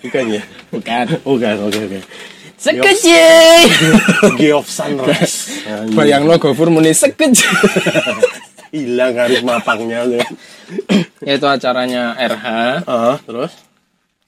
[0.02, 0.42] Bukan ya?
[0.68, 1.06] bukan.
[1.24, 2.00] Bukan, oke oke.
[2.56, 3.68] Sekejap.
[4.40, 5.64] Gay of Sunrise.
[5.64, 5.96] Anjing.
[5.96, 7.56] Bayang lo Gofur muni sekejap.
[8.76, 10.20] Hilang harus mapangnya lu.
[11.24, 12.48] Itu acaranya RH.
[12.84, 13.56] Ah, terus?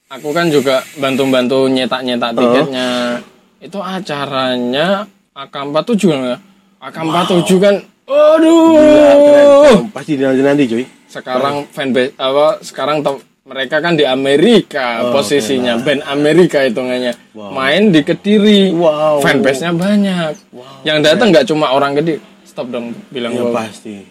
[0.08, 3.20] Aku kan juga bantu-bantu nyetak-nyetak tiketnya.
[3.58, 6.38] Itu acaranya AK47 ya.
[6.80, 7.76] AK47 kan
[8.08, 8.72] aduh.
[8.72, 9.91] Keren.
[9.91, 10.86] Pasti nanti nanti cuy.
[11.08, 17.89] sekarang fanbase apa sekarang tem- mereka kan di Amerika Oh, posisinya band Amerika hitungannya main
[17.89, 19.24] di Kediri Wow.
[19.24, 20.36] fanbase-nya banyak
[20.84, 24.03] yang datang nggak cuma orang Kediri stop dong bilang Ya pasti.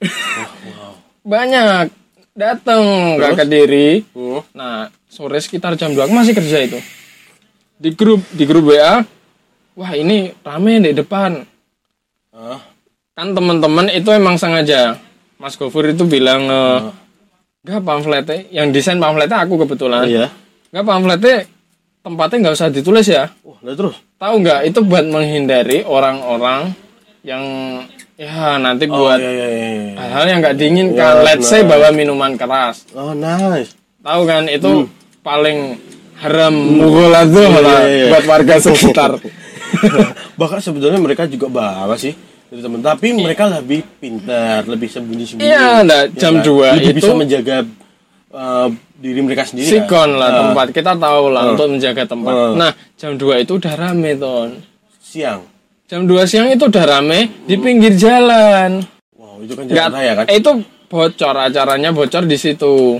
[1.22, 1.92] banyak
[2.32, 2.80] datang
[3.16, 4.40] nggak Kediri Hmm.
[4.50, 6.80] nah sore sekitar jam 2 aku masih kerja itu
[7.80, 9.00] di grup di grup WA
[9.72, 11.40] wah ini rame di depan
[12.30, 12.62] Ah,
[13.12, 14.96] kan teman-teman itu emang sengaja
[15.34, 16.80] Mas Gofur itu bilang eh,
[17.60, 20.06] Enggak pamfletnya, yang desain pamfletnya aku kebetulan.
[20.06, 20.32] iya.
[20.70, 21.36] Enggak pamfletnya
[22.00, 23.28] tempatnya nggak usah ditulis ya.
[23.44, 24.00] Wah, terus.
[24.16, 24.60] Tahu nggak?
[24.64, 26.72] Itu buat menghindari orang-orang
[27.20, 27.44] yang
[28.16, 29.92] ya nanti Oh, buat iya, iya, iya, iya.
[29.98, 31.14] hal-hal yang nggak diinginkan.
[31.18, 31.76] Ya, Let's say benar.
[31.76, 32.88] bawa minuman keras.
[32.92, 33.76] Oh, nice.
[34.00, 34.88] Tahu kan itu
[35.20, 35.76] paling
[36.20, 38.08] haram mughaladzah Iya, lah iya, iya.
[38.08, 39.10] buat warga sekitar.
[40.38, 42.12] bahkan sebetulnya mereka juga bawa sih
[42.46, 46.44] dari teman tapi mereka lebih pintar lebih sembunyi-sembunyi Iya, nah, Ya jam kan?
[46.44, 47.56] 2 lebih itu bisa menjaga
[48.30, 49.74] uh, diri mereka sendiri kan?
[49.80, 50.66] sikon lah Ah, tempat.
[50.70, 51.50] Kita tahu lah Ah.
[51.50, 52.32] untuk menjaga tempat.
[52.32, 52.52] Ah.
[52.52, 54.50] Nah, jam 2 itu udah rame, Ton.
[55.00, 55.40] siang
[55.86, 58.78] Jam 2 siang itu udah rame di pinggir jalan.
[59.12, 60.50] wow itu kan Nggak, jalan raya kan itu
[60.86, 62.98] bocor acaranya bocor di situ.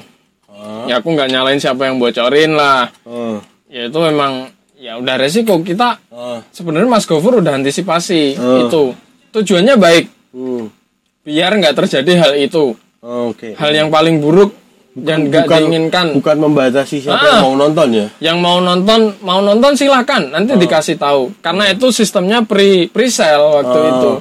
[0.70, 2.86] Ah, Ya aku nggak nyalain siapa yang bocorin lah.
[3.02, 4.46] ah, Ya itu memang
[4.76, 8.64] ya udah resiko kita ah, sebenarnya Mas Gofur udah antisipasi Ah.
[8.64, 8.94] itu.
[9.30, 10.64] Tujuannya baik hmm,
[11.22, 12.78] biar nggak terjadi hal itu.
[12.98, 14.54] ah, oke Hal yang paling buruk
[14.92, 16.06] dan nggak bukan diinginkan.
[16.12, 17.26] bukan membatasi siapa Ah.
[17.32, 21.90] yang mau nonton ya Yang mau nonton mau nonton silakan nanti dikasih tahu karena itu
[21.90, 23.86] sistemnya pre pre sale waktu Oh.
[23.88, 24.12] itu.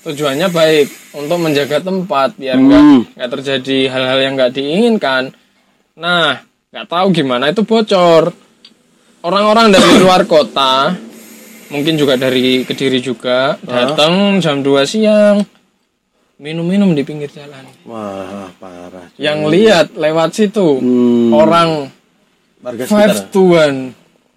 [0.00, 3.00] Tujuannya baik untuk menjaga tempat biar nggak Hmm.
[3.12, 5.22] nggak terjadi hal-hal yang nggak diinginkan.
[5.98, 6.38] Nah,
[6.70, 8.30] nggak tahu gimana itu bocor.
[9.18, 10.94] Orang-orang dari luar kota,
[11.68, 15.42] mungkin juga dari Kediri juga, datang jam 2 siang,
[16.38, 17.66] minum-minum di pinggir jalan.
[17.82, 19.18] wah parah cuy.
[19.18, 21.90] Yang lihat lewat situ, Hmm, orang
[22.62, 23.78] warga five sekitar to one.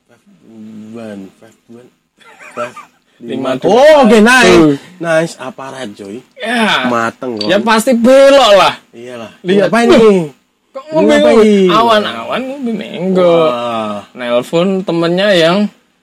[0.09, 0.23] Five
[0.91, 1.55] buan, five,
[3.21, 3.53] Lima.
[3.61, 4.73] Oh, oke nice, Tuh.
[4.97, 7.45] nice aparat coy, Ya, mateng loh.
[7.45, 8.81] ya pasti belok lah.
[8.89, 9.31] Iyalah.
[9.45, 9.69] Lihat.
[9.69, 10.33] apa ini?
[10.71, 11.67] Kok ngopi ngapain?
[11.69, 13.37] awan-awan ngopi menggo.
[13.43, 13.97] Wah.
[14.13, 15.57] Nelpon temennya yang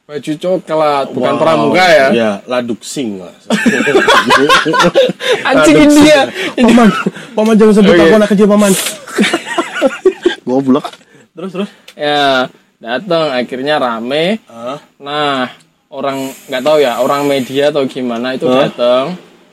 [0.05, 1.41] baju coklat, bukan Wow.
[1.41, 2.07] pramuka ya.
[2.13, 3.33] Ya, laduk sing lah.
[5.49, 6.29] Anjing India.
[6.55, 6.89] Paman,
[7.33, 8.03] paman jangan sebut Oke.
[8.03, 8.73] aku anak kecil paman.
[10.45, 10.87] Goblok.
[11.33, 11.71] Terus terus.
[11.93, 12.47] Ya,
[12.79, 14.39] datang akhirnya rame.
[14.45, 15.49] Ah, Nah,
[15.89, 18.65] orang nggak tahu ya, orang media atau gimana itu Hah?
[18.65, 19.05] datang.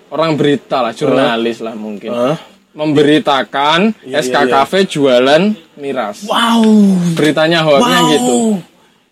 [0.08, 2.10] Orang berita lah, jurnalis lah mungkin.
[2.12, 2.36] ah.
[2.76, 5.42] Memberitakan Iya, iya, SKKV jualan
[5.76, 6.28] miras.
[6.28, 6.64] Wow.
[7.16, 8.12] Beritanya hoaxnya Wow.
[8.12, 8.38] gitu.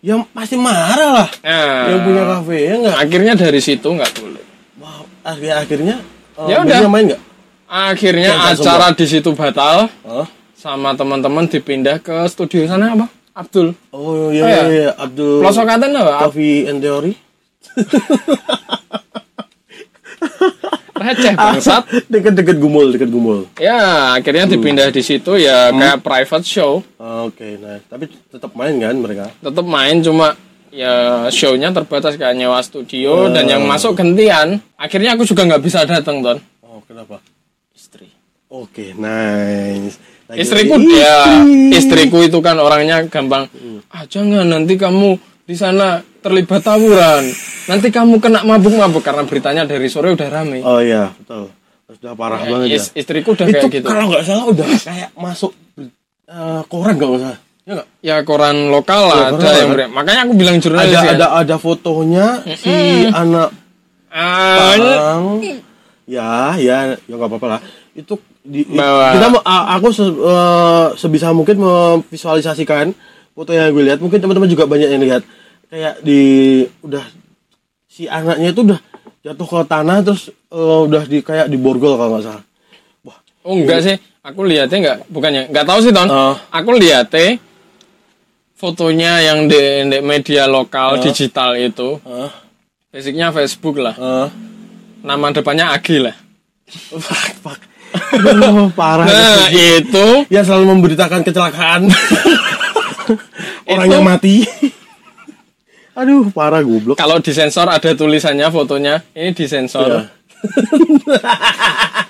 [0.04, 1.28] Ya pasti marah lah.
[1.40, 2.96] Nah, Yang punya kafe ya enggak?
[3.00, 4.44] akhirnya dari situ nggak boleh.
[4.76, 5.02] Wow.
[5.22, 5.96] Akhirnya akhirnya
[6.36, 6.78] eh, Ya udah.
[6.86, 7.22] main enggak?
[7.64, 10.28] Akhirnya acara di situ batal Hah?
[10.54, 13.08] sama teman-teman dipindah ke studio sana apa?
[13.34, 13.72] Abdul.
[13.90, 14.46] Oh iya Oh, iya.
[14.46, 14.90] iya, iya.
[14.94, 16.28] Abdul Pelosokatan apa?
[16.28, 17.16] Coffee and Theory.
[21.04, 21.82] Receh bangsat.
[22.12, 23.44] Deket-deket gumul, deket gumul.
[23.56, 23.76] Ya,
[24.14, 25.76] akhirnya dipindah di situ ya Hmm.
[25.76, 26.80] kayak private show.
[26.96, 29.28] Ah, Oke, nah tapi tetap main kan mereka?
[29.36, 30.32] Tetap main cuma
[30.70, 30.94] ya
[31.28, 34.58] show-nya terbatas kayak nyewa studio dan yang masuk gantian.
[34.74, 36.38] Akhirnya aku juga nggak bisa datang, Ton.
[36.62, 37.20] Oh kenapa?
[37.70, 38.08] Istri.
[38.48, 40.00] Oke, nice.
[40.24, 41.20] Lagi- Istriku Ih, ya,
[41.70, 43.44] istriku itu kan orangnya gampang.
[43.86, 47.24] Ah, jangan nanti kamu di sana terlibat tawuran.
[47.64, 50.60] Nanti kamu kena mabuk-mabuk karena beritanya dari sore udah rame.
[50.64, 51.52] Oh iya, betul.
[51.84, 52.76] Sudah parah banget ya.
[52.80, 53.86] Is- istriku udah Itu kayak gitu.
[53.86, 55.52] kalau nggak salah udah kayak masuk
[56.24, 57.38] eh, koran nggak salah.
[57.64, 57.88] Ya nggak?
[58.00, 61.12] Ya koran lokal lah Ya, ada yang beri- Makanya aku bilang jurnalis Ada ya.
[61.16, 62.26] ada ada fotonya
[62.56, 62.72] si
[63.08, 63.48] anak
[64.08, 65.40] Pang.
[66.04, 67.60] Ya, ya, ya nggak apa-apa lah.
[67.96, 69.16] Itu di, Bawa.
[69.16, 69.28] kita
[69.72, 72.92] aku se- eh, sebisa mungkin memvisualisasikan
[73.34, 73.98] foto yang gue lihat.
[73.98, 75.22] Mungkin teman-teman juga banyak yang lihat
[75.66, 76.20] kayak di
[76.80, 77.02] udah
[77.84, 78.80] si anaknya itu udah
[79.20, 82.44] jatuh ke tanah terus eh, udah di kayak di borgol kalau nggak salah.
[83.02, 86.06] Wah, Oh enggak sih, aku lihatnya enggak, bukannya enggak tahu sih ton.
[86.06, 86.34] Oh.
[86.50, 87.38] Aku lihatnya
[88.54, 89.60] fotonya yang di,
[89.90, 92.30] di media lokal digital itu, eh,
[92.88, 93.94] basicnya Facebook lah.
[93.94, 94.28] eh,
[95.04, 96.16] Nama depannya Agi lah.
[97.04, 97.60] fuck, fuck.
[98.14, 99.06] Aduh, parah.
[99.06, 101.86] Nah itu Ya selalu memberitakan kecelakaan.
[103.70, 104.34] Orang Itu- yang mati.
[105.94, 106.98] Aduh, parah goblok.
[106.98, 109.86] kalau disensor ada tulisannya fotonya, ini disensor.
[109.86, 110.02] Ya.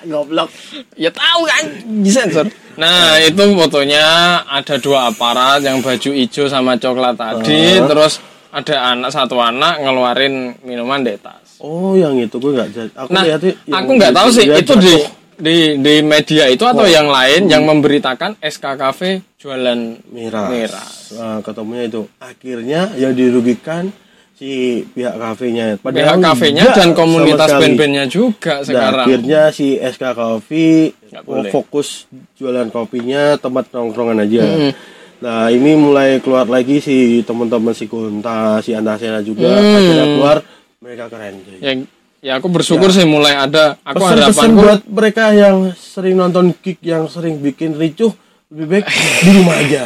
[0.04, 0.48] Goblok.
[0.96, 1.64] Ya tahu kan
[2.00, 2.48] disensor.
[2.74, 4.04] Nah itu fotonya
[4.42, 7.86] ada dua aparat yang baju hijau sama coklat tadi, Oh.
[7.86, 11.60] terus ada anak satu anak ngeluarin minuman di tas.
[11.60, 12.92] Oh, yang itu gue nggak jadi.
[12.98, 14.94] Aku Nah, yang aku nggak tahu sih itu jatuh di
[15.36, 19.00] di media itu atau yang lain yang memberitakan SKKV
[19.36, 19.78] jualan
[20.08, 20.48] miras.
[20.48, 20.92] miras.
[21.12, 22.02] Nah, ketemunya itu.
[22.16, 23.90] Akhirnya yang dirugikan
[24.34, 25.78] si pihak kafenya.
[25.78, 29.06] pihak kafenya dan komunitas band-bandnya juga Nah, sekarang.
[29.06, 30.90] akhirnya si SK Coffee
[31.48, 34.42] fokus jualan kopinya tempat nongkrongan aja.
[34.42, 34.72] Hmm.
[35.22, 39.76] Nah ini mulai keluar lagi si teman-teman si Kunta, si Antasena juga Hmm.
[39.78, 40.36] akhirnya keluar
[40.82, 41.34] mereka keren.
[41.62, 41.72] Ya,
[42.24, 43.76] ya aku bersyukur sih mulai ada.
[43.84, 48.16] Aku Pesan-pesan harapanku buat mereka yang sering nonton kick yang sering bikin ricuh
[48.48, 48.84] lebih baik
[49.20, 49.84] di rumah aja.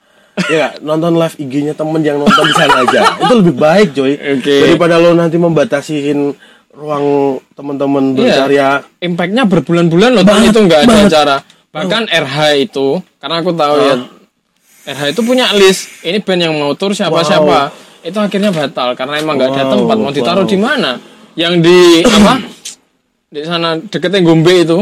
[0.54, 3.00] ya nonton live IG-nya temen yang nonton di sana aja.
[3.18, 4.14] Itu lebih baik, coy.
[4.14, 4.56] Oke.
[4.62, 6.32] Daripada lo nanti membatasiin
[6.70, 8.46] ruang teman-teman Iya.
[8.46, 8.68] berkarya.
[9.02, 11.10] impactnya berbulan-bulan loh Banget, itu nggak ada banget.
[11.10, 11.36] acara.
[11.70, 12.86] Bahkan RH itu
[13.18, 13.94] karena aku tahu ya
[14.86, 15.90] RH itu punya list.
[16.00, 17.90] Ini band yang mau tur siapa-siapa.
[18.00, 20.48] itu akhirnya batal karena emang nggak ada Wow, tempat mau ditaruh wow.
[20.48, 20.96] di mana
[21.40, 22.34] yang di apa?
[23.34, 24.78] di sana deketnya Gombe itu.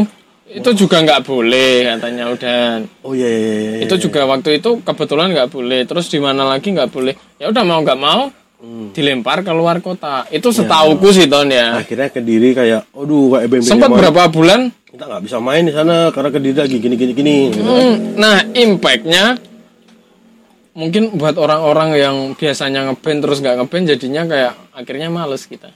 [0.49, 2.59] Itu juga nggak boleh katanya udah.
[3.05, 3.71] Oh iya iya iya.
[3.79, 3.85] iya.
[3.85, 5.85] itu juga waktu itu kebetulan nggak boleh.
[5.85, 7.13] Terus di mana lagi nggak boleh.
[7.39, 8.91] Ya udah mau nggak mau Hmm.
[8.91, 10.27] dilempar keluar kota.
[10.27, 11.79] Itu setauku sih ton ya.
[11.79, 14.67] Akhirnya kediri kayak aduh kayak bem sempat berapa bulan?
[14.83, 17.63] Kita nggak bisa main di sana karena kediri lagi gini gini gini gitu.
[17.63, 19.39] Hmm, nah impactnya
[20.75, 25.71] mungkin buat orang-orang yang biasanya ngeband terus nggak ngeband jadinya kayak akhirnya males kita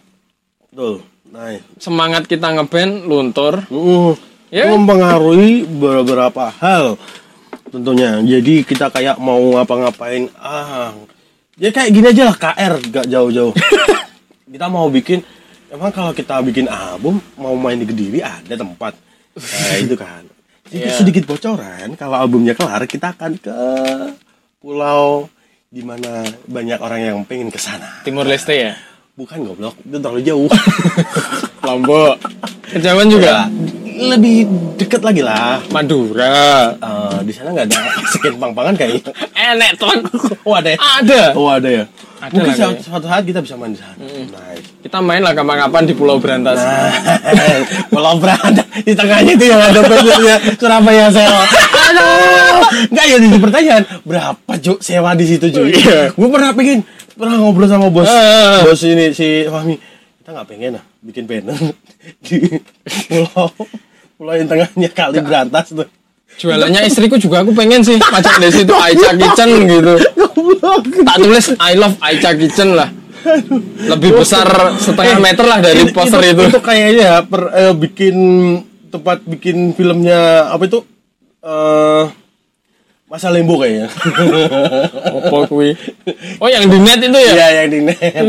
[0.74, 1.05] betul.
[1.30, 3.61] Nah semangat kita ngeband luntur.
[3.69, 4.17] Uh,
[4.49, 4.69] Ya.
[4.69, 6.93] mempengaruhi beberapa hal
[7.69, 8.21] tentunya.
[8.21, 10.30] Jadi kita kayak mau ngapa-ngapain.
[10.38, 10.93] Ah
[11.57, 13.53] ya kayak gini aja lah KR gak jauh-jauh.
[14.53, 15.26] Kita mau bikin
[15.74, 18.93] emang kalau kita bikin album mau main di Kediri ada tempat.
[19.34, 20.21] Nah itu kan.
[20.69, 21.01] Jadi Iya.
[21.01, 23.57] sedikit bocoran kalau albumnya kelar kita akan ke
[24.61, 25.26] pulau
[25.65, 28.05] di mana banyak orang yang pengen ke sana.
[28.05, 28.78] Timur Leste ya
[29.14, 30.49] bukan goblok itu terlalu jauh
[31.68, 32.18] Lombok
[32.68, 33.45] kejauhan juga
[33.93, 37.78] Ya, lebih deket lagi lah Madura Eh, di sana nggak ada
[38.09, 39.14] skin pang-pangan kayaknya.
[39.38, 40.01] enek ton
[40.41, 40.78] Oh ada ya?
[40.82, 41.86] ada Oh ada ya?
[42.18, 43.93] Ada Mungkin suatu, suatu saat kita bisa main di sana.
[43.99, 44.66] Nice.
[44.82, 46.89] kita main lah kapan-kapan di Pulau Berantas Nah,
[47.88, 51.43] Pulau berada di tengahnya itu yang ada penjurnya Surabaya sewa.
[51.84, 55.70] Aduh, nggak ya jadi pertanyaan berapa Ju sewa di situ Ju?
[55.70, 56.09] Iya.
[56.11, 56.82] Gue pernah pengen
[57.18, 58.09] pernah ngobrol sama bos?
[58.09, 58.66] Ah.
[58.66, 59.76] bos ini si Fahmi.
[60.22, 61.57] Kita nggak pengen lah bikin banner.
[62.26, 62.39] Di
[63.09, 63.49] pulau
[64.18, 65.89] pulau yang tengahnya kali berantas tuh.
[66.34, 69.93] jualannya istriku juga aku pengen sih pajak di situ Aicha Kitchen gitu.
[71.05, 72.89] Tak tulis I love Aicha Kitchen lah.
[73.86, 74.49] Lebih besar
[74.82, 76.57] setengah meter lah dari poster itu, itu.
[76.57, 78.16] kayaknya per, eh, bikin
[78.89, 80.82] tempat bikin filmnya apa itu?
[81.45, 82.22] Eh
[83.14, 83.93] masa lembo kayaknya
[85.05, 85.78] Apa kui?
[86.38, 87.30] Oh yang di net itu ya?
[87.32, 88.24] Iya yang di net kayak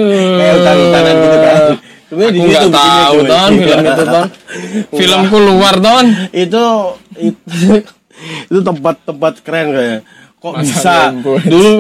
[0.55, 1.57] hutan-hutanan gitu kan
[2.05, 4.28] Sebenarnya di situ tahu ton film itu ton.
[4.93, 6.07] Filmku luar ton.
[6.30, 6.64] itu
[7.16, 7.66] itu
[8.53, 9.99] itu tempat-tempat keren kayak
[10.37, 11.32] kok Masa bisa lembo.
[11.41, 11.70] dulu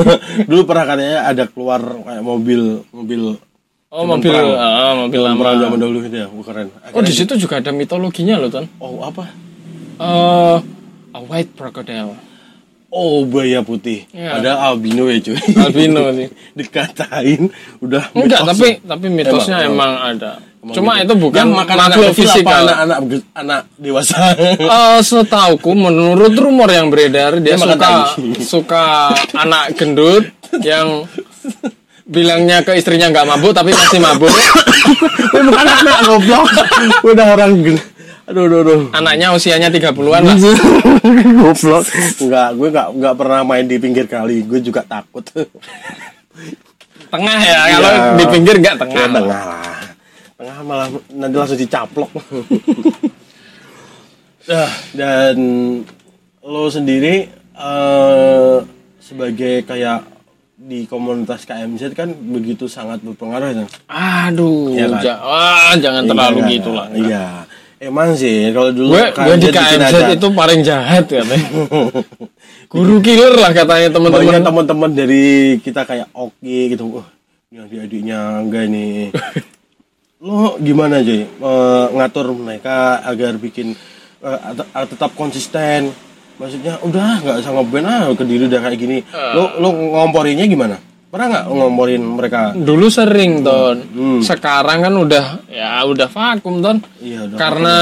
[0.48, 3.22] dulu pernah katanya ada keluar kayak mobil mobil
[3.92, 4.56] Oh mobil, perang.
[4.56, 5.62] ah, mobil Zaman perang lama.
[5.66, 8.64] zaman dahulu itu ya keren Oh di Akhirnya- situ juga ada mitologinya loh ton.
[8.78, 9.26] oh apa
[9.98, 10.56] Eh,
[11.12, 12.16] a white crocodile.
[12.92, 14.04] Oh buaya putih.
[14.12, 14.36] Iya.
[14.36, 15.40] Ada albino ya cuy.
[15.56, 16.28] Albino sih.
[16.52, 17.48] Dikatain
[17.80, 18.12] udah.
[18.12, 18.48] Enggak, mitos.
[18.52, 20.32] tapi tapi mitosnya Emang, emang, ada.
[20.62, 21.02] Emang Cuma gitu.
[21.02, 22.62] itu bukan makan anak makhluk apa fisikal.
[22.62, 22.98] anak-anak
[23.32, 24.16] anak dewasa.
[24.76, 27.92] Eh, setauku menurut rumor yang beredar dia Dia suka
[28.38, 28.84] suka
[29.34, 30.28] anak gendut
[30.60, 31.08] yang
[32.02, 34.28] bilangnya ke istrinya nggak mabuk tapi masih mabuk
[35.48, 36.44] bukan anak goblok.
[37.02, 37.84] udah orang gen-
[38.32, 38.80] Aduh, aduh, aduh.
[38.92, 39.92] anaknya usianya 30-an
[40.24, 40.36] lah
[41.42, 41.84] goblok.
[42.16, 44.40] Enggak, gue enggak enggak pernah main di pinggir kali.
[44.42, 45.20] Gue juga takut.
[47.06, 48.16] tengah ya kalau Iya.
[48.16, 49.80] di pinggir nggak tengah Ya, tengah lah.
[50.32, 52.08] Tengah malah nanti langsung dicaplok.
[54.42, 55.36] Nah, dan
[56.42, 58.54] lo sendiri eh
[58.98, 60.02] sebagai kayak
[60.56, 63.66] di komunitas KMZ kan begitu sangat berpengaruh ya.
[63.86, 64.98] aduh Iya kan?
[65.00, 67.41] ja- wah, jangan terlalu Iya, gitu lah Iya.
[67.82, 71.46] Emang sih kalau dulu gue gue di KMZ itu paling jahat katanya
[72.72, 76.38] guru killer lah katanya Banyak teman-teman teman-teman dari kita kayak oke
[76.70, 76.86] gitu.
[76.94, 77.10] Wah,
[77.50, 79.10] ini adik-adiknya enggak ini.
[80.22, 81.26] Lo gimana Joy?
[81.26, 83.74] Eh, ngatur mereka agar bikin
[84.22, 85.90] at- tetap konsisten.
[86.38, 88.98] Maksudnya udah nggak usah ngeband ah ke diri udah kayak gini.
[89.34, 90.78] Lo lo ngomporinya gimana?
[91.12, 92.56] Pernah nggak ngomporin mereka?
[92.56, 94.20] dulu sering ton Hmm.
[94.20, 97.36] sekarang kan udah ya udah vakum ton Iya, udah.
[97.36, 97.76] karena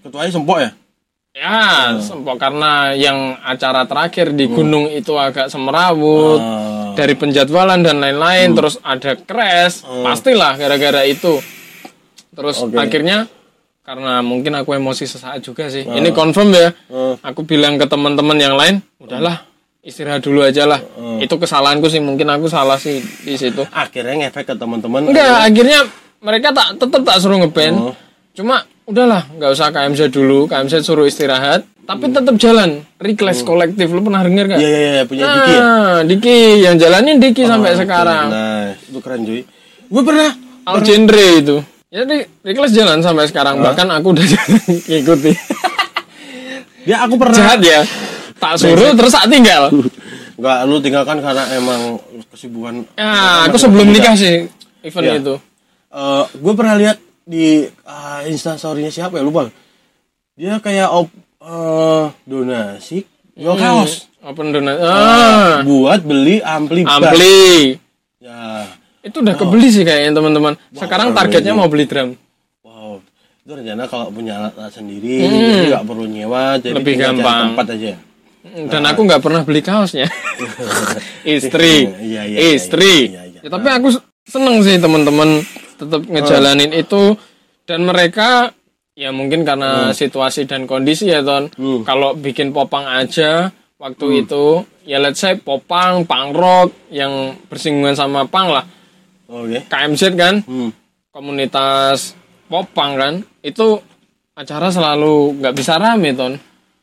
[0.00, 0.70] ketuanya sempok ya?
[1.30, 1.60] ya
[1.98, 6.96] sempok karena yang acara terakhir di gunung itu agak semerawut Ah.
[6.96, 11.36] dari penjadwalan dan lain-lain terus ada crash pastilah gara-gara itu
[12.30, 12.74] terus Oke.
[12.74, 13.28] akhirnya
[13.80, 17.14] karena mungkin aku emosi sesaat juga sih ini confirm ya Ah.
[17.22, 19.44] aku bilang ke teman-teman yang lain udahlah
[19.80, 20.80] istirahat dulu aja lah.
[21.20, 23.64] Itu kesalahanku sih mungkin aku salah sih di situ.
[23.72, 25.08] Akhirnya ngefek ke teman-teman.
[25.08, 25.80] enggak akhirnya
[26.20, 27.76] mereka tak tetap tak suruh ngeband.
[27.76, 27.94] Oh.
[28.30, 30.46] cuma udahlah nggak usah KMZ dulu.
[30.46, 32.86] KMZ suruh istirahat tapi tetap jalan.
[33.00, 33.90] Reclass kolektif.
[33.90, 34.58] Lu pernah denger gak?
[34.62, 35.60] Iya iya iya punya Diki ya.
[35.60, 38.26] Nah, Diki yang jalanin Diki sampai sekarang.
[38.30, 39.42] Nah, itu keren cuy.
[39.90, 40.30] Gue pernah.
[40.70, 41.56] Al genre itu.
[41.90, 43.58] Jadi Reclass jalan sampai sekarang.
[43.58, 44.22] Bahkan aku udah
[44.92, 45.32] ngikuti.
[46.86, 47.34] Ya aku pernah.
[47.34, 47.82] jahat ya
[48.40, 49.68] tak suruh terus tak tinggal
[50.40, 52.88] Enggak, lu tinggalkan karena emang kesibukan.
[52.94, 54.48] ya aku sebelum nikah sih
[54.80, 55.14] event Iya.
[55.20, 55.34] itu
[55.90, 59.50] Eh, gue pernah lihat di uh, instastorynya siapa ya lupa.
[60.32, 63.02] Dia kayak op, eh, donasi
[63.34, 67.02] jual kaos open donat ah buat beli ampli bar.
[67.02, 67.74] ampli
[68.18, 68.70] Ya.
[69.00, 70.54] Itu udah kebeli sih kayaknya teman-teman.
[70.70, 72.14] Sekarang targetnya mau beli drum.
[72.62, 73.02] Wow.
[73.40, 76.78] Itu rencana kalau punya alat, alat sendiri, jadi nggak perlu nyewa, jadi Hmm.
[76.78, 77.46] Lebih gampang.
[77.50, 77.92] tempat aja.
[78.40, 80.08] Dan aku nggak pernah beli kaosnya.
[81.24, 83.12] Istri, Iya, iya, istri.
[83.12, 83.40] iya, iya, iya.
[83.44, 83.88] Ya, tapi aku
[84.24, 85.44] seneng sih teman-teman
[85.76, 87.16] tetap ngejalanin itu
[87.64, 88.52] dan mereka
[88.92, 91.52] ya mungkin karena situasi dan kondisi ya ton.
[91.52, 91.84] Hmm.
[91.84, 98.24] Kalau bikin popang aja waktu itu ya let's say popang, punk rock yang bersinggungan sama
[98.24, 98.64] punk lah.
[99.28, 99.62] Oke.
[99.68, 100.72] KMZ kan, Hmm.
[101.12, 102.16] komunitas
[102.48, 103.78] popang kan, itu
[104.34, 106.34] acara selalu nggak bisa rame ton,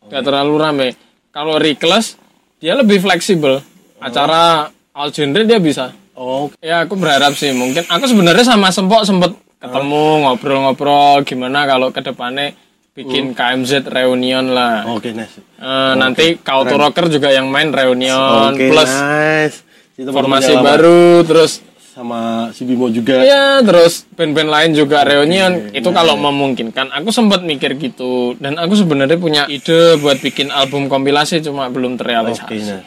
[0.07, 0.87] nggak terlalu rame.
[1.29, 2.17] Kalau Reckless
[2.57, 3.61] dia lebih fleksibel,
[3.97, 5.93] acara all genre dia bisa.
[6.17, 11.89] Oh, Ya aku berharap sih mungkin aku sebenarnya sama Sempok sempet ketemu ngobrol-ngobrol gimana kalau
[11.89, 12.57] ke depannya
[12.93, 14.89] bikin KMZ reunion lah.
[14.89, 15.37] oke nice.
[15.37, 19.61] Eh, nanti Kautu Rocker juga yang main reunion Oke, plus nice.
[19.93, 21.61] Itu formasi baru terus
[21.97, 23.25] sama si Bimo juga.
[23.25, 25.73] Iya, terus band-band lain juga reunion.
[25.73, 26.93] Itu kalau memungkinkan.
[26.93, 31.97] Aku sempat mikir gitu dan aku sebenarnya punya ide buat bikin album kompilasi cuma belum
[31.97, 32.53] terrealisasi.
[32.53, 32.85] nice.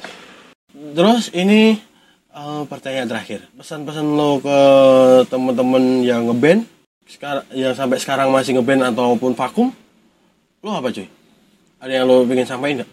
[0.94, 1.74] Terus ini
[2.30, 3.50] eh, pertanyaan terakhir.
[3.58, 4.58] Pesan-pesan lo ke
[5.26, 6.62] teman-teman yang ngeband
[7.10, 9.74] sekarang yang sampai sekarang masih ngeband ataupun vakum,
[10.62, 11.10] lo apa cuy?
[11.82, 12.90] Ada yang lo pengen sampaikan nggak?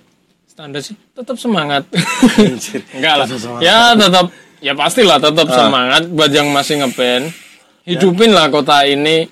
[0.50, 1.86] Standar sih, tetap semangat.
[2.42, 2.82] Anjir.
[2.98, 3.26] Enggak lah.
[3.30, 3.62] Semangat.
[3.62, 4.34] Ya tetap
[4.64, 7.32] ya pastilah tetap semangat buat yang masih ngeband.
[7.88, 9.28] Hidupin lah kota ini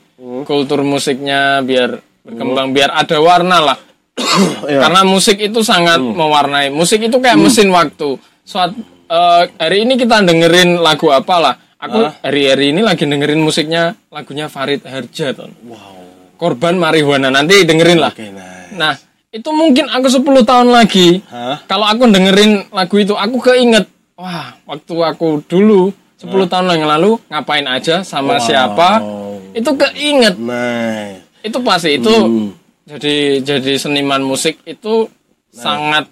[0.48, 3.78] kultur musiknya biar berkembang biar ada warna lah.
[4.66, 4.82] Ya.
[4.82, 6.74] Karena musik itu sangat mewarnai.
[6.74, 8.18] Musik itu kayak mesin waktu.
[8.44, 8.74] Suat
[9.08, 11.56] eh, hari ini kita dengerin lagu apa lah.
[11.76, 15.54] Aku hari-hari ini lagi dengerin musiknya lagunya Farid Harja ton.
[15.70, 16.02] Wow.
[16.36, 18.12] Korban marihuana nanti dengerin lah.
[18.12, 18.74] Oke, nice.
[18.76, 18.94] Nah,
[19.36, 21.20] itu mungkin aku 10 tahun lagi.
[21.28, 21.64] Hah?
[21.68, 27.20] Kalau aku dengerin lagu itu, aku keinget, wah, waktu aku dulu 10 tahun yang lalu
[27.28, 29.04] ngapain aja sama siapa,
[29.52, 30.36] itu keinget.
[30.40, 31.24] Nice.
[31.44, 32.50] Itu pasti itu Hmm.
[32.88, 35.12] jadi jadi seniman musik itu
[35.52, 36.10] sangat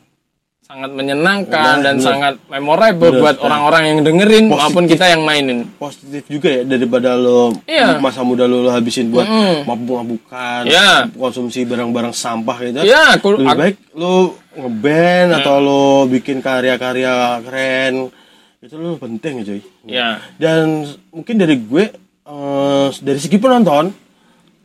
[0.73, 2.01] sangat menyenangkan Nah, dan bener.
[2.01, 3.21] sangat memorable Bener.
[3.21, 5.69] buat orang-orang yang dengerin maupun kita yang mainin.
[5.77, 8.01] Positif juga ya daripada lo Iya.
[8.01, 9.69] masa muda lo, lo habisin buat Mm.
[9.69, 11.13] mabuk-mabukan, Iya.
[11.13, 12.81] konsumsi barang-barang sampah gitu.
[12.81, 14.13] Iya, aku, lebih aku- baik lo
[14.49, 17.13] ngeband atau lo bikin karya-karya
[17.45, 18.09] keren
[18.57, 20.17] itu lo penting cuy ya.
[20.37, 21.85] dan mungkin dari gue
[22.23, 23.93] eh, dari segi penonton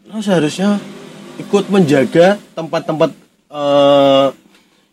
[0.07, 0.79] lo seharusnya
[1.37, 3.11] ikut menjaga tempat-tempat
[3.51, 4.27] eh,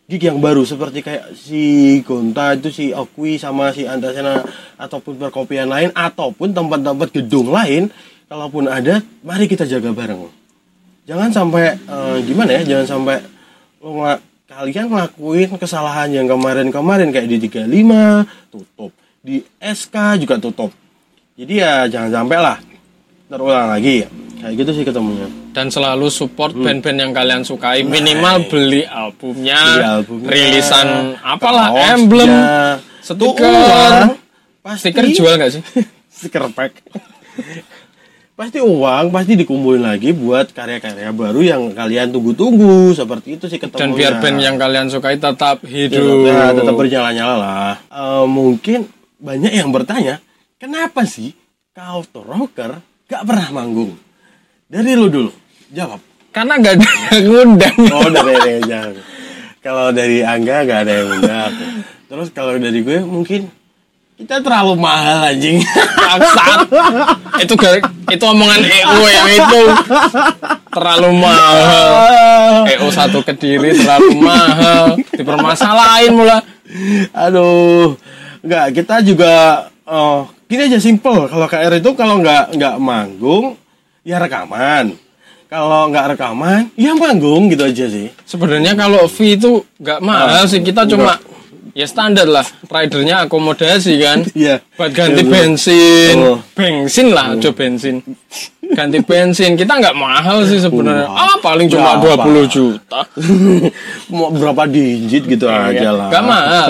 [0.06, 4.46] gig yang baru seperti kayak si Gonta itu si Okwi sama si Antasena
[4.78, 7.90] ataupun perkopian lain ataupun tempat-tempat gedung lain
[8.30, 10.30] kalaupun ada mari kita jaga bareng.
[11.10, 13.18] Jangan sampai eh, gimana ya jangan sampai
[13.82, 18.94] lo ngela- kalian ngelakuin kesalahan yang kemarin-kemarin kayak di 35 tutup.
[19.26, 20.70] Di SK juga tutup.
[21.34, 22.58] Jadi ya jangan sampai lah.
[23.26, 24.06] Terulang lagi
[24.36, 25.28] kayak gitu sih ketemunya.
[25.52, 27.82] Dan selalu support band-band yang kalian sukai.
[27.82, 29.74] Minimal beli albumnya, Hmm.
[29.74, 30.88] Beli albumnya, rilisan
[31.20, 32.78] apalah emblem ya.
[33.00, 34.18] Stiker
[34.60, 35.62] pasti stiker jual nggak sih?
[36.16, 36.82] Stiker pack.
[38.36, 42.92] Pasti uang pasti dikumpulin lagi buat karya-karya baru yang kalian tunggu-tunggu.
[42.92, 43.80] Seperti itu sih ketemunya.
[43.80, 46.28] dan biar band yang kalian sukai tetap Ya, hidup.
[46.28, 47.74] tetap, tetap bernyala-nyala lah.
[47.86, 50.20] Eh, mungkin banyak yang bertanya,
[50.60, 51.32] kenapa sih
[51.72, 53.96] kau rocker gak pernah manggung?
[54.76, 55.32] Dari lu dulu,
[55.72, 56.04] jawab.
[56.36, 58.80] karena nggak ada yang ngundang Oh dari Reja.
[59.64, 61.54] Kalau dari Angga gak ada yang undang.
[62.12, 63.48] Terus kalau dari gue mungkin
[64.20, 65.64] kita terlalu mahal anjing.
[65.96, 66.68] Bangsat.
[67.48, 69.64] itu gak, itu omongan EO yang itu
[70.76, 76.44] terlalu mahal EO satu kediri terlalu mahal dipermasalahin mula
[77.16, 77.96] Aduh,
[78.44, 81.32] nggak kita juga oh gini aja simple.
[81.32, 83.56] Kalau KR itu kalau nggak nggak manggung
[84.06, 84.96] ya rekaman.
[85.46, 88.10] Kalau nggak rekaman ya manggung gitu aja sih.
[88.24, 91.18] Sebenarnya kalau fee itu nggak mahal sih kita cuma
[91.72, 94.64] ya standar lah ridernya akomodasi kan Iya.
[94.74, 95.34] buat ganti Iya, bener.
[95.52, 96.40] bensin Oh.
[96.56, 98.00] bensin lah aja bensin
[98.66, 102.24] ganti bensin kita nggak mahal sih sebenarnya ah paling cuma Berapa?
[102.32, 103.04] 20 juta
[104.10, 106.08] Mau berapa digit gitu aja lah.
[106.10, 106.70] nggak mahal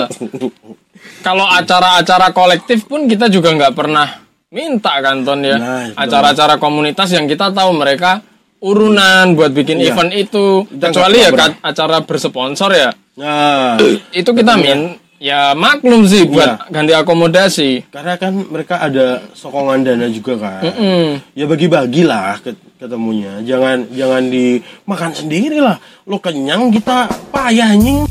[1.26, 7.10] kalau acara-acara kolektif pun kita juga nggak pernah minta kan ton ya Nah, acara-acara komunitas
[7.10, 8.22] yang kita tahu mereka
[8.56, 9.90] urunan buat bikin Iya.
[9.90, 11.50] event itu Kita kecuali ya pernah.
[11.50, 13.74] ka- acara bersponsor ya Nah,
[14.14, 16.70] itu kita min ya maklum sih buat Iya.
[16.70, 20.62] ganti akomodasi karena kan mereka ada sokongan dana juga kan.
[20.62, 21.10] Hmm.
[21.32, 23.40] Ya bagi-bagi lah ket- ketemunya.
[23.40, 25.74] Jangan jangan dimakan sendiri lah.
[26.04, 28.04] Lo kenyang kita payah anjing.